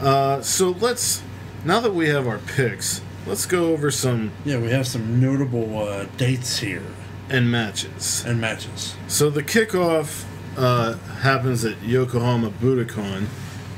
Uh, 0.01 0.41
so 0.41 0.71
let's 0.71 1.23
now 1.65 1.81
that 1.81 1.93
we 1.95 2.09
have 2.09 2.27
our 2.27 2.39
picks, 2.39 3.03
let's 3.27 3.47
go 3.47 3.73
over 3.73 3.91
some 3.91 4.33
Yeah, 4.45 4.59
we 4.59 4.71
have 4.71 4.87
some 4.87 5.21
notable 5.21 5.79
uh, 5.87 6.07
dates 6.17 6.59
here 6.59 6.83
and 7.29 7.51
matches. 7.51 8.25
and 8.27 8.41
matches. 8.41 8.97
So 9.07 9.31
the 9.31 9.43
kickoff 9.43 10.25
uh, 10.57 10.95
happens 11.23 11.65
at 11.65 11.81
Yokohama 11.83 12.51
Budokan 12.51 13.27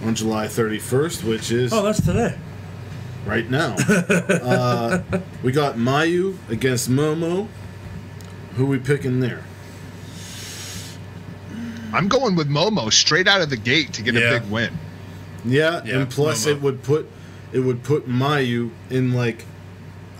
on 0.05 0.15
July 0.15 0.47
31st, 0.47 1.25
which 1.25 1.51
is 1.53 1.73
Oh, 1.73 1.83
that's 1.83 2.05
today. 2.05 2.37
right 3.27 3.49
now. 3.49 3.75
uh, 3.89 5.03
we 5.43 5.53
got 5.53 5.77
Mayu 5.77 6.37
against 6.49 6.91
Momo. 6.91 7.49
Who 8.57 8.67
we 8.67 8.79
picking 8.79 9.21
there? 9.21 9.43
I'm 11.93 12.09
going 12.09 12.37
with 12.37 12.49
Momo 12.49 12.93
straight 12.93 13.29
out 13.29 13.43
of 13.43 13.51
the 13.51 13.57
gate 13.57 13.93
to 13.95 14.03
get 14.03 14.15
Yeah. 14.15 14.21
a 14.37 14.41
big 14.41 14.51
win. 14.51 14.79
Yeah, 15.45 15.83
Yeah, 15.85 15.99
and 15.99 16.11
plus 16.11 16.45
Momo. 16.47 16.51
it 16.51 16.63
would 16.63 16.83
put 16.83 17.09
it 17.53 17.61
would 17.61 17.83
put 17.83 18.09
Mayu 18.09 18.71
in 18.89 19.13
like 19.13 19.45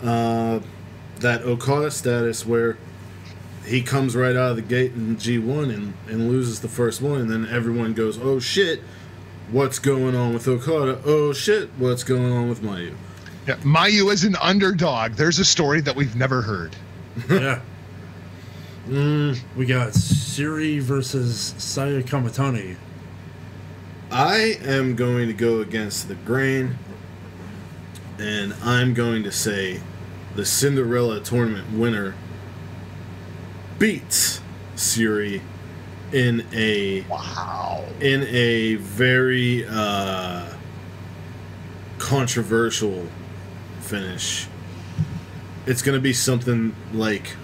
uh, 0.03 0.59
that 1.19 1.41
Okada 1.43 1.89
status 1.89 2.45
where 2.45 2.77
he 3.65 3.81
comes 3.81 4.15
right 4.15 4.35
out 4.35 4.51
of 4.51 4.55
the 4.57 4.61
gate 4.61 4.93
in 4.93 5.15
G1 5.15 5.73
and, 5.73 5.93
and 6.07 6.29
loses 6.29 6.59
the 6.61 6.67
first 6.67 7.01
one, 7.01 7.21
and 7.21 7.29
then 7.29 7.47
everyone 7.47 7.93
goes, 7.93 8.19
"Oh 8.19 8.39
shit, 8.39 8.81
what's 9.51 9.79
going 9.79 10.15
on 10.15 10.33
with 10.33 10.47
Okada? 10.47 10.99
Oh 11.05 11.33
shit, 11.33 11.69
what's 11.77 12.03
going 12.03 12.31
on 12.31 12.49
with 12.49 12.61
Mayu?" 12.61 12.93
Yeah, 13.47 13.55
Mayu 13.57 14.11
is 14.11 14.23
an 14.23 14.35
underdog. 14.41 15.13
There's 15.13 15.39
a 15.39 15.45
story 15.45 15.81
that 15.81 15.95
we've 15.95 16.15
never 16.15 16.41
heard. 16.41 16.75
yeah. 17.29 17.61
Mm, 18.87 19.39
We 19.55 19.65
got 19.65 19.91
Syuri 19.93 20.81
versus 20.81 21.53
Saya 21.57 22.01
Kamatani. 22.03 22.75
I 24.11 24.57
am 24.63 24.95
going 24.95 25.27
to 25.27 25.33
go 25.33 25.61
against 25.61 26.07
the 26.07 26.15
grain, 26.15 26.77
and 28.19 28.53
I'm 28.61 28.93
going 28.93 29.23
to 29.23 29.31
say 29.31 29.79
the 30.35 30.45
Cinderella 30.45 31.19
tournament 31.19 31.71
winner 31.71 32.13
beats 33.83 34.39
Syuri 34.77 35.41
in 36.13 36.45
a 36.53 37.01
Wow. 37.01 37.83
in 37.99 38.23
a 38.27 38.75
very 38.75 39.65
uh, 39.69 40.45
controversial 41.97 43.09
finish. 43.81 44.47
It's 45.65 45.81
going 45.81 45.97
to 45.97 46.01
be 46.01 46.13
something 46.13 46.73
like 46.93 47.35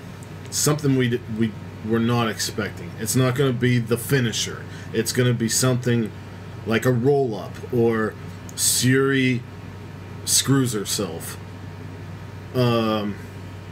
something 0.50 0.96
we 0.96 1.20
we 1.38 1.52
were 1.86 2.00
not 2.00 2.30
expecting. 2.30 2.90
It's 3.02 3.18
not 3.18 3.36
going 3.36 3.52
to 3.52 3.60
be 3.60 3.78
the 3.78 3.98
finisher. 3.98 4.64
It's 4.94 5.12
going 5.12 5.28
to 5.28 5.38
be 5.38 5.50
something 5.50 6.10
like 6.66 6.86
a 6.86 6.92
roll 6.94 7.36
up 7.36 7.74
or 7.74 8.14
Syuri 8.56 9.42
screws 10.24 10.72
herself. 10.72 11.38
Um, 12.56 13.16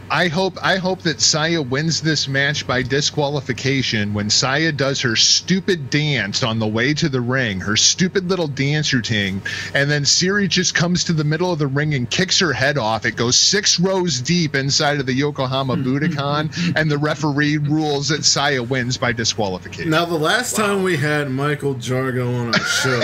I 0.09 0.29
hope 0.29 0.57
I 0.63 0.77
hope 0.77 1.01
that 1.01 1.19
Saya 1.19 1.61
wins 1.61 2.01
this 2.01 2.27
match 2.27 2.65
by 2.65 2.81
disqualification 2.81 4.13
when 4.13 4.29
Saya 4.29 4.71
does 4.71 5.01
her 5.01 5.15
stupid 5.15 5.89
dance 5.89 6.43
on 6.43 6.59
the 6.59 6.67
way 6.67 6.93
to 6.93 7.09
the 7.09 7.19
ring, 7.19 7.59
her 7.59 7.75
stupid 7.75 8.29
little 8.29 8.47
dance 8.47 8.93
routine, 8.93 9.41
and 9.73 9.91
then 9.91 10.03
Syuri 10.03 10.47
just 10.47 10.73
comes 10.73 11.03
to 11.05 11.13
the 11.13 11.23
middle 11.23 11.51
of 11.51 11.59
the 11.59 11.67
ring 11.67 11.93
and 11.93 12.09
kicks 12.09 12.39
her 12.39 12.53
head 12.53 12.77
off. 12.77 13.05
It 13.05 13.17
goes 13.17 13.37
six 13.37 13.79
rows 13.79 14.21
deep 14.21 14.55
inside 14.55 14.99
of 14.99 15.05
the 15.05 15.13
Yokohama 15.13 15.75
hmm. 15.75 15.83
Budokan, 15.83 16.73
and 16.75 16.89
the 16.89 16.97
referee 16.97 17.57
rules 17.57 18.07
that 18.09 18.23
Saya 18.23 18.63
wins 18.63 18.97
by 18.97 19.11
disqualification. 19.11 19.89
Now, 19.89 20.05
the 20.05 20.15
last 20.15 20.55
time 20.55 20.83
we 20.83 20.95
had 20.95 21.29
Michael 21.29 21.75
Jargo 21.75 22.27
on 22.39 22.53
our 22.53 22.59
show, 22.61 23.03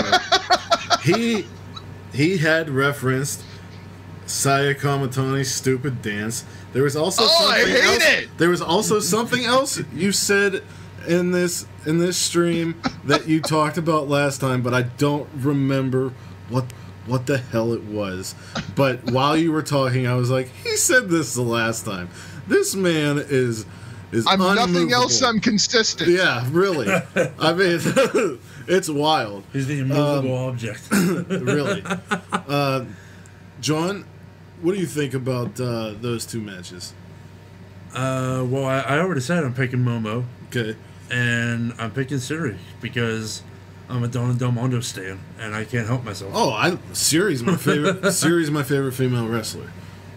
he 1.02 1.46
he 2.14 2.38
had 2.38 2.70
referenced 2.70 3.42
Saya 4.26 4.74
Kamatani's 4.74 5.52
stupid 5.52 6.02
dance. 6.02 6.44
There 6.72 6.82
was 6.82 6.96
also 6.96 7.22
Oh, 7.24 7.48
I 7.48 7.58
something 7.60 7.74
hate 7.74 7.84
else. 7.84 8.04
it! 8.24 8.28
There 8.38 8.48
was 8.50 8.62
also 8.62 8.98
something 9.00 9.44
else 9.44 9.80
you 9.92 10.12
said 10.12 10.62
in 11.06 11.30
this 11.32 11.66
in 11.86 11.98
this 11.98 12.16
stream 12.16 12.80
that 13.04 13.28
you 13.28 13.40
talked 13.42 13.76
about 13.78 14.08
last 14.08 14.40
time, 14.40 14.62
but 14.62 14.72
I 14.74 14.82
don't 14.82 15.28
remember 15.36 16.12
what 16.48 16.64
what 17.06 17.26
the 17.26 17.36
hell 17.38 17.72
it 17.74 17.84
was. 17.84 18.34
But 18.74 19.04
while 19.10 19.36
you 19.36 19.52
were 19.52 19.62
talking, 19.62 20.06
I 20.06 20.14
was 20.14 20.30
like, 20.30 20.48
he 20.64 20.76
said 20.76 21.10
this 21.10 21.34
the 21.34 21.42
last 21.42 21.84
time. 21.84 22.08
This 22.48 22.74
man 22.74 23.18
is 23.18 23.66
is 24.10 24.26
I'm 24.26 24.38
nothing 24.38 24.92
else. 24.92 25.22
I'm 25.22 25.38
consistent. 25.40 26.08
Yeah, 26.10 26.46
really. 26.50 26.88
I 26.90 27.52
mean, 27.54 27.80
it's 28.68 28.88
wild, 28.88 29.44
He's 29.52 29.66
the 29.66 29.80
immovable 29.80 30.34
object. 30.48 30.88
really. 30.90 31.82
Uh, 32.32 32.84
John, 33.60 34.04
what 34.62 34.74
do 34.74 34.80
you 34.80 34.86
think 34.86 35.14
about 35.14 35.60
uh, 35.60 35.94
those 36.00 36.24
two 36.26 36.40
matches? 36.40 36.92
uh, 37.94 38.44
well, 38.48 38.64
I, 38.64 38.80
I 38.80 38.98
already 38.98 39.20
said 39.20 39.44
I'm 39.44 39.54
picking 39.54 39.80
Momo, 39.80 40.24
Okay. 40.48 40.76
and 41.10 41.72
I'm 41.78 41.90
picking 41.92 42.16
Syuri 42.18 42.56
because 42.80 43.42
I'm 43.88 44.02
a 44.02 44.08
Donna 44.08 44.34
Del 44.34 44.50
Mondo 44.52 44.80
stan, 44.80 45.20
and 45.38 45.54
I 45.54 45.64
can't 45.64 45.86
help 45.86 46.04
myself. 46.04 46.32
Oh, 46.34 46.50
I 46.52 46.72
Syuri's 46.92 47.42
my 47.42 47.56
favorite. 47.56 48.00
Syuri's 48.02 48.50
my 48.50 48.62
favorite 48.62 48.92
female 48.92 49.28
wrestler. 49.28 49.70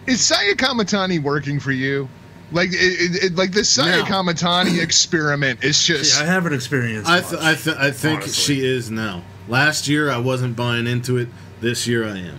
Is 0.06 0.20
Saya 0.26 0.54
Kamatani 0.54 1.22
working 1.22 1.60
for 1.60 1.70
you? 1.72 2.08
Like, 2.50 2.70
it, 2.70 2.74
it, 2.74 3.24
it- 3.24 3.36
like 3.36 3.52
this 3.52 3.68
Saya 3.68 3.98
No. 3.98 4.04
Kamatani 4.04 4.82
experiment 4.82 5.62
is 5.62 5.84
just. 5.84 6.14
See, 6.14 6.22
I 6.24 6.26
haven't 6.26 6.54
experienced. 6.54 7.08
I 7.10 7.20
th- 7.20 7.32
much, 7.32 7.42
I, 7.42 7.54
th- 7.54 7.76
I 7.76 7.90
think 7.90 8.22
honestly. 8.22 8.54
she 8.56 8.64
is 8.64 8.90
now. 8.90 9.22
Last 9.48 9.86
year 9.86 10.10
I 10.10 10.18
wasn't 10.18 10.56
buying 10.56 10.86
into 10.86 11.16
it. 11.18 11.28
This 11.60 11.86
year 11.86 12.06
I 12.08 12.30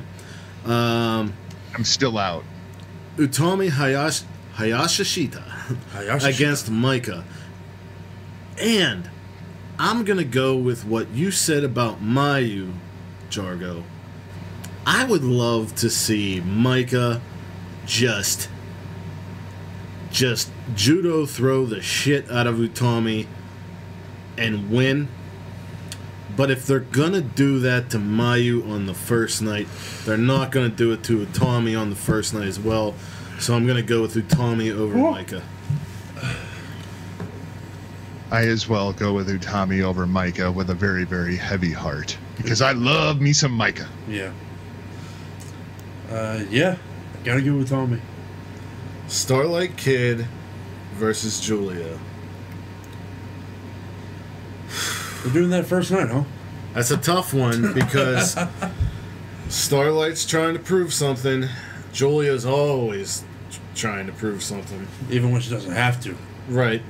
am. 0.65 0.71
Um, 0.71 1.33
I'm 1.75 1.83
still 1.83 2.17
out. 2.17 2.43
Utami 3.17 3.69
Hayash 3.69 4.23
Hayashishita. 4.55 5.41
Hayashi- 5.93 6.29
against 6.29 6.71
Maika. 6.71 7.23
And 8.59 9.09
I'm 9.77 10.03
going 10.03 10.17
to 10.17 10.25
go 10.25 10.55
with 10.57 10.85
what 10.85 11.09
you 11.09 11.31
said 11.31 11.63
about 11.63 12.01
Mayu, 12.03 12.73
Jargo. 13.29 13.83
I 14.85 15.05
would 15.05 15.23
love 15.23 15.75
to 15.75 15.89
see 15.89 16.41
Maika 16.41 17.21
just 17.85 18.49
just 20.11 20.49
judo 20.75 21.25
throw 21.25 21.65
the 21.65 21.81
shit 21.81 22.29
out 22.31 22.47
of 22.47 22.55
Utami 22.55 23.27
and 24.37 24.69
win. 24.71 25.07
But 26.39 26.49
if 26.49 26.65
they're 26.65 26.79
gonna 26.79 27.19
do 27.19 27.59
that 27.59 27.89
to 27.89 27.97
Mayu 27.97 28.71
on 28.71 28.85
the 28.85 28.93
first 28.93 29.41
night, 29.41 29.67
they're 30.05 30.15
not 30.15 30.51
gonna 30.53 30.69
do 30.69 30.93
it 30.93 31.03
to 31.03 31.25
Utami 31.25 31.77
on 31.77 31.89
the 31.89 31.97
first 31.97 32.33
night 32.33 32.47
as 32.47 32.57
well. 32.57 32.95
So 33.39 33.55
I'm 33.55 33.67
gonna 33.67 33.81
go 33.81 34.03
with 34.03 34.15
Utami 34.15 34.73
over 34.73 34.95
Maika. 34.95 35.41
I 38.31 38.47
as 38.47 38.69
well 38.69 38.93
go 38.93 39.11
with 39.11 39.27
Utami 39.27 39.83
over 39.83 40.07
Maika 40.07 40.53
with 40.53 40.69
a 40.69 40.73
very, 40.73 41.03
very 41.03 41.35
heavy 41.35 41.73
heart 41.73 42.17
because 42.37 42.61
I 42.61 42.71
love 42.71 43.19
me 43.19 43.33
some 43.33 43.59
Maika. 43.59 43.89
Yeah. 44.07 44.31
Uh, 46.09 46.45
yeah. 46.49 46.77
Gotta 47.25 47.41
go 47.41 47.55
with 47.55 47.67
Tommy. 47.67 47.99
Starlight 49.09 49.75
Kid 49.75 50.25
versus 50.93 51.41
Julia. 51.41 51.99
We're 55.25 55.33
doing 55.33 55.49
that 55.49 55.65
first 55.65 55.91
night, 55.91 56.09
huh? 56.09 56.23
That's 56.73 56.91
a 56.91 56.97
tough 56.97 57.33
one 57.33 57.73
because 57.73 58.37
Starlight's 59.49 60.25
trying 60.25 60.53
to 60.53 60.59
prove 60.59 60.93
something. 60.93 61.45
Julia's 61.91 62.45
always 62.45 63.23
tr- 63.51 63.59
trying 63.75 64.07
to 64.07 64.13
prove 64.13 64.43
something. 64.43 64.87
Even 65.09 65.31
when 65.31 65.41
she 65.41 65.49
doesn't 65.49 65.73
have 65.73 65.99
to. 66.01 66.15
Right. 66.47 66.81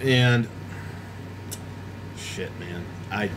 And 0.00 0.48
shit, 2.16 2.50
man. 2.58 2.84
I 3.10 3.30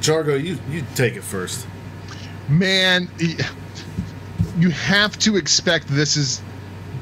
Jargo, 0.00 0.42
you 0.42 0.58
you 0.70 0.84
take 0.94 1.16
it 1.16 1.22
first. 1.24 1.66
Man, 2.48 3.08
you 4.58 4.70
have 4.70 5.18
to 5.20 5.36
expect 5.36 5.88
this 5.88 6.16
is 6.16 6.42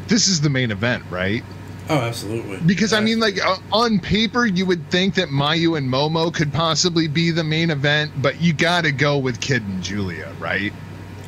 this 0.07 0.29
is 0.29 0.41
the 0.41 0.51
main 0.51 0.71
event, 0.71 1.05
right? 1.11 1.43
Oh, 1.89 1.99
absolutely. 1.99 2.59
Because 2.65 2.93
I 2.93 3.01
mean, 3.01 3.19
like 3.19 3.45
uh, 3.45 3.57
on 3.73 3.99
paper, 3.99 4.47
you 4.47 4.65
would 4.67 4.89
think 4.91 5.15
that 5.17 5.29
Mayu 5.29 5.77
and 5.77 5.89
Momo 5.89 6.33
could 6.33 6.53
possibly 6.53 7.09
be 7.09 7.31
the 7.31 7.45
main 7.45 7.71
event, 7.71 8.13
but 8.23 8.41
you 8.41 8.53
got 8.53 8.85
to 8.85 8.93
go 8.93 9.19
with 9.19 9.41
Kid 9.41 9.63
and 9.63 9.83
Julia, 9.83 10.33
right? 10.39 10.73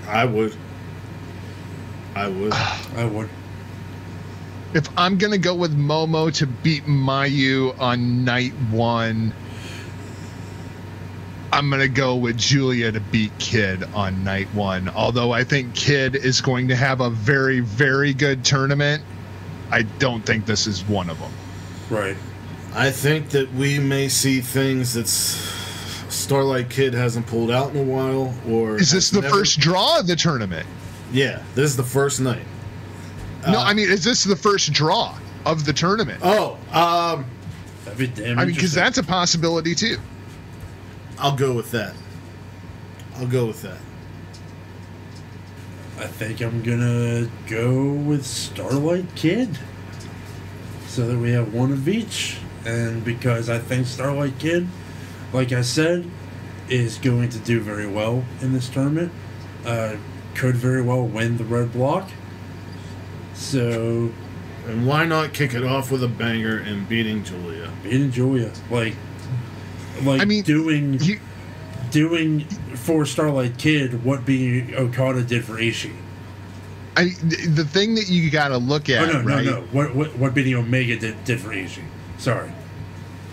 I 0.06 0.24
would. 0.24 0.56
I 2.14 2.28
would. 2.28 2.52
I 2.96 3.04
would. 3.04 3.28
If 4.74 4.88
I'm 4.96 5.18
gonna 5.18 5.38
go 5.38 5.54
with 5.54 5.76
Momo 5.76 6.32
to 6.34 6.46
beat 6.46 6.84
Mayu 6.84 7.78
on 7.78 8.24
night 8.24 8.52
one, 8.70 9.32
I'm 11.52 11.70
gonna 11.70 11.86
go 11.86 12.16
with 12.16 12.36
Julia 12.36 12.90
to 12.90 13.00
beat 13.00 13.36
Kid 13.38 13.84
on 13.94 14.24
night 14.24 14.48
one. 14.54 14.88
Although 14.88 15.32
I 15.32 15.44
think 15.44 15.74
Kid 15.74 16.16
is 16.16 16.40
going 16.40 16.68
to 16.68 16.76
have 16.76 17.00
a 17.00 17.10
very, 17.10 17.60
very 17.60 18.12
good 18.14 18.44
tournament, 18.44 19.04
I 19.70 19.82
don't 19.82 20.24
think 20.24 20.46
this 20.46 20.66
is 20.66 20.82
one 20.84 21.10
of 21.10 21.18
them. 21.18 21.32
Right. 21.90 22.16
I 22.74 22.90
think 22.90 23.30
that 23.30 23.52
we 23.54 23.78
may 23.78 24.08
see 24.08 24.40
things 24.40 24.94
that 24.94 25.08
Starlight 25.08 26.70
Kid 26.70 26.94
hasn't 26.94 27.26
pulled 27.26 27.50
out 27.50 27.70
in 27.74 27.76
a 27.78 27.82
while, 27.82 28.34
or 28.48 28.76
Is 28.76 28.90
this 28.90 29.10
the 29.10 29.20
never- 29.20 29.34
first 29.38 29.58
draw 29.60 29.98
of 30.00 30.06
the 30.06 30.16
tournament? 30.16 30.66
Yeah, 31.12 31.42
this 31.54 31.70
is 31.70 31.76
the 31.76 31.82
first 31.84 32.20
night. 32.20 32.44
no, 33.46 33.58
Uh, 33.58 33.62
I 33.64 33.74
mean, 33.74 33.88
is 33.90 34.02
this 34.04 34.24
the 34.24 34.36
first 34.36 34.72
draw 34.72 35.16
of 35.46 35.64
the 35.64 35.72
tournament? 35.72 36.20
Oh, 36.22 36.56
um, 36.72 37.24
be 37.96 38.06
damn 38.08 38.38
I 38.38 38.44
mean, 38.46 38.54
because 38.54 38.72
that's 38.72 38.98
a 38.98 39.02
possibility 39.02 39.74
too. 39.74 39.98
I'll 41.18 41.36
go 41.36 41.52
with 41.52 41.70
that. 41.72 41.94
I'll 43.18 43.26
go 43.26 43.46
with 43.46 43.62
that. 43.62 43.78
I 45.98 46.06
think 46.06 46.40
I'm 46.40 46.62
gonna 46.62 47.28
go 47.46 47.92
with 47.92 48.26
Starlight 48.26 49.14
Kid. 49.14 49.58
So 50.88 51.06
that 51.06 51.18
we 51.18 51.32
have 51.32 51.52
one 51.52 51.72
of 51.72 51.88
each. 51.88 52.38
And 52.64 53.04
because 53.04 53.50
I 53.50 53.58
think 53.58 53.86
Starlight 53.86 54.38
Kid, 54.38 54.68
like 55.32 55.52
I 55.52 55.62
said, 55.62 56.08
is 56.68 56.98
going 56.98 57.28
to 57.30 57.38
do 57.38 57.60
very 57.60 57.86
well 57.86 58.24
in 58.40 58.52
this 58.52 58.68
tournament. 58.68 59.12
Uh, 59.64 59.96
could 60.34 60.56
very 60.56 60.82
well 60.82 61.04
win 61.04 61.36
the 61.36 61.44
red 61.44 61.72
block. 61.72 62.10
So 63.34 64.12
And 64.66 64.86
why 64.86 65.04
not 65.04 65.34
kick 65.34 65.52
it 65.54 65.64
off 65.64 65.90
with 65.90 66.02
a 66.02 66.08
banger 66.08 66.58
and 66.58 66.88
beating 66.88 67.22
Julia? 67.22 67.70
Beating 67.82 68.10
Julia, 68.10 68.50
like, 68.70 68.94
like 70.02 70.22
I 70.22 70.24
mean, 70.24 70.42
doing 70.42 70.98
You, 71.00 71.20
doing 71.94 72.40
for 72.74 73.06
Starlight 73.06 73.56
Kid 73.56 74.04
what 74.04 74.26
being 74.26 74.74
Okada 74.74 75.22
did 75.22 75.44
for 75.44 75.54
Ishii. 75.54 75.94
I, 76.96 77.04
the 77.04 77.64
thing 77.64 77.94
that 77.94 78.08
you 78.08 78.30
got 78.30 78.48
to 78.48 78.58
look 78.58 78.90
oh, 78.90 78.94
at, 78.94 79.08
oh 79.08 79.22
no, 79.22 79.22
right? 79.22 79.44
no, 79.44 79.60
no. 79.60 79.66
What 79.68 79.94
what 79.94 80.16
what 80.18 80.34
beating 80.34 80.56
Omega 80.56 80.98
did, 80.98 81.24
did 81.24 81.40
for 81.40 81.50
Ishii. 81.50 81.84
Sorry. 82.18 82.50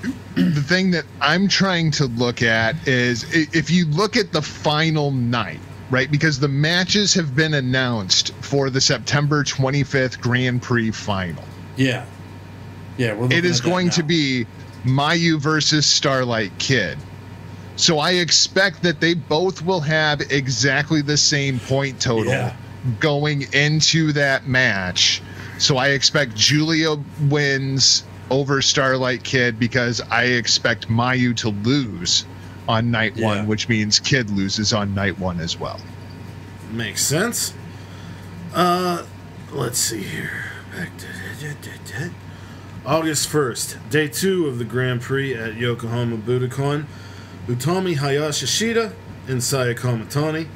the 0.36 0.62
thing 0.62 0.92
that 0.92 1.06
I'm 1.20 1.48
trying 1.48 1.90
to 1.92 2.06
look 2.06 2.44
at 2.44 2.88
is 2.88 3.26
if 3.34 3.72
you 3.72 3.86
look 3.88 4.16
at 4.16 4.32
the 4.32 4.42
final 4.42 5.10
night, 5.12 5.60
right? 5.90 6.10
Because 6.10 6.40
the 6.40 6.48
matches 6.48 7.16
have 7.16 7.36
been 7.36 7.56
announced 7.56 8.34
for 8.36 8.70
the 8.70 8.82
September 8.82 9.44
25th 9.44 10.22
Grand 10.22 10.62
Prix 10.62 10.92
final. 10.92 11.44
Yeah. 11.78 12.06
Yeah, 12.98 13.16
It 13.32 13.46
at 13.46 13.62
going 13.62 13.90
to 13.92 14.04
be 14.04 14.46
Mayu 14.84 15.40
versus 15.40 15.86
Starlight 15.86 16.52
Kid. 16.60 16.98
So 17.76 18.00
I 18.00 18.12
expect 18.12 18.84
that 18.84 19.00
they 19.00 19.14
both 19.14 19.64
will 19.64 19.80
have 19.82 20.22
exactly 20.30 21.02
the 21.02 21.18
same 21.18 21.60
point 21.60 22.00
total 22.00 22.32
Yeah. 22.32 22.54
going 23.00 23.48
into 23.54 24.12
that 24.14 24.48
match. 24.48 25.22
So 25.58 25.78
I 25.78 25.90
expect 25.90 26.36
Julia 26.36 26.96
wins 27.30 28.04
over 28.30 28.62
Starlight 28.62 29.24
Kid 29.24 29.60
because 29.60 30.02
I 30.10 30.24
expect 30.26 30.90
Mayu 30.90 31.36
to 31.38 31.50
lose 31.50 32.26
on 32.68 32.92
night 32.92 33.14
Yeah. 33.16 33.26
one, 33.26 33.48
which 33.48 33.68
means 33.70 34.00
Kid 34.00 34.30
loses 34.30 34.74
on 34.74 34.94
night 34.94 35.20
one 35.20 35.40
as 35.40 35.60
well. 35.60 35.80
Makes 36.72 37.02
sense. 37.04 37.54
Uh, 38.54 39.04
let's 39.52 39.80
see 39.80 40.04
here. 40.04 40.52
Back 40.76 40.98
to 41.00 41.06
August 42.86 43.30
1st, 43.30 43.78
day 43.90 44.08
two 44.08 44.48
of 44.48 44.58
the 44.58 44.64
Grand 44.66 45.02
Prix 45.02 45.36
at 45.36 45.56
Yokohama 45.56 46.18
Budokan. 46.18 46.86
Utami 47.48 47.98
Hayashishita 47.98 48.94
and 49.28 49.44
Saya 49.44 49.74
Kamatani. 49.74 50.48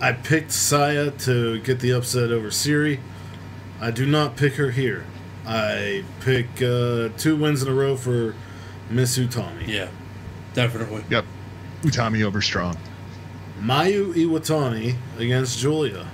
I 0.00 0.12
picked 0.12 0.52
Saya 0.52 1.10
to 1.10 1.60
get 1.60 1.80
the 1.80 1.90
upset 1.92 2.30
over 2.30 2.48
Syuri. 2.48 3.00
I 3.80 3.90
do 3.90 4.06
not 4.06 4.36
pick 4.36 4.54
her 4.54 4.70
here. 4.70 5.04
I 5.46 6.04
pick 6.20 6.46
uh, 6.62 7.10
two 7.16 7.36
wins 7.36 7.62
in 7.62 7.68
a 7.68 7.74
row 7.74 7.96
for 7.96 8.34
Miss 8.90 9.18
Utami. 9.18 9.66
Yeah. 9.66 9.88
Definitely. 10.54 11.04
Yep. 11.10 11.24
Utami 11.82 12.22
over 12.22 12.40
strong. 12.40 12.76
Mayu 13.60 14.14
Iwatani 14.14 14.96
against 15.18 15.58
Julia. 15.58 16.06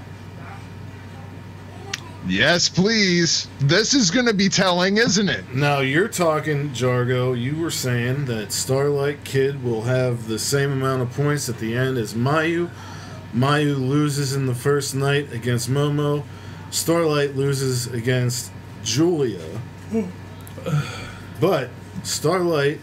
Yes, 2.26 2.70
please. 2.70 3.48
This 3.60 3.92
is 3.92 4.10
going 4.10 4.24
to 4.26 4.32
be 4.34 4.48
telling, 4.48 4.96
isn't 4.96 5.28
it? 5.28 5.44
Now 5.54 5.80
you're 5.80 6.08
talking, 6.08 6.70
Jargo. 6.70 7.38
You 7.38 7.56
were 7.60 7.70
saying 7.70 8.24
that 8.26 8.50
Starlight 8.50 9.24
Kid 9.24 9.62
will 9.62 9.82
have 9.82 10.26
the 10.26 10.38
same 10.38 10.72
amount 10.72 11.02
of 11.02 11.10
points 11.12 11.48
at 11.50 11.58
the 11.58 11.76
end 11.76 11.98
as 11.98 12.14
Mayu. 12.14 12.70
Mayu 13.34 13.76
loses 13.76 14.34
in 14.34 14.46
the 14.46 14.54
first 14.54 14.94
night 14.94 15.32
against 15.32 15.68
Momo. 15.68 16.24
Starlight 16.70 17.36
loses 17.36 17.88
against 17.88 18.50
Julia. 18.82 19.44
But 21.40 21.68
Starlight 22.04 22.80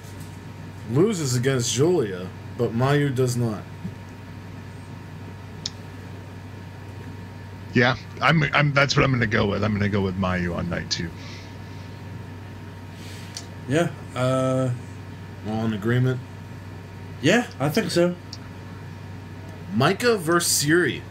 loses 0.91 1.35
against 1.35 1.73
Julia, 1.73 2.27
but 2.57 2.73
Mayu 2.73 3.13
does 3.13 3.35
not. 3.35 3.63
Yeah, 7.73 7.95
I'm. 8.21 8.43
I'm. 8.53 8.73
That's 8.73 8.95
what 8.95 9.03
I'm 9.03 9.11
going 9.11 9.21
to 9.21 9.27
go 9.27 9.45
with. 9.45 9.63
I'm 9.63 9.71
going 9.71 9.81
to 9.81 9.89
go 9.89 10.01
with 10.01 10.17
Mayu 10.19 10.55
on 10.55 10.69
night 10.69 10.89
two. 10.89 11.09
Yeah. 13.67 13.89
Uh 14.15 14.71
All 15.47 15.65
in 15.65 15.73
agreement. 15.73 16.19
yeah, 17.21 17.47
I 17.59 17.69
think 17.69 17.91
so. 17.91 18.15
Maika 19.75 20.17
versus 20.19 20.65
Syuri. 20.65 21.01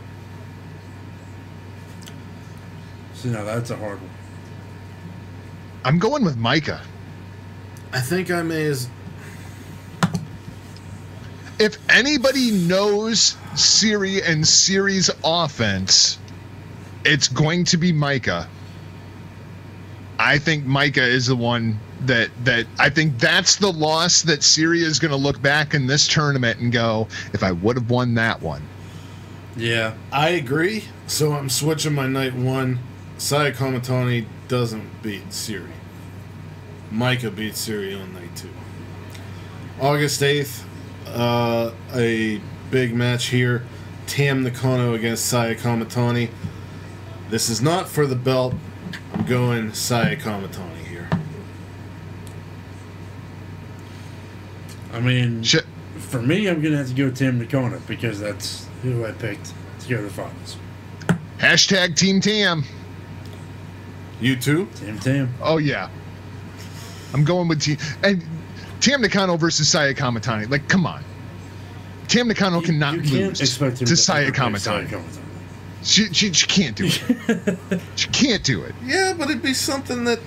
So 3.14 3.28
now 3.30 3.44
that's 3.44 3.70
a 3.70 3.76
hard 3.76 4.00
one. 4.00 4.10
I'm 5.84 5.98
going 5.98 6.24
with 6.24 6.36
Maika. 6.36 6.80
I 7.92 8.00
think 8.00 8.30
I 8.30 8.42
may 8.42 8.66
as 8.66 8.88
If 11.58 11.78
anybody 11.90 12.50
knows 12.50 13.36
Syuri 13.54 14.22
and 14.26 14.44
Syuri's 14.44 15.10
offense, 15.24 16.18
it's 17.04 17.28
going 17.28 17.64
to 17.64 17.76
be 17.76 17.92
Maika. 17.92 18.46
I 20.18 20.38
think 20.38 20.66
Maika 20.66 20.98
is 20.98 21.26
the 21.26 21.36
one 21.36 21.78
that 22.02 22.30
that 22.44 22.66
I 22.78 22.90
think 22.90 23.18
that's 23.18 23.56
the 23.56 23.72
loss 23.72 24.22
that 24.22 24.40
Syuri 24.40 24.82
is 24.82 24.98
going 24.98 25.10
to 25.10 25.16
look 25.16 25.40
back 25.40 25.74
in 25.74 25.86
this 25.86 26.06
tournament 26.06 26.60
and 26.60 26.70
go, 26.70 27.08
if 27.32 27.42
I 27.42 27.52
would 27.52 27.76
have 27.76 27.90
won 27.90 28.14
that 28.14 28.40
one. 28.42 28.62
Yeah. 29.56 29.94
I 30.12 30.30
agree. 30.30 30.84
So 31.06 31.32
I'm 31.32 31.48
switching 31.48 31.94
my 31.94 32.06
night 32.06 32.34
one. 32.34 32.78
Saya 33.18 33.52
Kamatani 33.52 34.26
doesn't 34.48 35.02
beat 35.02 35.28
Syuri. 35.28 35.72
Maika 36.92 37.34
beats 37.34 37.66
Syuri 37.66 38.00
on 38.00 38.12
night 38.14 38.34
two. 38.36 38.50
August 39.80 40.20
8th, 40.20 40.64
uh, 41.06 41.72
a 41.94 42.40
big 42.70 42.94
match 42.94 43.26
here. 43.26 43.64
Tam 44.06 44.42
Nakano 44.42 44.94
against 44.94 45.26
Saya 45.26 45.54
Kamatani. 45.54 46.30
This 47.30 47.48
is 47.48 47.62
not 47.62 47.88
for 47.88 48.06
the 48.06 48.16
belt. 48.16 48.54
I'm 49.14 49.24
going 49.24 49.72
Saya 49.72 50.16
Kamatani 50.16 50.78
here. 50.78 51.08
I 54.92 54.98
mean 54.98 55.44
Shit. 55.44 55.64
for 55.96 56.20
me 56.20 56.48
I'm 56.48 56.60
gonna 56.60 56.76
have 56.78 56.88
to 56.88 56.94
go 56.94 57.08
Tam 57.08 57.38
Nakano 57.38 57.80
because 57.86 58.18
that's 58.18 58.66
who 58.82 59.04
I 59.06 59.12
picked 59.12 59.52
to 59.80 59.88
go 59.88 59.96
to 59.98 60.02
the 60.02 60.10
finals. 60.10 60.56
Hashtag 61.38 61.94
Team 61.94 62.20
Tam. 62.20 62.64
You 64.20 64.34
too? 64.34 64.66
Tim 64.74 64.98
Tam. 64.98 65.32
Oh 65.40 65.58
yeah, 65.58 65.88
I'm 67.14 67.22
going 67.22 67.46
with 67.46 67.60
Team 67.60 67.78
and 68.02 68.24
Tam 68.80 69.02
Nakano 69.02 69.36
versus 69.36 69.68
Saya 69.68 69.94
Kamatani. 69.94 70.50
Like, 70.50 70.68
come 70.68 70.84
on. 70.84 71.04
Tam 72.08 72.26
Nakano 72.26 72.60
cannot 72.60 72.96
you 72.96 73.02
can't 73.02 73.12
lose 73.28 73.40
expect 73.40 73.80
him 73.80 73.86
to 73.86 73.94
to 73.94 73.96
Saya 73.96 74.26
ever 74.26 74.58
Saya 74.58 74.84
Kamatani. 74.86 75.29
Kamatani. 75.80 75.86
She, 75.86 76.14
she, 76.14 76.32
she 76.32 76.46
can't 76.46 76.76
do 76.76 76.86
it. 76.88 77.80
she 77.96 78.08
can't 78.08 78.44
do 78.44 78.62
it. 78.62 78.74
Yeah, 78.84 79.14
but 79.16 79.30
it'd 79.30 79.42
be 79.42 79.54
something 79.54 80.04
that, 80.04 80.20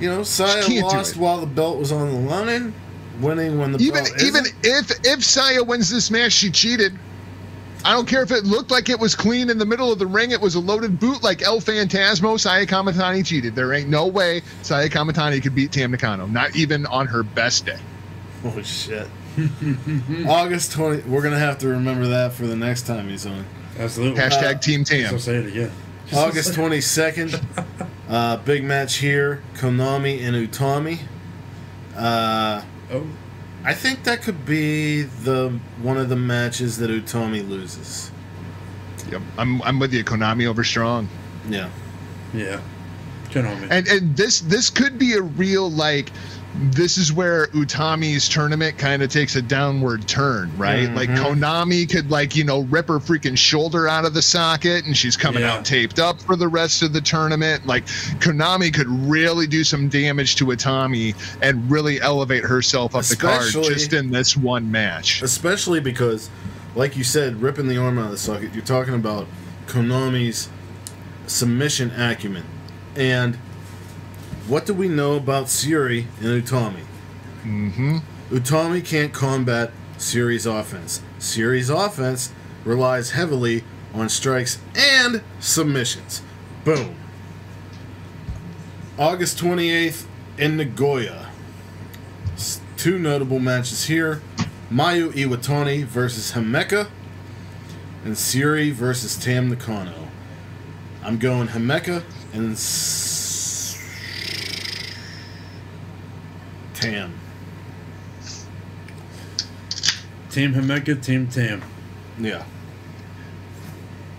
you 0.00 0.08
know, 0.08 0.22
Saya 0.22 0.82
lost 0.82 1.16
while 1.16 1.40
the 1.40 1.46
belt 1.46 1.78
was 1.78 1.92
on 1.92 2.08
the 2.08 2.20
line, 2.28 2.74
winning 3.20 3.58
when 3.58 3.72
the 3.72 3.78
Even 3.78 4.04
belt 4.04 4.22
even 4.22 4.44
isn't. 4.46 4.56
if 4.62 5.06
if 5.06 5.24
Saya 5.24 5.62
wins 5.62 5.90
this 5.90 6.10
match, 6.10 6.32
she 6.32 6.50
cheated. 6.50 6.98
I 7.84 7.92
don't 7.92 8.06
care 8.06 8.22
if 8.22 8.30
it 8.30 8.44
looked 8.44 8.70
like 8.70 8.88
it 8.88 8.98
was 8.98 9.16
clean 9.16 9.50
in 9.50 9.58
the 9.58 9.66
middle 9.66 9.90
of 9.90 9.98
the 9.98 10.06
ring. 10.06 10.30
It 10.30 10.40
was 10.40 10.54
a 10.54 10.60
loaded 10.60 11.00
boot 11.00 11.22
like 11.22 11.42
El 11.42 11.60
Fantasmo. 11.60 12.38
Saya 12.38 12.64
Kamatani 12.64 13.26
cheated. 13.26 13.56
There 13.56 13.72
ain't 13.72 13.88
no 13.88 14.06
way 14.06 14.42
Saya 14.62 14.88
Kamatani 14.88 15.42
could 15.42 15.54
beat 15.54 15.72
Tam 15.72 15.90
Nakano. 15.90 16.26
Not 16.26 16.54
even 16.54 16.86
on 16.86 17.08
her 17.08 17.22
best 17.24 17.66
day. 17.66 17.78
Oh 18.44 18.62
shit. 18.62 19.08
August 20.28 20.72
20 20.72 21.08
we're 21.08 21.22
gonna 21.22 21.38
have 21.38 21.58
to 21.58 21.68
remember 21.68 22.06
that 22.08 22.32
for 22.34 22.46
the 22.46 22.54
next 22.56 22.86
time 22.86 23.08
he's 23.08 23.26
on. 23.26 23.44
Absolutely. 23.78 24.20
Hashtag 24.20 24.60
Team 24.60 24.84
So 24.84 24.94
Tam. 24.96 25.18
say 25.18 25.36
it 25.36 25.46
again. 25.46 25.70
August 26.14 26.52
22nd, 26.52 27.42
uh, 28.08 28.36
big 28.38 28.64
match 28.64 28.96
here 28.96 29.42
Konami 29.54 30.22
and 30.22 30.36
Utami. 30.36 30.98
Uh, 31.96 32.62
Oh. 32.90 33.06
I 33.64 33.72
think 33.72 34.04
that 34.04 34.20
could 34.22 34.44
be 34.44 35.02
the 35.02 35.58
one 35.80 35.96
of 35.96 36.08
the 36.10 36.16
matches 36.16 36.76
that 36.78 36.90
Utami 36.90 37.48
loses. 37.48 38.10
Yep. 39.10 39.22
I'm 39.38 39.62
I'm 39.62 39.78
with 39.78 39.94
you. 39.94 40.04
Konami 40.04 40.46
over 40.46 40.62
strong. 40.64 41.08
Yeah. 41.48 41.70
Yeah. 42.34 42.60
Konami. 43.30 43.68
And 43.70 43.86
and 43.88 44.16
this 44.16 44.40
this 44.40 44.68
could 44.68 44.98
be 44.98 45.14
a 45.14 45.22
real 45.22 45.70
like 45.70 46.10
this 46.54 46.98
is 46.98 47.12
where 47.12 47.46
Utami's 47.48 48.28
tournament 48.28 48.76
kind 48.76 49.02
of 49.02 49.10
takes 49.10 49.36
a 49.36 49.42
downward 49.42 50.06
turn, 50.06 50.56
right? 50.58 50.92
Like 50.92 51.08
mm-hmm. 51.08 51.24
Konami 51.24 51.90
could 51.90 52.10
like, 52.10 52.36
you 52.36 52.44
know, 52.44 52.60
rip 52.62 52.88
her 52.88 52.98
freaking 52.98 53.38
shoulder 53.38 53.88
out 53.88 54.04
of 54.04 54.12
the 54.12 54.20
socket 54.20 54.84
and 54.84 54.96
she's 54.96 55.16
coming 55.16 55.42
Yeah. 55.42 55.54
out 55.54 55.64
taped 55.64 55.98
up 55.98 56.20
for 56.20 56.36
the 56.36 56.48
rest 56.48 56.82
of 56.82 56.92
the 56.92 57.00
tournament. 57.00 57.66
Like 57.66 57.86
Konami 58.20 58.72
could 58.72 58.88
really 58.88 59.46
do 59.46 59.64
some 59.64 59.88
damage 59.88 60.36
to 60.36 60.46
Utami 60.46 61.14
and 61.40 61.70
really 61.70 62.00
elevate 62.00 62.44
herself 62.44 62.94
up 62.94 63.04
the 63.04 63.16
card 63.16 63.50
just 63.50 63.94
in 63.94 64.10
this 64.10 64.36
one 64.36 64.70
match. 64.70 65.22
Especially 65.22 65.80
because, 65.80 66.28
like 66.74 66.96
you 66.96 67.04
said, 67.04 67.40
ripping 67.40 67.66
the 67.66 67.78
arm 67.78 67.98
out 67.98 68.06
of 68.06 68.10
the 68.10 68.18
socket, 68.18 68.54
you're 68.54 68.64
talking 68.64 68.94
about 68.94 69.26
Konami's 69.66 70.50
submission 71.26 71.90
acumen. 71.92 72.44
And 72.94 73.38
what 74.48 74.66
do 74.66 74.74
we 74.74 74.88
know 74.88 75.16
about 75.16 75.46
Syuri 75.46 76.06
and 76.20 76.42
Utami? 76.42 76.84
Mm-hmm. 77.44 77.98
Utami 78.30 78.84
can't 78.84 79.12
combat 79.12 79.70
Syuri's 79.98 80.46
offense. 80.46 81.02
Syuri's 81.18 81.70
offense 81.70 82.32
relies 82.64 83.10
heavily 83.10 83.64
on 83.94 84.08
strikes 84.08 84.58
and 84.74 85.22
submissions. 85.40 86.22
Boom. 86.64 86.96
August 88.98 89.38
28th 89.38 90.06
in 90.38 90.56
Nagoya. 90.56 91.28
Two 92.76 92.98
notable 92.98 93.38
matches 93.38 93.84
here 93.84 94.20
Mayu 94.70 95.12
Iwatani 95.12 95.84
versus 95.84 96.32
Himeka, 96.32 96.88
and 98.04 98.14
Syuri 98.14 98.72
versus 98.72 99.16
Tam 99.16 99.48
Nakano. 99.50 100.08
I'm 101.04 101.18
going 101.18 101.48
Himeka 101.48 102.02
and 102.32 102.52
s- 102.52 103.78
Tam. 106.82 107.14
Team 110.30 110.54
Himeka, 110.54 111.02
Team 111.02 111.26
Tam. 111.26 111.62
Yeah. 112.18 112.44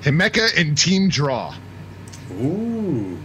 Himeka 0.03 0.57
and 0.59 0.77
Team 0.77 1.09
Draw. 1.09 1.55
Ooh. 2.33 3.17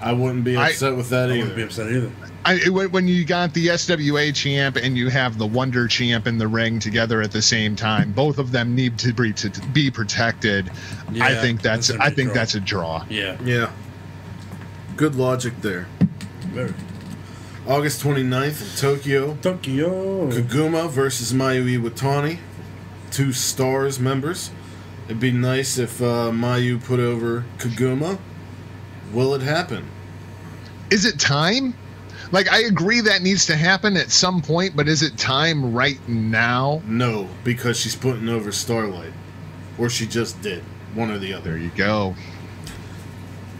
I 0.00 0.12
wouldn't 0.12 0.44
be 0.44 0.56
I- 0.56 0.70
upset 0.70 0.96
with 0.96 1.08
that 1.10 1.30
I 1.30 1.38
wouldn't 1.38 1.56
be 1.56 1.62
either. 1.62 1.64
upset 1.68 1.90
either. 1.90 2.10
I, 2.44 2.54
it- 2.56 2.68
when 2.74 2.90
when 2.90 3.08
you 3.08 3.24
got 3.24 3.54
the 3.54 3.68
SWA 3.68 4.34
champ 4.34 4.76
and 4.76 4.98
you 4.98 5.08
have 5.08 5.38
the 5.38 5.46
Wonder 5.46 5.88
champ 5.88 6.26
in 6.26 6.36
the 6.36 6.46
ring 6.46 6.78
together 6.78 7.22
at 7.22 7.32
the 7.32 7.40
same 7.40 7.74
time, 7.74 8.12
both 8.12 8.36
of 8.38 8.52
them 8.52 8.74
need 8.74 8.98
to 8.98 9.14
be 9.14 9.32
to 9.32 9.48
be 9.72 9.90
protected. 9.90 10.70
Yeah, 11.10 11.24
I 11.24 11.34
think 11.36 11.62
that's 11.62 11.88
that's 11.88 12.00
I 12.00 12.10
think 12.10 12.28
draw. 12.28 12.34
that's 12.34 12.54
a 12.54 12.60
draw. 12.60 13.04
Yeah. 13.08 13.38
Yeah. 13.42 13.70
Good 14.96 15.14
logic 15.14 15.54
there. 15.62 15.86
Very. 16.52 16.74
August 17.66 18.02
29th 18.02 18.60
in 18.62 18.76
Tokyo. 18.78 19.34
Tokyo. 19.40 20.30
Koguma 20.30 20.90
versus 20.90 21.32
Mayu 21.32 21.78
Iwatani. 21.80 22.38
Two 23.10 23.32
stars 23.32 23.98
members. 23.98 24.50
It'd 25.06 25.20
be 25.20 25.30
nice 25.30 25.78
if 25.78 26.00
uh, 26.02 26.30
Mayu 26.30 26.82
put 26.82 27.00
over 27.00 27.44
Koguma. 27.58 28.18
Will 29.12 29.34
it 29.34 29.42
happen? 29.42 29.86
Is 30.90 31.04
it 31.06 31.18
time? 31.18 31.74
Like 32.32 32.50
I 32.50 32.60
agree 32.64 33.00
that 33.02 33.22
needs 33.22 33.46
to 33.46 33.56
happen 33.56 33.96
at 33.96 34.10
some 34.10 34.42
point, 34.42 34.76
but 34.76 34.88
is 34.88 35.02
it 35.02 35.16
time 35.16 35.72
right 35.72 36.06
now? 36.08 36.82
No, 36.86 37.28
because 37.44 37.78
she's 37.78 37.96
putting 37.96 38.28
over 38.28 38.50
Starlight. 38.52 39.12
Or 39.78 39.88
she 39.88 40.06
just 40.06 40.40
did. 40.42 40.62
One 40.94 41.10
or 41.10 41.18
the 41.18 41.28
There 41.30 41.38
other. 41.38 41.58
you 41.58 41.70
go. 41.76 42.14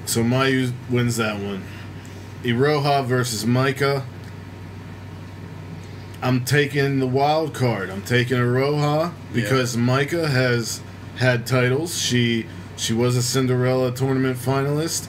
So 0.06 0.22
Mayu 0.22 0.72
wins 0.90 1.16
that 1.16 1.40
one. 1.40 1.62
Iroha 2.44 3.04
versus 3.04 3.44
Maika. 3.44 4.04
I'm 6.22 6.44
taking 6.44 7.00
the 7.00 7.06
wild 7.06 7.54
card. 7.54 7.90
I'm 7.90 8.02
taking 8.02 8.36
Iroha 8.36 9.12
because 9.32 9.76
Maika 9.76 10.28
has 10.28 10.80
had 11.16 11.46
titles. 11.46 11.98
She 11.98 12.46
she 12.76 12.92
was 12.92 13.16
a 13.16 13.22
Cinderella 13.22 13.92
tournament 13.92 14.36
finalist. 14.36 15.08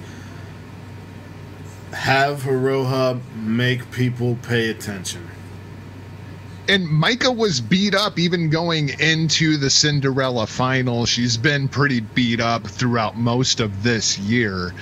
Have 1.92 2.44
Iroha 2.44 3.22
make 3.36 3.92
people 3.92 4.38
pay 4.42 4.70
attention. 4.70 5.30
And 6.68 6.88
Maika 6.88 7.36
was 7.36 7.62
beat 7.62 7.94
up 7.94 8.18
even 8.18 8.50
going 8.50 8.90
into 9.00 9.58
the 9.58 9.70
Cinderella 9.70 10.48
final. 10.48 11.06
She's 11.06 11.38
been 11.38 11.68
pretty 11.68 12.00
beat 12.00 12.40
up 12.40 12.66
throughout 12.66 13.18
most 13.18 13.60
of 13.60 13.84
this 13.84 14.18
year. 14.18 14.74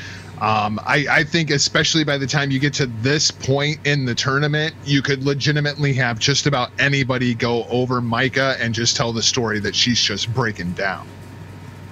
Um, 0.42 0.80
I, 0.86 1.06
I 1.10 1.24
think, 1.24 1.52
especially 1.52 2.04
by 2.04 2.18
the 2.18 2.28
time 2.28 2.52
you 2.52 2.60
get 2.60 2.74
to 2.76 2.88
this 2.88 3.32
point 3.32 3.80
in 3.86 4.06
the 4.06 4.16
tournament, 4.16 4.74
you 4.84 5.02
could 5.02 5.24
legitimately 5.24 5.94
have 5.94 6.20
just 6.20 6.48
about 6.48 6.72
anybody 6.80 7.34
go 7.34 7.66
over 7.66 8.02
Maika 8.02 8.60
and 8.60 8.74
just 8.74 8.98
tell 8.98 9.14
the 9.14 9.22
story 9.22 9.60
that 9.60 9.76
she's 9.76 10.02
just 10.02 10.34
breaking 10.34 10.74
down. 10.74 11.08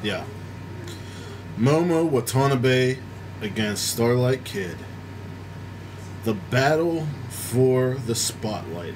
Yeah. 0.04 0.26
Momo 1.58 2.10
Watanabe 2.10 2.98
against 3.42 3.88
Starlight 3.88 4.44
Kid. 4.44 4.78
The 6.24 6.34
battle 6.34 7.08
for 7.30 7.96
the 8.06 8.16
spotlight. 8.16 8.96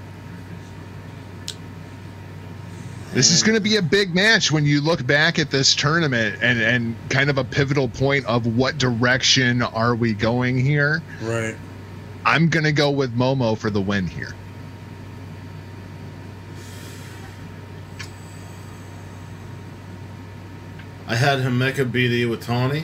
This 3.15 3.31
is 3.31 3.43
going 3.43 3.55
to 3.55 3.61
be 3.61 3.77
a 3.77 3.81
big 3.81 4.13
match 4.13 4.51
when 4.51 4.65
you 4.65 4.81
look 4.81 5.07
back 5.07 5.39
at 5.39 5.49
this 5.49 5.73
tournament 5.73 6.39
and, 6.41 6.59
and 6.59 6.97
kind 7.09 7.29
of 7.29 7.37
a 7.37 7.45
pivotal 7.45 7.87
point 7.87 8.25
of 8.25 8.57
what 8.57 8.77
direction 8.77 9.61
are 9.61 9.95
we 9.95 10.11
going 10.11 10.57
here. 10.57 11.01
Right. 11.21 11.55
I'm 12.25 12.49
going 12.49 12.65
to 12.65 12.73
go 12.73 12.91
with 12.91 13.15
Momo 13.15 13.57
for 13.57 13.69
the 13.69 13.79
win 13.79 14.05
here. 14.07 14.33
I 21.07 21.15
had 21.15 21.39
Himeka 21.39 21.89
beat 21.89 22.11
Iwatani. 22.11 22.83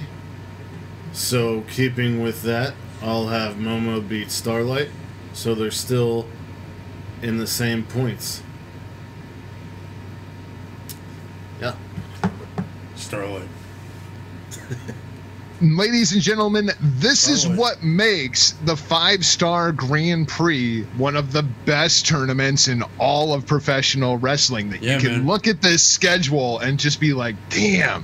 So, 1.11 1.65
keeping 1.69 2.23
with 2.23 2.43
that, 2.43 2.73
I'll 3.01 3.27
have 3.27 3.55
Momo 3.55 4.07
beat 4.07 4.31
Starlight. 4.31 4.91
So, 5.33 5.53
they're 5.55 5.71
still 5.71 6.25
in 7.21 7.37
the 7.37 7.47
same 7.47 7.83
points. 7.83 8.43
Yeah. 11.61 11.75
Ladies 15.61 16.11
and 16.13 16.21
gentlemen, 16.23 16.71
this 16.81 17.29
is 17.29 17.47
what 17.47 17.83
makes 17.83 18.53
the 18.65 18.75
five 18.75 19.23
star 19.23 19.71
Grand 19.71 20.27
Prix 20.27 20.81
one 20.97 21.15
of 21.15 21.33
the 21.33 21.43
best 21.43 22.07
tournaments 22.07 22.67
in 22.67 22.83
all 22.97 23.31
of 23.31 23.45
professional 23.45 24.17
wrestling. 24.17 24.71
That 24.71 24.81
Yeah, 24.81 24.95
you 24.95 25.01
can 25.01 25.11
man. 25.11 25.27
look 25.27 25.47
at 25.47 25.61
this 25.61 25.83
schedule 25.83 26.57
and 26.59 26.79
just 26.79 26.99
be 26.99 27.13
like, 27.13 27.35
damn. 27.49 28.03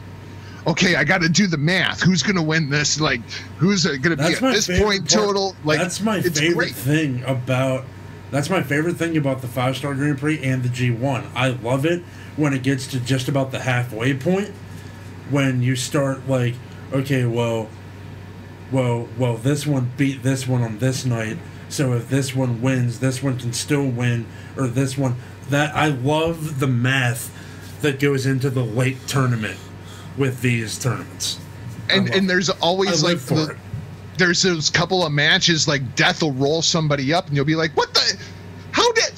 Okay, 0.68 0.98
I 0.98 1.04
got 1.04 1.22
to 1.22 1.30
do 1.30 1.48
the 1.48 1.58
math. 1.58 2.02
Who's 2.02 2.22
going 2.22 2.36
to 2.36 2.44
win 2.44 2.70
this? 2.70 3.00
Like, 3.02 3.22
who's 3.58 3.86
going 3.86 4.02
to 4.04 4.18
be 4.18 4.24
at 4.36 4.40
this 4.42 4.68
point 4.68 5.00
part- 5.00 5.10
total? 5.10 5.56
Like, 5.64 5.80
that's 5.80 6.00
my 6.02 6.22
favorite 6.22 6.54
great. 6.56 6.76
thing 6.76 7.24
about. 7.24 7.86
That's 8.30 8.50
my 8.52 8.62
favorite 8.62 8.98
thing 8.98 9.16
about 9.18 9.42
the 9.42 9.48
five 9.48 9.78
star 9.78 9.96
Grand 9.96 10.20
Prix 10.20 10.44
and 10.44 10.62
the 10.62 10.70
G 10.70 10.92
one. 10.92 11.24
I 11.34 11.48
love 11.48 11.86
it 11.86 12.04
when 12.36 12.54
it 12.54 12.62
gets 12.62 12.86
to 12.88 13.00
just 13.00 13.28
about 13.30 13.52
the 13.52 13.62
halfway 13.62 14.14
point, 14.14 14.52
when 15.30 15.62
you 15.62 15.76
start 15.76 16.28
like, 16.28 16.56
okay, 16.94 17.26
well, 17.26 17.70
well, 18.72 19.08
well, 19.18 19.38
this 19.38 19.66
one 19.66 19.92
beat 19.98 20.24
this 20.24 20.48
one 20.48 20.62
on 20.62 20.80
this 20.80 21.06
night, 21.06 21.38
so 21.70 21.94
if 21.94 22.10
this 22.10 22.36
one 22.36 22.62
wins, 22.62 23.00
this 23.00 23.22
one 23.24 23.38
can 23.38 23.54
still 23.54 23.86
win, 23.86 24.26
or 24.58 24.68
this 24.68 24.98
one. 24.98 25.16
That 25.50 25.74
I 25.76 25.88
love 25.88 26.60
the 26.60 26.68
math 26.68 27.32
that 27.82 28.00
goes 28.00 28.26
into 28.26 28.50
the 28.50 28.64
late 28.64 28.98
tournament 29.08 29.58
with 30.18 30.42
these 30.42 30.78
tournaments. 30.78 31.40
And, 31.90 32.08
and 32.08 32.26
it. 32.26 32.28
there's 32.28 32.50
always 32.50 33.04
I 33.04 33.10
like 33.10 33.20
the, 33.20 33.56
there's 34.18 34.42
those 34.42 34.70
couple 34.70 35.06
of 35.06 35.12
matches 35.12 35.68
like 35.68 35.96
Death 35.96 36.22
will 36.22 36.34
roll 36.34 36.62
somebody 36.62 37.14
up 37.14 37.28
and 37.28 37.36
you'll 37.36 37.46
be 37.46 37.56
like, 37.56 37.72
what 37.78 37.94
the? 37.94 38.18
How 38.72 38.92
did? 38.94 39.14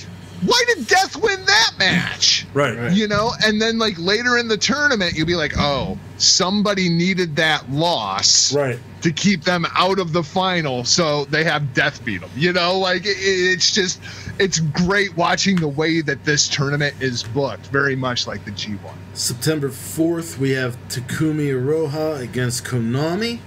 Why 0.45 0.63
did 0.73 0.87
Death 0.87 1.15
win 1.17 1.43
that 1.45 1.71
match? 1.77 2.45
Right. 2.53 2.77
Right. 2.77 2.91
You 2.93 3.07
know, 3.07 3.31
and 3.45 3.61
then 3.61 3.77
like 3.77 3.95
later 3.99 4.37
in 4.37 4.47
the 4.47 4.57
tournament, 4.57 5.13
you'll 5.15 5.27
be 5.27 5.35
like, 5.35 5.53
oh, 5.57 5.97
somebody 6.17 6.89
needed 6.89 7.35
that 7.37 7.69
loss 7.71 8.53
Right. 8.53 8.79
to 9.01 9.11
keep 9.11 9.43
them 9.43 9.65
out 9.75 9.99
of 9.99 10.13
the 10.13 10.23
final, 10.23 10.83
so 10.83 11.25
they 11.25 11.43
have 11.43 11.73
Death 11.73 12.03
beat 12.05 12.21
them. 12.21 12.29
You 12.35 12.53
know, 12.53 12.77
like 12.79 13.05
it, 13.05 13.17
it's 13.19 13.73
just, 13.73 13.99
it's 14.39 14.59
great 14.59 15.15
watching 15.17 15.57
the 15.57 15.67
way 15.67 16.01
that 16.01 16.23
this 16.25 16.47
tournament 16.47 16.95
is 17.01 17.23
booked, 17.23 17.67
very 17.67 17.95
much 17.95 18.25
like 18.27 18.43
the 18.45 18.51
G1. 18.51 18.79
September 19.13 19.69
4th, 19.69 20.37
we 20.37 20.51
have 20.51 20.77
Takumi 20.87 21.49
Iroha 21.53 22.19
against 22.21 22.63
Konami. 22.63 23.39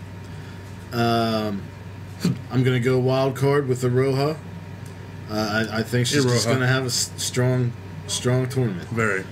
Um, 0.93 1.63
I'm 2.51 2.63
going 2.63 2.81
to 2.81 2.81
go 2.81 2.99
wild 2.99 3.35
card 3.37 3.67
with 3.67 3.83
Iroha. 3.83 4.37
Uh, 5.33 5.67
I, 5.71 5.79
I 5.79 5.83
think 5.83 6.07
she's 6.07 6.25
just 6.25 6.47
going 6.47 6.61
to 6.61 6.67
have 6.67 6.85
a 6.85 6.91
strong, 6.91 7.73
strong 8.07 8.47
tournament. 8.51 8.87
Very. 8.91 9.25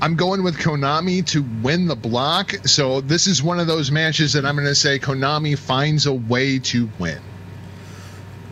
I'm 0.00 0.14
going 0.14 0.44
with 0.44 0.56
Konami 0.56 1.26
to 1.26 1.44
win 1.62 1.88
the 1.88 1.96
block. 1.96 2.52
So 2.64 3.00
this 3.00 3.26
is 3.26 3.42
one 3.42 3.58
of 3.58 3.66
those 3.66 3.90
matches 3.90 4.34
that 4.34 4.46
I'm 4.46 4.54
going 4.54 4.68
to 4.68 4.74
say 4.74 5.00
Konami 5.00 5.58
finds 5.58 6.06
a 6.06 6.12
way 6.12 6.60
to 6.60 6.88
win. 7.00 7.20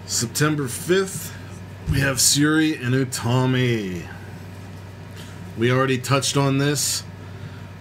September 0.07 0.65
5th, 0.65 1.33
we 1.93 2.01
have 2.01 2.17
Syuri 2.17 2.83
and 2.85 2.93
Utami. 2.93 4.09
We 5.57 5.71
already 5.71 5.99
touched 5.99 6.37
on 6.37 6.59
this. 6.59 7.05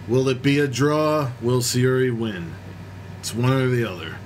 Will 0.06 0.28
it 0.28 0.40
be 0.40 0.60
a 0.60 0.68
draw? 0.68 1.32
Will 1.42 1.62
Syuri 1.62 2.16
win? 2.16 2.54
It's 3.18 3.34
one 3.34 3.52
or 3.52 3.68
the 3.68 3.90
other. 3.90 4.16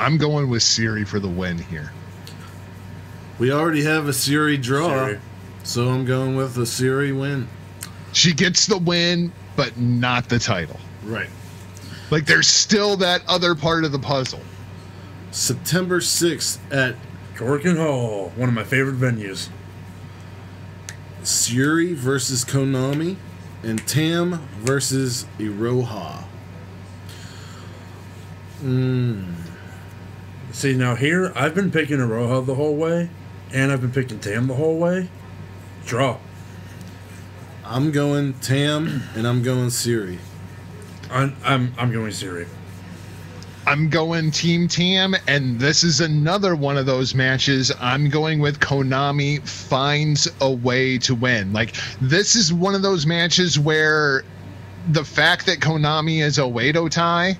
I'm 0.00 0.18
going 0.18 0.50
with 0.50 0.62
Syuri 0.62 1.06
for 1.06 1.20
the 1.20 1.28
win 1.28 1.58
here. 1.58 1.92
We 3.38 3.52
already 3.52 3.84
have 3.84 4.08
a 4.08 4.12
Syuri 4.12 4.60
draw, 4.60 4.88
Syuri. 4.88 5.20
so 5.62 5.88
I'm 5.88 6.04
going 6.04 6.36
with 6.36 6.56
a 6.56 6.62
Syuri 6.62 7.18
win. 7.18 7.48
She 8.12 8.32
gets 8.32 8.66
the 8.66 8.78
win, 8.78 9.32
but 9.56 9.76
not 9.76 10.28
the 10.28 10.38
title. 10.38 10.80
Right. 11.04 11.28
Like 12.10 12.24
there's 12.26 12.46
still 12.46 12.96
that 12.98 13.22
other 13.28 13.54
part 13.54 13.84
of 13.84 13.92
the 13.92 13.98
puzzle. 13.98 14.40
September 15.30 16.00
6th 16.00 16.58
at 16.72 16.94
Corkin 17.34 17.76
Hall, 17.76 18.32
one 18.36 18.48
of 18.48 18.54
my 18.54 18.64
favorite 18.64 18.96
venues. 18.96 19.50
Syuri 21.22 21.94
versus 21.94 22.44
Konami 22.44 23.16
and 23.62 23.86
Tam 23.86 24.46
versus 24.60 25.26
Iroha. 25.38 26.22
Hmm. 28.60 29.34
See 30.52 30.74
now 30.74 30.94
here, 30.94 31.32
I've 31.34 31.54
been 31.54 31.70
picking 31.70 31.98
Iroha 31.98 32.46
the 32.46 32.54
whole 32.54 32.76
way, 32.76 33.10
and 33.56 33.72
I've 33.72 33.80
been 33.80 33.90
picking 33.90 34.20
Tam 34.20 34.48
the 34.48 34.54
whole 34.54 34.76
way. 34.76 35.08
Draw. 35.86 36.18
I'm 37.64 37.90
going 37.90 38.34
Tam 38.34 39.02
and 39.14 39.26
I'm 39.26 39.42
going 39.42 39.68
Syuri. 39.68 40.18
I'm 41.10 41.34
I'm, 41.42 41.72
I'm 41.78 41.90
going 41.90 42.10
Syuri. 42.10 42.46
I'm 43.66 43.88
going 43.88 44.30
Team 44.30 44.68
Tam, 44.68 45.16
and 45.26 45.58
this 45.58 45.82
is 45.82 46.00
another 46.00 46.54
one 46.54 46.76
of 46.76 46.86
those 46.86 47.14
matches. 47.14 47.72
I'm 47.80 48.10
going 48.10 48.38
with 48.40 48.60
Konami 48.60 49.44
finds 49.48 50.28
a 50.40 50.50
way 50.50 50.98
to 50.98 51.16
win. 51.16 51.52
Like, 51.52 51.74
this 52.00 52.36
is 52.36 52.52
one 52.52 52.76
of 52.76 52.82
those 52.82 53.06
matches 53.06 53.58
where 53.58 54.22
the 54.92 55.02
fact 55.02 55.46
that 55.46 55.58
Konami 55.58 56.22
is 56.22 56.38
a 56.38 56.42
Oedo 56.42 56.88
Tai 56.88 57.36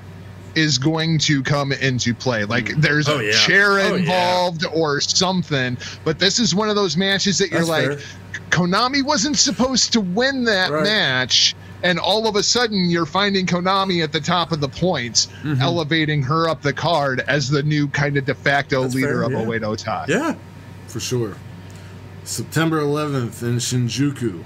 is 0.56 0.78
going 0.78 1.18
to 1.18 1.42
come 1.42 1.70
into 1.72 2.14
play. 2.14 2.44
Like, 2.44 2.74
there's 2.76 3.08
Oh, 3.08 3.18
a 3.18 3.24
yeah. 3.24 3.32
chair 3.32 3.72
Oh, 3.72 3.76
yeah. 3.76 3.96
involved 3.96 4.64
or 4.72 5.00
something, 5.00 5.76
but 6.04 6.18
this 6.18 6.38
is 6.38 6.54
one 6.54 6.68
of 6.68 6.74
those 6.76 6.96
matches 6.96 7.38
that 7.38 7.50
you're 7.50 7.60
That's 7.64 7.68
like, 7.70 7.98
fair. 7.98 8.40
Konami 8.50 9.02
wasn't 9.04 9.36
supposed 9.36 9.92
to 9.92 10.00
win 10.00 10.44
that 10.44 10.70
Right. 10.70 10.82
match. 10.82 11.54
And 11.82 11.98
all 11.98 12.26
of 12.26 12.36
a 12.36 12.42
sudden, 12.42 12.88
you're 12.88 13.04
finding 13.06 13.44
Konami 13.46 14.02
at 14.02 14.10
the 14.10 14.20
top 14.20 14.50
of 14.50 14.60
the 14.60 14.68
points, 14.68 15.28
Mm-hmm. 15.44 15.60
elevating 15.60 16.22
her 16.22 16.48
up 16.48 16.62
the 16.62 16.72
card 16.72 17.22
as 17.28 17.48
the 17.50 17.62
new 17.62 17.86
kind 17.88 18.16
of 18.16 18.24
de 18.24 18.34
facto 18.34 18.82
That's 18.82 18.94
leader 18.94 19.08
fair, 19.20 19.22
of 19.24 19.32
yeah. 19.32 19.44
Oedo 19.44 19.76
Tai. 19.76 20.06
Yeah. 20.08 20.34
For 20.88 21.00
sure. 21.00 21.36
September 22.24 22.80
11th 22.80 23.42
in 23.42 23.56
Shinjuku. 23.56 24.42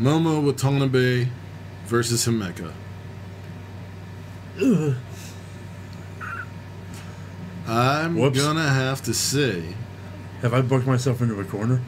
Momo 0.00 0.42
Watanabe 0.44 1.28
versus 1.86 2.24
Himeka. 2.26 2.72
I'm 7.66 8.16
Whoops. 8.16 8.38
gonna 8.38 8.68
have 8.68 9.02
to 9.04 9.14
say 9.14 9.62
Have 10.42 10.52
I 10.54 10.60
booked 10.62 10.86
myself 10.86 11.20
into 11.22 11.38
a 11.40 11.44
corner? 11.44 11.80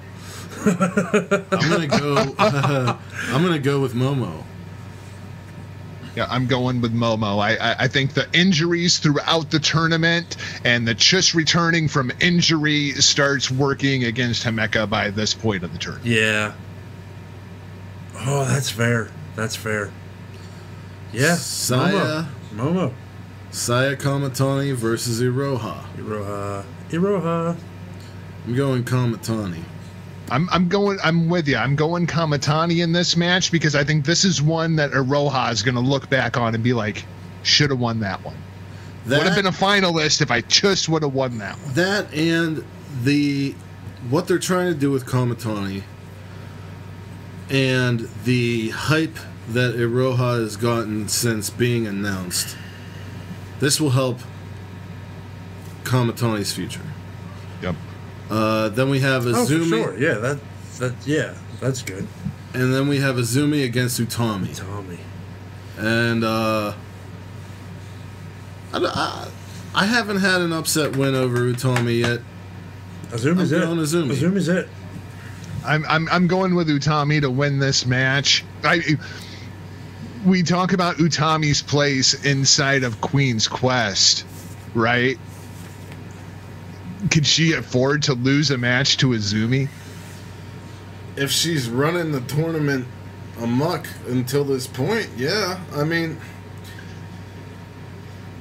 I'm 0.65 1.69
gonna 1.69 1.87
go 1.87 2.35
I'm 2.39 3.43
gonna 3.43 3.59
go 3.59 3.81
with 3.81 3.95
Momo. 3.95 4.43
Yeah, 6.17 6.27
I'm 6.31 6.47
going 6.47 6.81
with 6.81 6.95
Momo. 6.95 7.39
I, 7.41 7.57
I 7.57 7.77
I 7.81 7.89
think 7.89 8.15
the 8.15 8.27
injuries 8.33 8.99
throughout 8.99 9.51
the 9.51 9.59
tournament 9.59 10.37
and 10.65 10.89
the 10.89 10.95
just 10.95 11.35
returning 11.35 11.89
from 11.89 12.11
injury 12.21 12.93
starts 12.93 13.51
working 13.51 14.05
against 14.05 14.43
Himeka 14.45 14.89
by 14.89 15.11
this 15.11 15.35
point 15.35 15.63
of 15.63 15.73
the 15.75 15.79
tournament. 15.79 16.07
Yeah. 16.07 16.55
Oh, 18.21 18.47
that's 18.47 18.71
fair. 18.71 19.11
That's 19.35 19.55
fair. 19.57 19.93
Yeah. 21.13 21.35
Saya. 21.35 22.25
Momo. 22.55 22.73
Momo. 22.73 22.93
Saya 23.57 23.97
Kamatani 23.97 24.75
versus 24.75 25.23
Iroha. 25.23 25.83
Iroha. 25.97 26.63
Iroha. 26.91 27.57
I'm 28.47 28.55
going 28.55 28.85
Kamatani. 28.85 29.63
I'm 30.31 30.47
I'm 30.53 30.69
going 30.69 30.99
I'm 31.03 31.31
with 31.31 31.49
you. 31.49 31.57
I'm 31.57 31.75
going 31.75 32.07
Kamatani 32.07 32.85
in 32.85 32.93
this 32.93 33.17
match 33.17 33.51
because 33.51 33.75
I 33.75 33.83
think 33.83 34.05
this 34.05 34.27
is 34.27 34.43
one 34.43 34.77
that 34.77 34.91
Iroha 34.91 35.51
is 35.51 35.63
going 35.63 35.75
to 35.75 35.81
look 35.81 36.11
back 36.11 36.37
on 36.37 36.55
and 36.55 36.63
be 36.63 36.75
like, 36.75 37.07
should 37.45 37.71
have 37.71 37.81
won 37.81 37.99
that 38.01 38.23
one. 38.23 38.37
That, 39.07 39.19
Would 39.19 39.27
have 39.27 39.37
been 39.37 39.47
a 39.47 39.51
finalist 39.51 40.21
if 40.21 40.31
I 40.31 40.43
just 40.43 40.91
would 40.91 41.03
have 41.03 41.15
won 41.15 41.39
that 41.39 41.57
one. 41.59 41.73
that 41.75 42.13
and 42.13 42.63
the 43.05 43.55
what 44.11 44.29
they're 44.29 44.39
trying 44.39 44.71
to 44.71 44.79
do 44.79 44.91
with 44.91 45.07
Kamatani 45.07 45.83
and 47.49 48.01
the 48.25 48.69
hype 48.69 49.17
that 49.49 49.77
Iroha 49.77 50.41
has 50.43 50.59
gotten 50.59 51.09
since 51.09 51.49
being 51.49 51.87
announced. 51.87 52.55
This 53.61 53.81
will 53.81 53.91
help 53.91 54.19
Kamatani's 55.85 56.53
future. 56.53 56.81
Yep. 57.63 57.75
Uh, 58.31 58.69
then 58.71 58.91
we 58.91 59.01
have 59.01 59.25
Azumi. 59.25 59.37
Oh, 59.37 59.47
for 59.47 59.65
sure. 59.65 59.99
Yeah, 59.99 60.15
that 60.15 60.39
that 60.79 60.95
yeah, 61.07 61.35
that's 61.61 61.83
good. 61.83 62.07
and 62.55 62.75
then 62.75 62.89
we 62.89 62.99
have 62.99 63.17
Azumi 63.17 63.65
against 63.65 64.01
Utami. 64.01 64.55
Tommy. 64.57 64.99
And 65.79 66.25
uh, 66.25 66.75
I, 68.73 68.79
I, 68.79 69.29
I 69.75 69.85
haven't 69.87 70.19
had 70.19 70.41
an 70.41 70.53
upset 70.53 70.97
win 70.97 71.15
over 71.15 71.39
Utami 71.39 72.01
yet. 72.01 72.21
Azumi's 73.11 73.53
I'm 73.53 73.63
it. 73.63 73.65
going 73.65 73.79
Azumi. 73.79 74.15
Azumi's 74.15 74.49
it. 74.49 74.69
I'm 75.65 75.85
I'm 75.87 76.09
I'm 76.09 76.27
going 76.27 76.55
with 76.55 76.69
Utami 76.69 77.21
to 77.21 77.31
win 77.31 77.59
this 77.59 77.87
match. 77.87 78.45
I 78.65 78.83
we 80.27 80.43
talk 80.43 80.73
about 80.73 80.97
Utami's 80.97 81.63
place 81.63 82.25
inside 82.25 82.83
of 82.83 83.01
Queen's 83.01 83.49
Quest, 83.49 84.27
right? 84.75 85.19
Could 87.11 87.27
she 87.27 87.53
afford 87.53 88.03
to 88.05 88.15
lose 88.15 88.51
a 88.51 88.59
match 88.59 88.97
to 88.99 89.09
Azumi? 89.09 89.69
if 91.17 91.31
she's 91.31 91.69
running 91.69 92.13
the 92.13 92.21
tournament 92.23 92.87
amok 93.41 93.87
until 94.07 94.45
this 94.45 94.67
point, 94.67 95.09
yeah. 95.17 95.61
I 95.75 95.85
mean, 95.85 96.19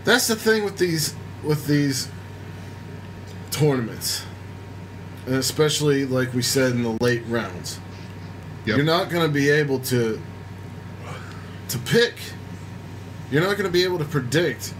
that's 0.03 0.27
the 0.27 0.35
thing 0.35 0.63
with 0.63 0.77
these 0.77 1.15
with 1.43 1.65
these 1.67 2.09
tournaments, 3.51 4.23
and 5.25 5.35
especially 5.35 6.05
like 6.05 6.33
we 6.33 6.41
said 6.41 6.73
in 6.73 6.83
the 6.83 6.97
late 7.01 7.23
rounds. 7.27 7.79
Yep. 8.65 8.77
You're 8.77 8.85
not 8.85 9.09
going 9.09 9.25
to 9.25 9.31
be 9.31 9.49
able 9.49 9.79
to 9.79 10.19
to 11.69 11.77
pick. 11.79 12.15
You're 13.31 13.41
not 13.41 13.53
going 13.57 13.65
to 13.65 13.71
be 13.71 13.83
able 13.83 13.97
to 13.99 14.05
predict 14.05 14.73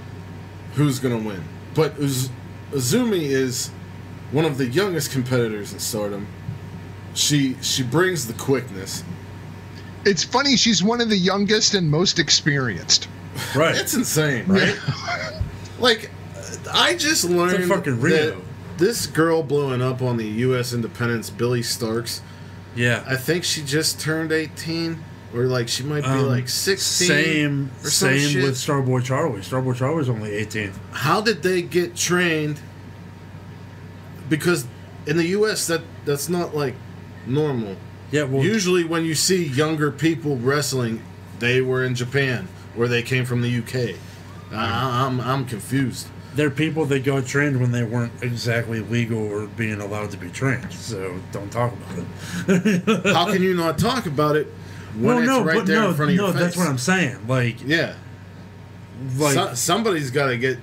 who's 0.75 0.99
going 0.99 1.19
to 1.21 1.27
win. 1.27 1.43
But 1.73 1.97
Uz- 1.99 2.29
Azumi 2.71 3.23
is 3.23 3.69
one 4.31 4.45
of 4.45 4.57
the 4.57 4.65
youngest 4.67 5.11
competitors 5.11 5.73
in 5.73 5.79
Stardom. 5.79 6.27
She 7.13 7.55
she 7.61 7.81
brings 7.83 8.27
the 8.27 8.33
quickness. 8.33 9.03
It's 10.05 10.23
funny 10.23 10.55
she's 10.57 10.83
one 10.83 11.01
of 11.01 11.09
the 11.09 11.17
youngest 11.17 11.73
and 11.73 11.89
most 11.89 12.19
experienced. 12.19 13.07
Right. 13.55 13.75
It's 13.75 13.93
insane, 13.93 14.45
right? 14.47 14.77
like, 15.79 16.11
I 16.71 16.95
just 16.95 17.25
learned 17.25 17.67
fucking 17.67 17.95
that 17.99 18.01
Rio. 18.01 18.41
this 18.77 19.07
girl 19.07 19.43
blowing 19.43 19.81
up 19.81 20.01
on 20.01 20.17
the 20.17 20.25
U.S. 20.27 20.73
Independence, 20.73 21.29
Billie 21.29 21.61
Starkz. 21.61 22.21
yeah. 22.75 23.03
I 23.07 23.15
think 23.17 23.43
she 23.43 23.61
just 23.63 23.99
turned 23.99 24.31
18, 24.31 25.03
or 25.33 25.43
like 25.45 25.67
she 25.67 25.83
might 25.83 26.01
be 26.03 26.07
Um, 26.09 26.27
like 26.27 26.47
16. 26.49 27.07
Same 27.07 27.71
same 27.81 28.29
shit. 28.29 28.43
with 28.43 28.55
Starboy 28.55 29.03
Charlie. 29.03 29.41
Starboy 29.41 29.75
Charlie's 29.75 30.09
only 30.09 30.33
18. 30.33 30.71
How 30.91 31.21
did 31.21 31.43
they 31.43 31.61
get 31.61 31.95
trained? 31.95 32.59
Because 34.29 34.65
in 35.05 35.17
the 35.17 35.25
U.S. 35.27 35.67
that 35.67 35.81
that's 36.05 36.29
not 36.29 36.55
like 36.55 36.75
normal. 37.27 37.75
Yeah, 38.11 38.23
well 38.23 38.43
Usually, 38.43 38.83
when 38.83 39.03
you 39.03 39.15
see 39.15 39.43
younger 39.45 39.91
people 39.91 40.37
wrestling, 40.37 41.01
they 41.39 41.61
were 41.61 41.83
in 41.83 41.95
Japan 41.95 42.47
or 42.77 42.87
they 42.87 43.01
came 43.01 43.25
from 43.25 43.41
the 43.41 43.57
UK. 43.59 43.95
I, 44.51 45.05
I'm 45.05 45.19
I'm 45.19 45.45
confused. 45.45 46.07
they're 46.35 46.49
people 46.51 46.85
that 46.85 47.03
got 47.03 47.25
trained 47.25 47.59
when 47.59 47.71
they 47.71 47.83
weren't 47.83 48.11
exactly 48.21 48.79
legal 48.79 49.17
or 49.19 49.47
being 49.47 49.79
allowed 49.81 50.11
to 50.11 50.17
be 50.17 50.29
trained. 50.29 50.71
So 50.71 51.19
don't 51.31 51.51
talk 51.51 51.73
about 51.73 52.05
it. 52.47 53.13
How 53.13 53.25
can 53.31 53.41
you 53.41 53.53
not 53.55 53.77
talk 53.77 54.05
about 54.05 54.35
it 54.35 54.47
when 54.95 55.03
well, 55.03 55.17
it's 55.19 55.27
no, 55.27 55.43
right 55.43 55.57
but 55.57 55.65
there 55.67 55.81
no, 55.81 55.89
in 55.89 55.95
front 55.95 56.11
of 56.11 56.17
no, 56.17 56.23
your 56.25 56.33
face? 56.33 56.41
that's 56.41 56.57
what 56.57 56.67
I'm 56.67 56.77
saying. 56.77 57.27
Like, 57.27 57.57
Yeah, 57.65 57.95
like 59.17 59.33
So- 59.33 59.53
somebody's 59.53 60.11
got 60.11 60.27
to 60.27 60.37
get. 60.37 60.57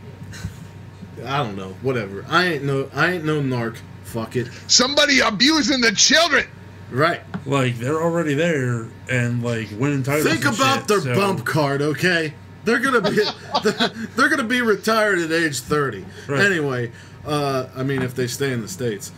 I 1.24 1.38
don't 1.38 1.56
know. 1.56 1.76
Whatever. 1.82 2.24
I 2.28 2.46
ain't 2.46 2.64
no. 2.64 2.88
I 2.94 3.12
ain't 3.12 3.24
no 3.24 3.40
narc. 3.40 3.76
Fuck 4.04 4.36
it. 4.36 4.48
Somebody 4.66 5.20
abusing 5.20 5.80
the 5.80 5.92
children. 5.92 6.46
Right. 6.90 7.20
like 7.46 7.78
they're 7.78 8.02
already 8.02 8.34
there 8.34 8.86
and 9.10 9.42
like 9.42 9.68
winning 9.78 10.02
titles. 10.02 10.26
Think 10.30 10.44
and 10.44 10.54
about 10.54 10.80
shit, 10.80 10.88
their 10.88 11.00
so- 11.00 11.14
bump 11.14 11.44
card, 11.46 11.80
okay? 11.80 12.34
They're 12.64 12.80
gonna 12.80 13.00
be 13.00 13.16
they're 14.16 14.28
gonna 14.28 14.44
be 14.44 14.60
retired 14.62 15.18
at 15.20 15.32
age 15.32 15.60
thirty. 15.60 16.04
Right. 16.28 16.40
Anyway, 16.44 16.92
uh, 17.26 17.66
I 17.74 17.82
mean, 17.82 18.02
if 18.02 18.14
they 18.14 18.26
stay 18.26 18.52
in 18.52 18.60
the 18.62 18.68
states. 18.68 19.10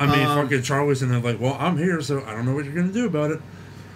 I 0.00 0.06
mean, 0.06 0.24
Um, 0.26 0.42
fucking 0.44 0.62
Charlie's 0.62 1.02
and 1.02 1.10
they're 1.10 1.20
like, 1.20 1.40
well, 1.40 1.56
I'm 1.58 1.76
here, 1.76 2.00
so 2.00 2.22
I 2.24 2.32
don't 2.32 2.46
know 2.46 2.54
what 2.54 2.64
you're 2.64 2.74
gonna 2.74 2.92
do 2.92 3.06
about 3.06 3.30
it. 3.32 3.40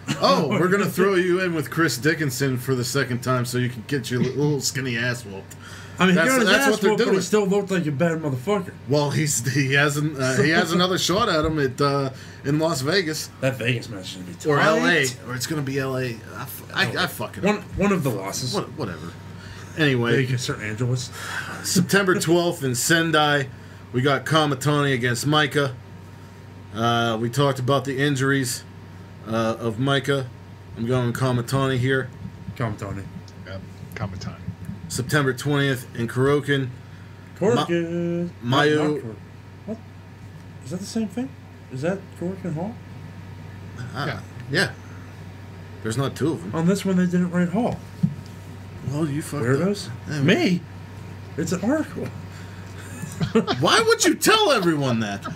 Oh, 0.21 0.49
we're 0.49 0.69
gonna 0.69 0.87
throw 0.87 1.15
you 1.15 1.41
in 1.41 1.55
with 1.55 1.71
Chris 1.71 1.97
Dickinson 1.99 2.57
for 2.59 2.75
the 2.75 2.85
second 2.85 3.23
time, 3.23 3.45
so 3.45 3.59
you 3.59 3.69
can 3.69 3.85
get 3.87 4.11
your 4.11 4.21
little 4.21 4.61
skinny 4.61 4.97
ass 4.97 5.25
whooped. 5.25 5.55
I 5.99 6.07
mean, 6.07 6.15
That's- 6.17 6.33
he 6.33 6.39
got 6.39 6.41
his 6.41 6.49
that's 6.51 6.65
ass 6.67 6.71
what 6.71 6.81
they're 6.81 6.91
whooped, 6.91 6.99
but 6.99 7.05
doing. 7.05 7.17
he 7.17 7.23
still 7.23 7.47
looked 7.47 7.71
like 7.71 7.87
a 7.87 7.93
bad 7.93 8.19
motherfucker. 8.21 8.73
Well, 8.89 9.11
he's 9.11 9.53
he 9.53 9.75
has 9.75 9.97
an, 9.97 10.21
uh, 10.21 10.41
he 10.43 10.51
has 10.51 10.73
another 10.73 10.99
shot 11.09 11.29
at 11.29 11.45
him 11.45 11.59
at 11.59 11.81
uh, 11.81 12.11
in 12.45 12.59
Las 12.59 12.81
Vegas 12.81 13.31
That 13.41 13.57
Vegas 13.57 13.89
match 13.89 14.11
is 14.11 14.17
gonna 14.17 14.27
be 14.27 14.35
tight. 14.35 14.47
or 14.49 14.61
L.A. 14.61 15.07
or 15.29 15.35
it's 15.35 15.47
gonna 15.47 15.63
be 15.63 15.79
L.A. 15.79 16.05
I, 16.35 16.43
f- 16.43 16.71
I, 16.75 16.91
I 17.05 17.07
fucking 17.07 17.43
One 17.45 17.57
one 17.77 17.93
of 17.93 18.03
the 18.03 18.11
losses. 18.11 18.55
what, 18.55 18.69
whatever. 18.79 19.13
Anyway, 19.79 20.17
Vegas 20.17 20.49
or 20.51 20.61
Angeles. 20.61 21.11
September 21.63 22.15
12th 22.17 22.63
in 22.65 22.75
Sendai, 22.75 23.49
we 23.93 24.03
got 24.03 24.25
Kamatani 24.27 24.93
against 24.95 25.27
Maika. 25.27 25.75
Uh, 26.75 27.17
we 27.21 27.29
talked 27.31 27.59
about 27.59 27.85
the 27.85 27.99
injuries 27.99 28.65
uh, 29.27 29.57
of 29.59 29.77
Maika. 29.77 30.27
I'm 30.77 30.87
going 30.87 31.12
Kamatani 31.12 31.79
here. 31.79 32.09
Come, 32.57 32.77
Tony. 32.77 33.03
Yep. 33.47 33.61
Kamatani. 33.95 34.37
September 34.89 35.33
20th 35.35 35.85
in 35.97 36.09
Kurokin. 36.09 36.68
Corkin. 37.39 38.31
Mayu- 38.45 38.77
Not- 38.77 38.93
not 38.95 39.01
Cor- 39.03 39.16
What? 39.66 39.79
Is 40.64 40.70
that 40.70 40.81
the 40.81 40.87
same 40.87 41.09
thing? 41.09 41.29
Is 41.73 41.83
that 41.83 41.99
Corkin 42.20 42.55
Hall? 42.55 42.75
Ah, 43.95 44.07
Yeah. 44.07 44.20
yeah. 44.51 44.70
There's 45.83 45.97
not 45.99 46.14
two 46.14 46.33
of 46.33 46.43
them. 46.43 46.55
On 46.55 46.66
this 46.66 46.85
one, 46.85 46.97
they 46.97 47.07
didn't 47.07 47.31
write 47.31 47.49
Hall. 47.49 47.79
Well, 48.91 49.09
you 49.09 49.23
fucked 49.23 49.45
Weirdos. 49.45 49.89
up. 49.89 49.93
Yeah, 50.09 50.20
Me? 50.23 50.61
It's 51.37 51.53
an 51.53 51.62
article. 51.68 52.07
Why 53.61 53.81
would 53.81 54.05
you 54.05 54.14
tell 54.14 54.53
everyone 54.53 55.01
that? 55.01 55.25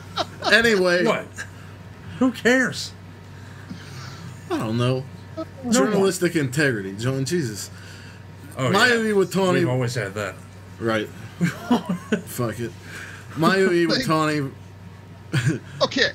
Anyway, 0.53 1.05
What? 1.05 1.27
Who 2.21 2.31
cares? 2.31 2.93
I 4.51 4.59
don't 4.59 4.79
know. 4.79 5.05
No 5.65 5.73
Journalistic 5.73 6.37
integrity, 6.37 6.95
John 6.97 7.25
Jesus. 7.25 7.71
Oh, 8.57 8.71
Mayu 8.71 9.13
Iwatani- 9.13 9.53
We've 9.55 9.69
always 9.69 9.95
had 9.95 10.15
that. 10.15 10.35
Right. 10.81 11.09
Fuck 12.25 12.59
it. 12.61 12.71
Mayu 13.35 13.87
Iwatani. 13.87 14.51
Okay. 15.83 16.11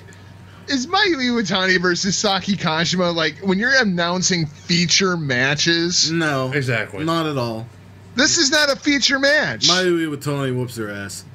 Is 0.68 0.88
Mayu 0.88 1.18
Iwatani 1.18 1.80
versus 1.82 2.16
Saki 2.18 2.56
Kashima 2.56 3.14
like 3.14 3.36
when 3.44 3.60
you're 3.60 3.78
announcing 3.80 4.46
feature 4.46 5.18
matches? 5.18 6.12
No. 6.12 6.52
Exactly. 6.54 7.04
Not 7.04 7.26
at 7.28 7.38
all. 7.38 7.68
This 8.16 8.38
is 8.38 8.52
not 8.52 8.72
a 8.72 8.76
feature 8.76 9.20
match. 9.20 9.68
Mayu 9.68 10.08
Iwatani 10.08 10.56
whoops 10.56 10.78
her 10.78 10.90
ass. 10.90 11.26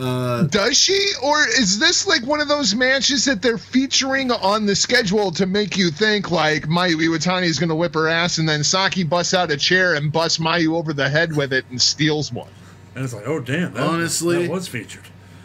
Uh, 0.00 0.42
Does 0.44 0.78
she? 0.78 0.98
Or 1.22 1.42
is 1.42 1.78
this 1.78 2.06
like 2.06 2.24
one 2.26 2.40
of 2.40 2.48
those 2.48 2.74
matches 2.74 3.24
that 3.26 3.42
they're 3.42 3.58
featuring 3.58 4.30
on 4.30 4.64
the 4.66 4.74
schedule 4.74 5.30
to 5.32 5.46
make 5.46 5.76
you 5.76 5.90
think 5.90 6.30
like 6.30 6.62
Mayu 6.64 6.96
Iwatani 6.96 7.44
is 7.44 7.58
going 7.58 7.68
to 7.68 7.74
whip 7.74 7.94
her 7.94 8.08
ass 8.08 8.38
and 8.38 8.48
then 8.48 8.64
Saki 8.64 9.04
busts 9.04 9.34
out 9.34 9.50
a 9.50 9.56
chair 9.56 9.94
and 9.94 10.10
busts 10.10 10.38
Mayu 10.38 10.74
over 10.74 10.92
the 10.92 11.08
head 11.08 11.36
with 11.36 11.52
it 11.52 11.64
and 11.70 11.80
steals 11.80 12.32
one? 12.32 12.48
And 12.94 13.04
it's 13.04 13.12
like, 13.14 13.26
oh 13.28 13.40
damn! 13.40 13.74
That, 13.74 13.82
Honestly- 13.86 14.46
that 14.46 14.50
was 14.50 14.66
featured. 14.68 15.04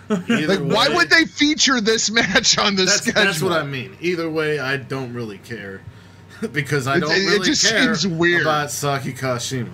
either 0.09 0.59
Like, 0.59 0.73
why 0.89 0.95
would 0.95 1.09
they 1.09 1.25
feature 1.25 1.81
this 1.81 2.09
match 2.11 2.57
on 2.57 2.75
the 2.75 2.85
That's, 2.85 2.97
schedule? 3.01 3.23
that's 3.23 3.41
what 3.41 3.51
I 3.53 3.63
mean. 3.65 3.97
Either 4.01 4.29
way, 4.29 4.59
I 4.59 4.77
don't 4.77 5.13
really 5.13 5.39
care 5.39 5.81
because 6.53 6.87
I 6.87 6.99
don't 6.99 7.11
it- 7.11 7.17
it 7.23 7.25
really 7.25 7.45
just 7.45 7.67
care 7.69 7.95
seems 7.95 8.07
weird. 8.15 8.41
about 8.43 8.71
Saki 8.71 9.13
Kashima. 9.13 9.69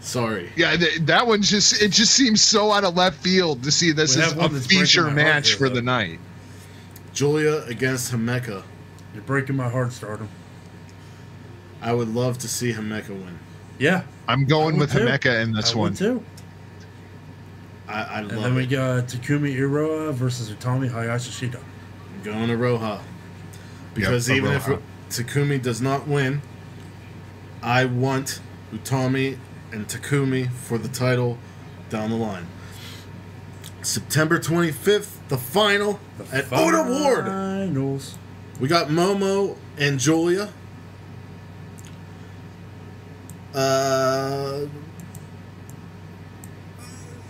Sorry. 0.00 0.50
Yeah, 0.56 0.76
th- 0.76 1.00
that 1.00 1.26
one 1.26 1.42
just 1.42 1.82
it 1.82 1.90
just 1.90 2.14
seems 2.14 2.40
so 2.40 2.72
out 2.72 2.84
of 2.84 2.96
left 2.96 3.16
field 3.22 3.62
to 3.64 3.70
see 3.70 3.92
this 3.92 4.16
We 4.16 4.22
as 4.22 4.32
a 4.32 4.36
one 4.36 4.52
that's 4.52 4.66
breaking 4.66 4.86
feature 4.86 5.10
match 5.10 5.48
here, 5.50 5.58
for 5.58 5.68
though. 5.68 5.74
the 5.76 5.82
night. 5.82 6.20
Julia 7.12 7.64
against 7.66 8.12
Himeka. 8.12 8.62
You're 9.12 9.22
breaking 9.24 9.56
my 9.56 9.68
heart, 9.68 9.92
Stardom. 9.92 10.28
I 11.82 11.92
would 11.92 12.08
love 12.14 12.38
to 12.38 12.48
see 12.48 12.72
Himeka 12.72 13.08
win. 13.10 13.38
Yeah, 13.78 14.02
I'm 14.28 14.44
going 14.44 14.78
with 14.78 14.92
too. 14.92 15.00
Himeka 15.00 15.42
in 15.42 15.52
this 15.52 15.72
I 15.74 15.76
one. 15.78 15.90
would 15.90 15.96
too. 15.98 16.24
I, 17.88 18.02
I 18.02 18.18
And 18.20 18.32
love 18.32 18.42
then 18.42 18.54
we 18.54 18.64
it. 18.64 18.70
got 18.70 19.04
Takumi 19.06 19.56
Iroha 19.56 20.12
versus 20.12 20.50
Utami 20.50 20.90
Hayashishita. 20.90 21.56
I'm 21.56 22.22
going 22.22 22.48
to 22.48 22.54
Roha. 22.56 23.00
Because 23.94 24.28
Yep, 24.28 24.36
even 24.36 24.52
if 24.52 24.64
Iroha. 24.64 24.82
Takumi 25.10 25.60
does 25.62 25.80
not 25.80 26.06
win, 26.06 26.42
I 27.62 27.86
want 27.86 28.40
Utami 28.74 29.38
and 29.72 29.86
Takumi 29.86 30.50
for 30.50 30.78
the 30.78 30.88
title 30.88 31.38
down 31.90 32.10
the 32.10 32.16
line. 32.16 32.46
September 33.82 34.38
25th, 34.38 35.16
the 35.28 35.38
final 35.38 36.00
at 36.32 36.52
Ota 36.52 36.84
Ward. 36.88 37.26
Finals. 37.26 38.18
We 38.60 38.68
got 38.68 38.88
Momo 38.88 39.56
and 39.78 39.98
Julia. 40.00 40.50
Uh, 43.54 44.66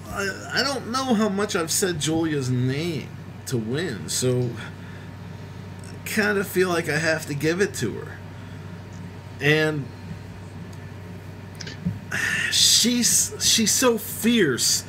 I, 0.08 0.50
I 0.52 0.62
don't 0.64 0.90
know 0.90 1.14
how 1.14 1.28
much 1.28 1.54
I've 1.54 1.70
said 1.70 2.00
Julia's 2.00 2.50
name 2.50 3.08
to 3.46 3.56
win, 3.56 4.08
so 4.08 4.50
I 5.88 6.08
kind 6.08 6.38
of 6.38 6.46
feel 6.48 6.68
like 6.68 6.88
I 6.88 6.98
have 6.98 7.26
to 7.26 7.34
give 7.34 7.60
it 7.60 7.74
to 7.74 7.94
her. 7.94 8.18
And 9.40 9.86
she's 12.50 13.34
she's 13.40 13.72
so 13.72 13.98
fierce, 13.98 14.84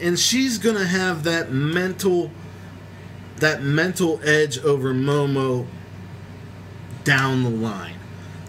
and 0.00 0.18
she's 0.18 0.58
gonna 0.58 0.86
have 0.86 1.24
that 1.24 1.52
mental 1.52 2.30
that 3.36 3.62
mental 3.62 4.20
edge 4.24 4.58
over 4.58 4.94
Momo 4.94 5.66
down 7.04 7.42
the 7.42 7.50
line. 7.50 7.94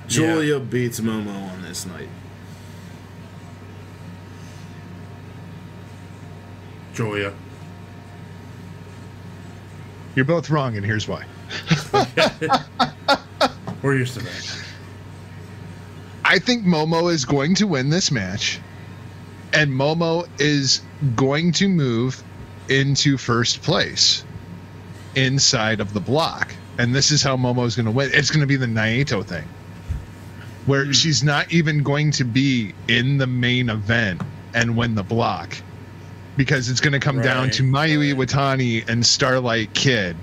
Julia 0.08 0.60
beats 0.60 1.00
Momo 1.00 1.52
on 1.52 1.62
this 1.62 1.86
night. 1.86 2.08
Julia. 6.94 7.34
You're 10.16 10.26
both 10.26 10.50
wrong, 10.50 10.78
and 10.78 10.86
here's 10.86 11.08
why. 11.08 11.26
We're 13.84 13.98
used 13.98 14.16
to 14.16 14.22
that. 14.22 14.67
I 16.30 16.40
think 16.40 16.66
Momo 16.66 17.10
is 17.10 17.24
going 17.24 17.56
to 17.56 17.68
win 17.68 17.90
this 17.90 18.12
match, 18.12 18.60
and 19.54 19.72
Momo 19.72 20.28
is 20.42 20.82
going 21.16 21.54
to 21.54 21.70
move 21.70 22.22
into 22.68 23.18
first 23.18 23.62
place 23.62 24.26
inside 25.16 25.80
of 25.80 25.94
the 25.94 26.02
block. 26.02 26.54
And 26.78 26.94
this 26.94 27.12
is 27.12 27.24
how 27.24 27.38
Momo 27.38 27.66
is 27.66 27.78
going 27.78 27.86
to 27.86 27.94
win. 27.94 28.12
It's 28.14 28.30
going 28.30 28.42
to 28.42 28.46
be 28.46 28.58
the 28.58 28.66
Naito 28.66 29.26
thing, 29.26 29.46
where 30.66 30.84
hmm. 30.84 30.92
she's 30.92 31.24
not 31.24 31.50
even 31.50 31.82
going 31.82 32.12
to 32.12 32.26
be 32.26 32.74
in 32.90 33.18
the 33.18 33.28
main 33.28 33.70
event 33.70 34.22
and 34.54 34.76
win 34.76 34.96
the 34.96 35.04
block, 35.04 35.56
because 36.36 36.68
it's 36.68 36.82
going 36.82 36.92
to 36.92 37.00
come 37.00 37.22
down 37.22 37.52
to 37.52 37.64
Mayu 37.64 38.18
right. 38.18 38.28
Iwatani 38.28 38.90
and 38.90 39.06
Starlight 39.06 39.74
Kid. 39.74 40.18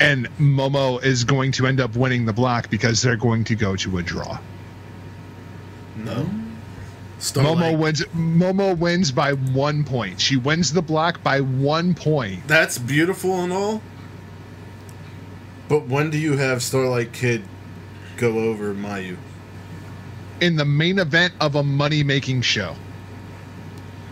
And 0.00 0.28
Momo 0.38 1.02
is 1.02 1.24
going 1.24 1.52
to 1.52 1.66
end 1.66 1.80
up 1.80 1.96
winning 1.96 2.26
the 2.26 2.32
block 2.32 2.70
because 2.70 3.02
they're 3.02 3.16
going 3.16 3.44
to 3.44 3.54
go 3.54 3.76
to 3.76 3.98
a 3.98 4.02
draw. 4.02 4.38
No. 5.96 6.28
Momo 7.18 7.78
wins. 7.78 8.04
Momo 8.14 8.76
wins 8.76 9.10
by 9.10 9.32
one 9.32 9.84
point. 9.84 10.20
She 10.20 10.36
wins 10.36 10.72
the 10.72 10.82
block 10.82 11.22
by 11.22 11.40
one 11.40 11.94
point. 11.94 12.46
That's 12.46 12.76
beautiful 12.78 13.42
and 13.42 13.52
all. 13.52 13.80
But 15.68 15.86
when 15.86 16.10
do 16.10 16.18
you 16.18 16.36
have 16.36 16.62
Starlight 16.62 17.12
Kid 17.12 17.42
go 18.18 18.38
over 18.38 18.74
Mayu? 18.74 19.16
in 20.40 20.56
the 20.56 20.64
main 20.64 20.98
event 20.98 21.32
of 21.40 21.54
a 21.54 21.62
money 21.62 22.02
making 22.02 22.42
show. 22.42 22.74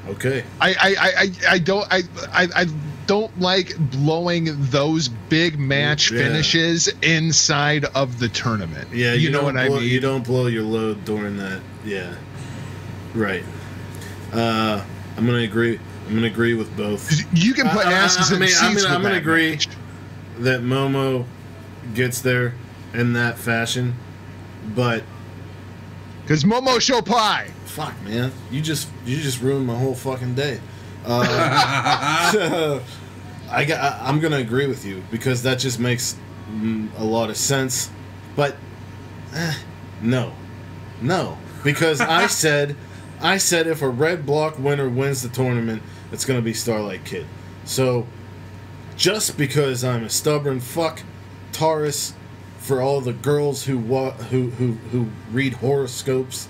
Okay. 0.09 0.45
I 0.61 0.71
I, 0.71 0.75
I, 0.75 1.13
I, 1.17 1.31
I 1.51 1.59
don't 1.59 1.87
I, 1.91 2.03
I 2.33 2.49
I 2.63 2.67
don't 3.07 3.39
like 3.41 3.77
blowing 3.91 4.49
those 4.71 5.09
big 5.09 5.59
match 5.59 6.11
Yeah. 6.11 6.19
finishes 6.23 6.89
inside 7.03 7.85
of 7.95 8.19
the 8.19 8.29
tournament. 8.29 8.89
Yeah, 8.93 9.13
you, 9.15 9.31
know 9.31 9.39
don't 9.43 9.55
what 9.55 9.57
I 9.59 9.69
mean. 9.69 9.83
You 9.83 10.01
don't 10.01 10.25
blow 10.25 10.47
your 10.47 10.63
load 10.63 11.05
during 11.05 11.37
that. 11.37 11.61
Yeah. 11.85 12.15
Right. 13.15 13.45
Uh, 14.33 14.83
I'm 15.17 15.27
gonna 15.27 15.39
agree. 15.39 15.79
I'm 16.09 16.15
gonna 16.15 16.27
agree 16.27 16.55
with 16.55 16.77
both. 16.77 17.11
You 17.33 17.55
can 17.55 17.69
put 17.69 17.87
I- 17.87 17.91
I- 17.91 17.95
asses 17.95 18.33
I 18.33 18.37
in 18.37 18.43
seats 18.49 18.63
I 18.63 18.69
mean, 18.75 18.87
I'm 18.87 19.03
gonna 19.03 19.15
agree. 19.17 19.51
match. 19.53 19.69
that 20.41 20.63
Momo 20.63 21.25
gets 21.95 22.21
there 22.21 22.55
in 22.93 23.13
that 23.13 23.39
fashion, 23.39 23.95
but 24.75 25.05
Because 26.23 26.43
Momo 26.45 26.81
show 26.81 27.01
pie. 27.03 27.49
fuck, 27.67 27.95
man, 28.05 28.33
you 28.51 28.61
just 28.61 28.89
you 29.07 29.17
just 29.19 29.41
ruined 29.41 29.67
my 29.67 29.77
whole 29.77 29.95
fucking 29.95 30.35
day. 30.35 30.59
Uh, 31.07 32.81
I 33.51 33.65
got. 33.67 33.81
I, 33.81 34.09
I'm 34.09 34.21
gonna 34.21 34.39
agree 34.39 34.67
with 34.67 34.85
you 34.87 35.03
because 35.11 35.43
that 35.43 35.59
just 35.59 35.79
makes 35.79 36.17
mm, 36.51 36.89
a 36.99 37.05
lot 37.05 37.29
of 37.29 37.37
sense, 37.37 37.91
but 38.35 38.57
eh, 39.35 39.55
no, 40.01 40.33
no, 41.03 41.37
because 41.63 42.01
I 42.01 42.27
said, 42.43 42.75
I 43.21 43.37
said 43.37 43.67
if 43.67 43.83
a 43.83 43.89
red 43.89 44.25
block 44.25 44.59
winner 44.59 44.89
wins 44.89 45.23
the 45.23 45.29
tournament, 45.29 45.83
it's 46.11 46.25
gonna 46.25 46.41
be 46.43 46.55
Starlight 46.55 47.05
Kid. 47.05 47.27
So, 47.65 48.07
just 48.97 49.37
because 49.37 49.85
I'm 49.85 50.05
a 50.05 50.11
stubborn 50.11 50.59
fuck, 50.61 51.03
Taurus, 51.53 52.15
for 52.59 52.81
all 52.81 53.03
the 53.03 53.13
girls 53.13 53.65
who 53.65 53.77
wa- 53.79 54.13
who 54.13 54.51
who 54.51 54.73
who 54.91 55.09
read 55.31 55.55
horoscopes, 55.55 56.49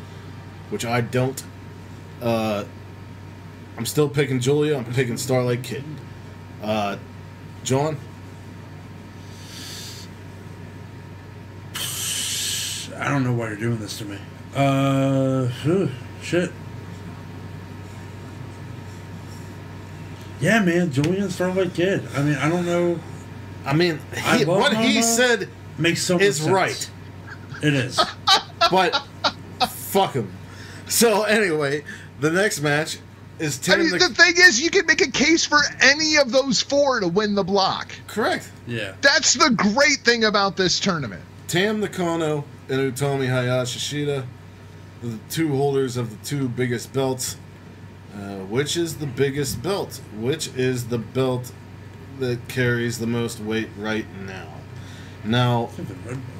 which 0.71 0.85
I 0.85 1.01
don't. 1.01 1.43
Uh, 2.23 2.65
I'm 3.77 3.87
still 3.87 4.09
picking 4.09 4.41
Julia. 4.41 4.77
I'm 4.77 4.85
picking 4.85 5.17
Starlight 5.17 5.63
Kid. 5.63 5.85
Uh, 6.63 6.97
John. 7.65 7.99
I 12.97 13.09
don't 13.09 13.25
know 13.25 13.33
why 13.33 13.49
you're 13.49 13.57
doing 13.57 13.79
this 13.79 13.99
to 13.99 14.05
me. 14.05 14.19
Uh, 14.55 15.49
phew, 15.63 15.91
shit. 16.23 16.53
Yeah, 20.41 20.61
man, 20.61 20.93
Julian 20.93 21.29
Starlight 21.31 21.75
Kid. 21.75 22.03
I 22.15 22.23
mean, 22.23 22.37
I 22.37 22.49
don't 22.49 22.67
know. 22.67 23.01
I 23.65 23.73
mean, 23.73 23.99
he, 24.15 24.45
love 24.45 24.61
what 24.61 24.77
he 24.77 25.03
said 25.03 25.49
Makes 25.79 26.03
so 26.03 26.15
much 26.15 26.23
is 26.23 26.37
sense. 26.37 26.51
right, 26.51 26.91
It 27.63 27.75
is. 27.75 27.99
but 28.71 29.03
fuck 29.69 30.13
him, 30.13 30.33
So 30.87 31.25
anyway, 31.25 31.85
the 32.21 32.31
next 32.31 32.61
match 32.61 32.99
is 33.39 33.69
I 33.69 33.77
mean, 33.77 33.91
the, 33.91 33.99
the 33.99 34.15
thing 34.15 34.35
is, 34.37 34.61
you 34.61 34.71
can 34.71 34.87
make 34.87 35.01
a 35.01 35.11
case 35.11 35.45
for 35.45 35.59
any 35.81 36.17
of 36.17 36.31
those 36.31 36.63
four 36.63 37.01
to 37.01 37.09
win 37.09 37.35
the 37.35 37.45
block. 37.45 37.93
correct. 38.07 38.51
Yeah. 38.67 38.95
That's 39.01 39.35
the 39.35 39.51
great 39.51 39.99
thing 40.05 40.25
about 40.25 40.57
this 40.57 40.79
tournament. 40.81 41.23
Tam 41.49 41.81
Nakano 41.81 42.45
and 42.69 42.81
Utami 42.95 43.29
Hayashishita, 43.29 44.25
the 45.03 45.19
two 45.29 45.55
holders 45.55 45.97
of 45.97 46.11
the 46.11 46.25
two 46.25 46.49
biggest 46.49 46.93
belts. 46.93 47.37
Uh, 48.15 48.39
which 48.45 48.77
is 48.77 48.99
the 48.99 49.07
biggest 49.07 49.61
belt? 49.61 50.01
Which 50.21 50.47
is 50.55 50.87
the 50.87 50.99
belt 50.99 51.51
that 52.21 52.47
carries 52.47 53.01
the 53.01 53.09
most 53.09 53.41
weight 53.41 53.69
right 53.77 54.07
now? 54.25 54.47
Now, 55.25 55.71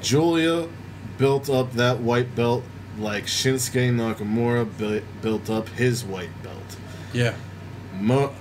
Julia 0.01 0.69
built 1.17 1.49
up 1.49 1.73
that 1.73 1.99
white 1.99 2.33
belt 2.33 2.63
like 2.97 3.25
Shinsuke 3.25 3.91
Nakamura 3.93 4.65
built 5.21 5.49
up 5.49 5.67
his 5.69 6.05
white 6.05 6.29
belt. 6.43 6.77
Yeah. 7.15 7.33
Mo- 7.97 8.33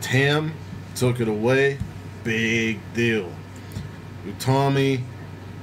Tam 0.00 0.54
took 0.94 1.18
it 1.18 1.26
away. 1.26 1.78
Big 2.22 2.78
deal. 2.94 3.32
Utami 4.24 5.02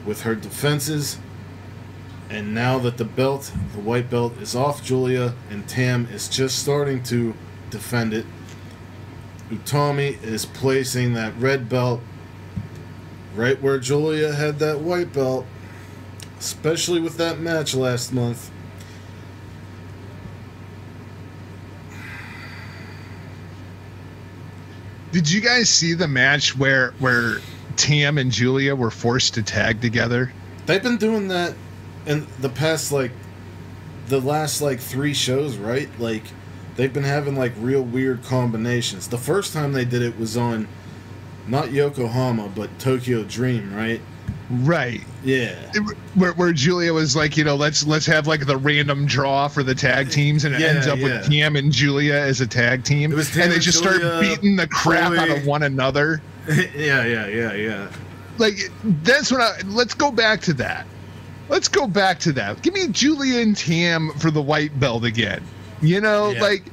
with 0.06 0.24
her 0.24 0.36
defenses. 0.36 1.18
And 2.30 2.54
now 2.54 2.78
that 2.80 2.98
the 2.98 3.06
belt, 3.06 3.54
the 3.74 3.80
white 3.80 4.10
belt, 4.10 4.38
is 4.40 4.54
off 4.54 4.84
Julia 4.84 5.34
and 5.50 5.68
Tam 5.68 6.08
is 6.12 6.28
just 6.28 6.60
starting 6.60 7.02
to 7.04 7.34
defend 7.70 8.14
it, 8.14 8.26
Utami 9.50 10.22
is 10.22 10.46
placing 10.46 11.14
that 11.14 11.34
red 11.38 11.70
belt 11.70 12.02
right 13.34 13.60
where 13.62 13.80
Julia 13.80 14.34
had 14.34 14.60
that 14.60 14.82
white 14.82 15.14
belt, 15.14 15.46
especially 16.38 17.00
with 17.00 17.16
that 17.16 17.40
match 17.40 17.74
last 17.74 18.12
month. 18.12 18.52
Did 25.12 25.30
you 25.30 25.42
guys 25.42 25.70
see 25.70 25.94
the 25.94 26.08
match 26.08 26.58
where 26.58 26.92
where 27.00 27.40
Tam 27.78 28.18
and 28.18 28.32
Julia 28.32 28.76
were 28.76 28.92
forced 28.92 29.34
to 29.36 29.44
tag 29.44 29.82
together? 29.82 30.32
They've 30.66 30.84
been 30.84 30.98
doing 30.98 31.30
that 31.30 31.56
in 32.06 32.28
the 32.40 32.50
past 32.50 32.92
like 32.92 33.12
the 34.08 34.20
last 34.20 34.62
like 34.62 34.80
three 34.80 35.14
shows, 35.14 35.58
right? 35.58 35.90
Like 36.00 36.24
they've 36.76 36.94
been 36.94 37.04
having 37.04 37.36
like 37.36 37.54
real 37.58 37.82
weird 37.82 38.24
combinations. 38.24 39.08
The 39.08 39.18
first 39.18 39.54
time 39.54 39.74
they 39.74 39.86
did 39.86 40.02
it 40.02 40.20
was 40.20 40.38
on 40.38 40.68
not 41.48 41.72
Yokohama, 41.72 42.50
but 42.50 42.78
Tokyo 42.78 43.24
Dream, 43.24 43.74
right? 43.76 44.02
Right. 44.50 45.02
Yeah. 45.24 45.54
Where, 46.16 46.34
where 46.34 46.52
Julia 46.54 46.92
was 46.94 47.16
like, 47.16 47.38
you 47.38 47.44
know, 47.44 47.56
let's 47.56 47.86
let's 47.86 48.06
have 48.08 48.26
like 48.26 48.48
the 48.48 48.58
random 48.58 49.06
draw 49.06 49.48
for 49.48 49.62
the 49.62 49.76
tag 49.76 50.10
teams, 50.10 50.44
and 50.44 50.56
it 50.56 50.62
Yeah, 50.62 50.68
ends 50.68 50.88
up 50.88 50.98
yeah. 50.98 51.04
with 51.20 51.30
Tam 51.32 51.56
and 51.56 51.72
Julia 51.72 52.16
as 52.16 52.42
a 52.42 52.48
tag 52.48 52.84
team, 52.84 53.12
It 53.12 53.16
was 53.16 53.38
and 53.38 53.52
they 53.52 53.60
just 53.60 53.78
start 53.78 54.02
beating 54.22 54.56
the 54.56 54.68
crap 54.68 55.12
out 55.14 55.30
of 55.30 55.46
one 55.46 55.62
another. 55.64 56.22
yeah, 56.76 57.04
yeah, 57.06 57.28
yeah, 57.28 57.54
yeah. 57.54 57.92
Like 58.40 58.56
that's 59.04 59.32
what 59.32 59.42
I. 59.42 59.60
Let's 59.68 59.94
go 59.94 60.12
back 60.12 60.42
to 60.42 60.54
that. 60.54 60.88
Let's 61.50 61.68
go 61.68 61.86
back 61.88 62.20
to 62.22 62.32
that. 62.34 62.62
Give 62.64 62.74
me 62.74 62.88
Julia 62.88 63.42
and 63.42 63.56
Tam 63.56 64.12
for 64.18 64.32
the 64.32 64.42
white 64.42 64.80
belt 64.80 65.04
again. 65.04 65.44
You 65.82 66.02
know, 66.02 66.32
Yeah. 66.32 66.42
like 66.42 66.64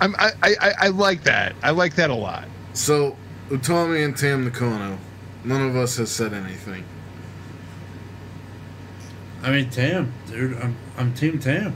I'm, 0.00 0.14
I, 0.16 0.30
I 0.42 0.54
I- 0.60 0.74
I 0.80 0.88
like 0.88 1.24
that. 1.24 1.54
I 1.62 1.70
like 1.70 1.94
that 1.96 2.10
a 2.10 2.14
lot. 2.14 2.44
So 2.72 3.16
Utami 3.50 4.04
and 4.04 4.16
Tam 4.16 4.44
Nakano, 4.44 4.98
none 5.44 5.62
of 5.62 5.76
us 5.76 5.96
has 5.96 6.10
said 6.10 6.32
anything. 6.32 6.84
I 9.42 9.50
mean, 9.50 9.70
Tam, 9.70 10.12
dude. 10.28 10.56
I'm 10.60 10.76
I'm 10.96 11.14
Team 11.14 11.38
Tam. 11.38 11.74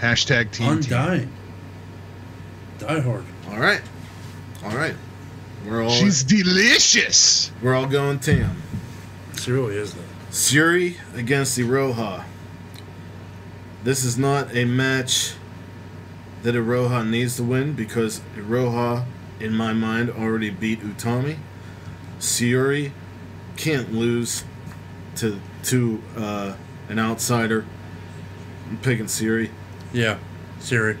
Hashtag 0.00 0.50
team. 0.50 0.66
team. 0.68 0.68
Undying. 0.78 1.32
Die 2.78 3.00
hard. 3.00 3.24
All 3.50 3.58
right, 3.58 3.82
all 4.64 4.76
right. 4.76 4.94
We're 5.66 5.82
all 5.82 5.90
She's 5.90 6.22
delicious. 6.22 7.50
we're 7.62 7.74
all 7.74 7.86
going 7.86 8.18
Tam. 8.18 8.56
She 9.38 9.52
really 9.52 9.76
is 9.76 9.94
though. 9.94 10.00
Syuri 10.30 10.96
against 11.14 11.58
Iroha. 11.58 12.24
This 13.84 14.04
is 14.04 14.16
not 14.16 14.54
a 14.54 14.64
match 14.64 15.34
that 16.42 16.54
Iroha 16.54 17.06
needs 17.08 17.36
to 17.36 17.42
win 17.42 17.72
because 17.74 18.20
Iroha, 18.36 19.04
in 19.38 19.54
my 19.54 19.72
mind, 19.72 20.10
already 20.10 20.50
beat 20.50 20.80
Utami. 20.80 21.36
Syuri 22.20 22.92
can't 23.56 23.92
lose 23.92 24.44
to 25.16 25.40
to 25.64 26.02
uh, 26.16 26.54
an 26.88 26.98
outsider. 26.98 27.64
I'm 28.68 28.78
picking 28.78 29.06
Syuri. 29.06 29.50
Yeah. 29.92 30.18
Syuri. 30.60 30.96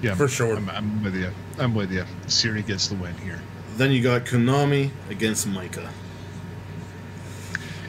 Yeah, 0.00 0.14
For 0.14 0.26
sure. 0.26 0.56
I'm, 0.56 0.68
I'm 0.70 1.04
with 1.04 1.14
you. 1.14 1.30
I'm 1.58 1.74
with 1.74 1.92
you. 1.92 2.04
Syuri 2.26 2.66
gets 2.66 2.88
the 2.88 2.96
win 2.96 3.14
here. 3.18 3.40
Then 3.76 3.92
you 3.92 4.02
got 4.02 4.24
Konami 4.24 4.90
against 5.10 5.46
Maika. 5.48 5.88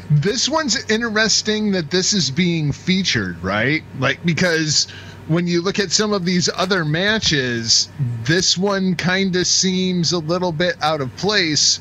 This 0.10 0.48
one's 0.48 0.90
interesting 0.92 1.72
that 1.72 1.90
this 1.90 2.14
is 2.14 2.30
being 2.30 2.72
featured, 2.72 3.42
right? 3.44 3.84
Like 4.00 4.24
because 4.26 4.88
when 5.28 5.48
you 5.48 5.62
look 5.62 5.80
at 5.80 5.92
some 5.92 6.14
of 6.14 6.26
these 6.26 6.50
other 6.56 6.84
matches, 6.86 7.90
this 8.24 8.58
one 8.58 8.96
kind 8.96 9.36
of 9.36 9.48
seems 9.48 10.12
a 10.12 10.20
little 10.20 10.52
bit 10.52 10.76
out 10.82 11.02
of 11.02 11.16
place, 11.16 11.80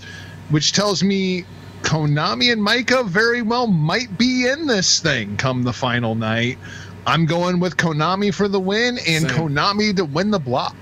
which 0.53 0.73
tells 0.73 1.03
me 1.03 1.45
Konami 1.83 2.53
and 2.53 2.63
Maika 2.63 3.07
very 3.07 3.43
well 3.43 3.67
might 3.67 4.17
be 4.17 4.47
in 4.47 4.67
this 4.67 5.01
thing 5.01 5.37
come 5.37 5.63
the 5.63 5.73
final 5.73 6.15
night. 6.15 6.59
I'm 7.07 7.27
going 7.27 7.59
with 7.59 7.77
Konami 7.77 8.33
for 8.33 8.47
the 8.47 8.61
win 8.61 8.99
and 9.09 9.29
Same. 9.29 9.31
Konami 9.31 9.97
to 9.97 10.05
win 10.05 10.31
the 10.31 10.39
block. 10.39 10.77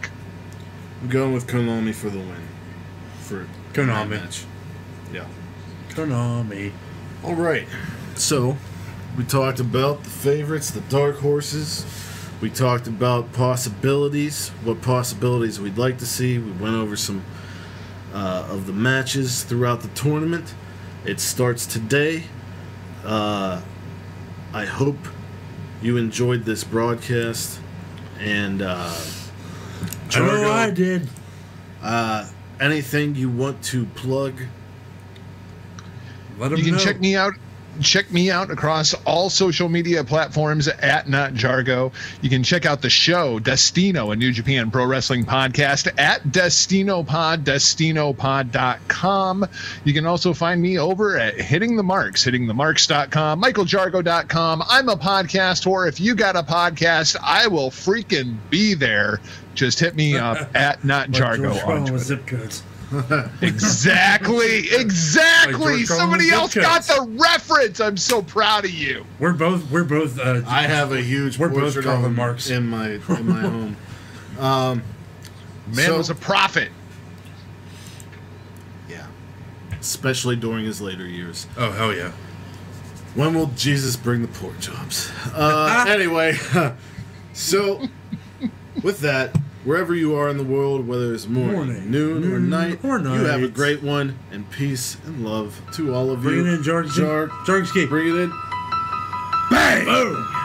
I'm 1.01 1.09
going 1.09 1.33
with 1.33 1.47
Konami 1.47 1.95
for 1.95 2.11
the 2.11 2.19
win. 2.19 2.49
For 3.21 3.47
Konami. 3.73 3.87
that 3.87 4.09
match. 4.09 4.45
Yeah. 5.13 5.27
Konami. 5.91 6.73
All 7.25 7.35
right. 7.35 7.67
So, 8.17 8.59
we 9.17 9.25
talked 9.25 9.61
about 9.61 10.05
the 10.05 10.11
favorites, 10.11 10.71
the 10.71 10.83
dark 10.83 11.19
horses. 11.19 11.87
We 12.43 12.51
talked 12.51 12.87
about 12.87 13.33
possibilities, 13.33 14.51
what 14.63 14.83
possibilities 14.83 15.59
we'd 15.61 15.79
like 15.79 15.99
to 15.99 16.07
see. 16.07 16.39
We 16.39 16.53
went 16.53 16.75
over 16.75 16.97
some 16.97 17.25
uh, 18.13 18.47
of 18.51 18.67
the 18.67 18.73
matches 18.73 19.45
throughout 19.45 19.81
the 19.83 19.89
tournament. 19.89 20.55
It 21.05 21.21
starts 21.21 21.67
today. 21.67 22.25
Uh, 23.05 23.61
I 24.53 24.65
hope 24.65 24.99
you 25.83 25.97
enjoyed 25.97 26.45
this 26.45 26.65
broadcast. 26.65 27.61
And 28.19 28.61
uh, 28.63 28.95
I 30.15 30.19
know 30.19 30.51
I 30.53 30.71
did. 30.71 31.09
uh, 31.83 32.29
anything 32.61 33.15
you 33.15 33.31
want 33.31 33.63
to 33.65 33.87
plug? 33.87 34.35
Let 36.39 36.53
him 36.53 36.59
You 36.59 36.65
can 36.65 36.73
know. 36.75 36.79
check 36.79 37.01
me 37.01 37.17
out. 37.17 37.33
Check 37.81 38.13
me 38.13 38.31
out 38.31 38.51
across 38.51 38.95
all 39.05 39.31
social 39.31 39.69
media 39.69 40.05
platforms 40.05 40.69
at 40.69 41.09
Not 41.09 41.35
Jargo. 41.35 41.93
You 42.23 42.31
can 42.31 42.43
check 42.43 42.67
out 42.67 42.83
the 42.83 42.91
show 42.91 43.39
Destino, 43.39 44.11
a 44.13 44.17
New 44.17 44.33
Japan 44.33 44.71
Pro 44.71 44.87
Wrestling 44.87 45.25
podcast 45.25 45.91
at 45.99 46.31
Destino 46.31 47.03
Pod, 47.03 47.45
DestinoPod.com. 47.45 49.47
You 49.85 49.93
can 49.93 50.07
also 50.07 50.33
find 50.33 50.63
me 50.63 50.79
over 50.79 51.19
at 51.19 51.41
Hitting 51.41 51.77
the 51.77 51.83
Marks, 51.83 52.23
hitting 52.23 52.47
the 52.47 52.55
HittingTheMarks.com, 52.61 53.43
MichaelJargo.com. 53.43 54.63
I'm 54.69 54.89
a 54.89 54.97
podcast 54.97 55.65
whore. 55.65 55.89
If 55.89 56.01
you 56.01 56.15
got 56.15 56.37
a 56.37 56.43
podcast, 56.43 57.17
I 57.23 57.47
will 57.47 57.71
freaking 57.71 58.37
be 58.51 58.75
there. 58.75 59.21
Just 59.55 59.81
hit 59.81 59.97
me 59.97 60.17
up 60.17 60.51
at 60.55 60.85
Not 60.85 61.11
Jargo 61.11 61.67
on 61.67 61.87
Twitter. 61.87 61.99
zip 61.99 62.27
codes. 62.27 62.63
Exactly, 63.43 64.69
exactly. 64.73 65.77
Like 65.79 65.87
Somebody 65.87 66.31
else 66.31 66.55
with 66.55 66.65
got 66.65 66.83
the 66.83 67.07
reference. 67.21 67.81
I'm 67.81 67.97
so 67.97 68.21
proud 68.23 68.65
of 68.65 68.71
you. 68.73 69.07
We're 69.19 69.33
both. 69.33 69.71
We're 69.71 69.85
both. 69.85 70.19
Uh, 70.19 70.43
I 70.47 70.63
have 70.63 70.93
a 70.93 71.01
huge 71.01 71.39
We're 71.39 71.49
both 71.51 71.61
portrait 71.75 71.85
Karl 71.85 71.99
of 71.99 72.05
him 72.07 72.17
Marx. 72.17 72.51
in 72.51 72.67
my 72.69 72.91
in 72.91 73.27
my 73.29 73.41
home. 73.41 73.77
Um, 74.39 74.83
Man 75.69 75.87
So- 75.87 75.99
was 75.99 76.11
a 76.11 76.15
prophet. 76.17 76.71
yeah, 78.89 79.07
especially 79.81 80.35
during 80.37 80.65
his 80.65 80.81
later 80.81 81.07
years. 81.07 81.47
oh 81.57 81.71
hell 81.71 81.95
yeah. 81.95 82.11
When 83.15 83.35
will 83.35 83.49
Jesus 83.57 83.97
bring 83.97 84.23
the 84.23 84.29
pork 84.29 84.59
chops? 84.61 85.11
Uh, 85.35 85.85
anyway, 85.89 86.35
so 87.33 87.89
with 88.83 89.01
that, 89.01 89.37
wherever 89.65 89.95
you 89.95 90.15
are 90.15 90.29
in 90.29 90.37
the 90.37 90.45
world, 90.45 90.87
whether 90.87 91.13
it's 91.13 91.27
morning, 91.27 91.55
Morning, 91.55 91.91
noon, 91.91 92.33
or 92.33 92.41
night, 92.41 92.85
or 92.85 92.99
you 92.99 93.25
have 93.25 93.43
a 93.43 93.49
great 93.49 93.83
one, 93.83 94.19
and 94.31 94.51
peace 94.51 94.97
and 95.07 95.25
love 95.25 95.61
to 95.75 95.95
all 95.95 96.11
of 96.11 96.25
you. 96.25 96.31
Bring 96.31 96.47
you. 96.47 96.53
it 96.53 96.55
in. 96.57 96.63
Jarg, 96.63 97.29
Jarg 97.47 97.67
Ski. 97.67 97.87
bring 97.87 98.09
it 98.09 98.15
in. 98.17 98.33
Bang! 99.51 99.85
Boom! 99.85 100.40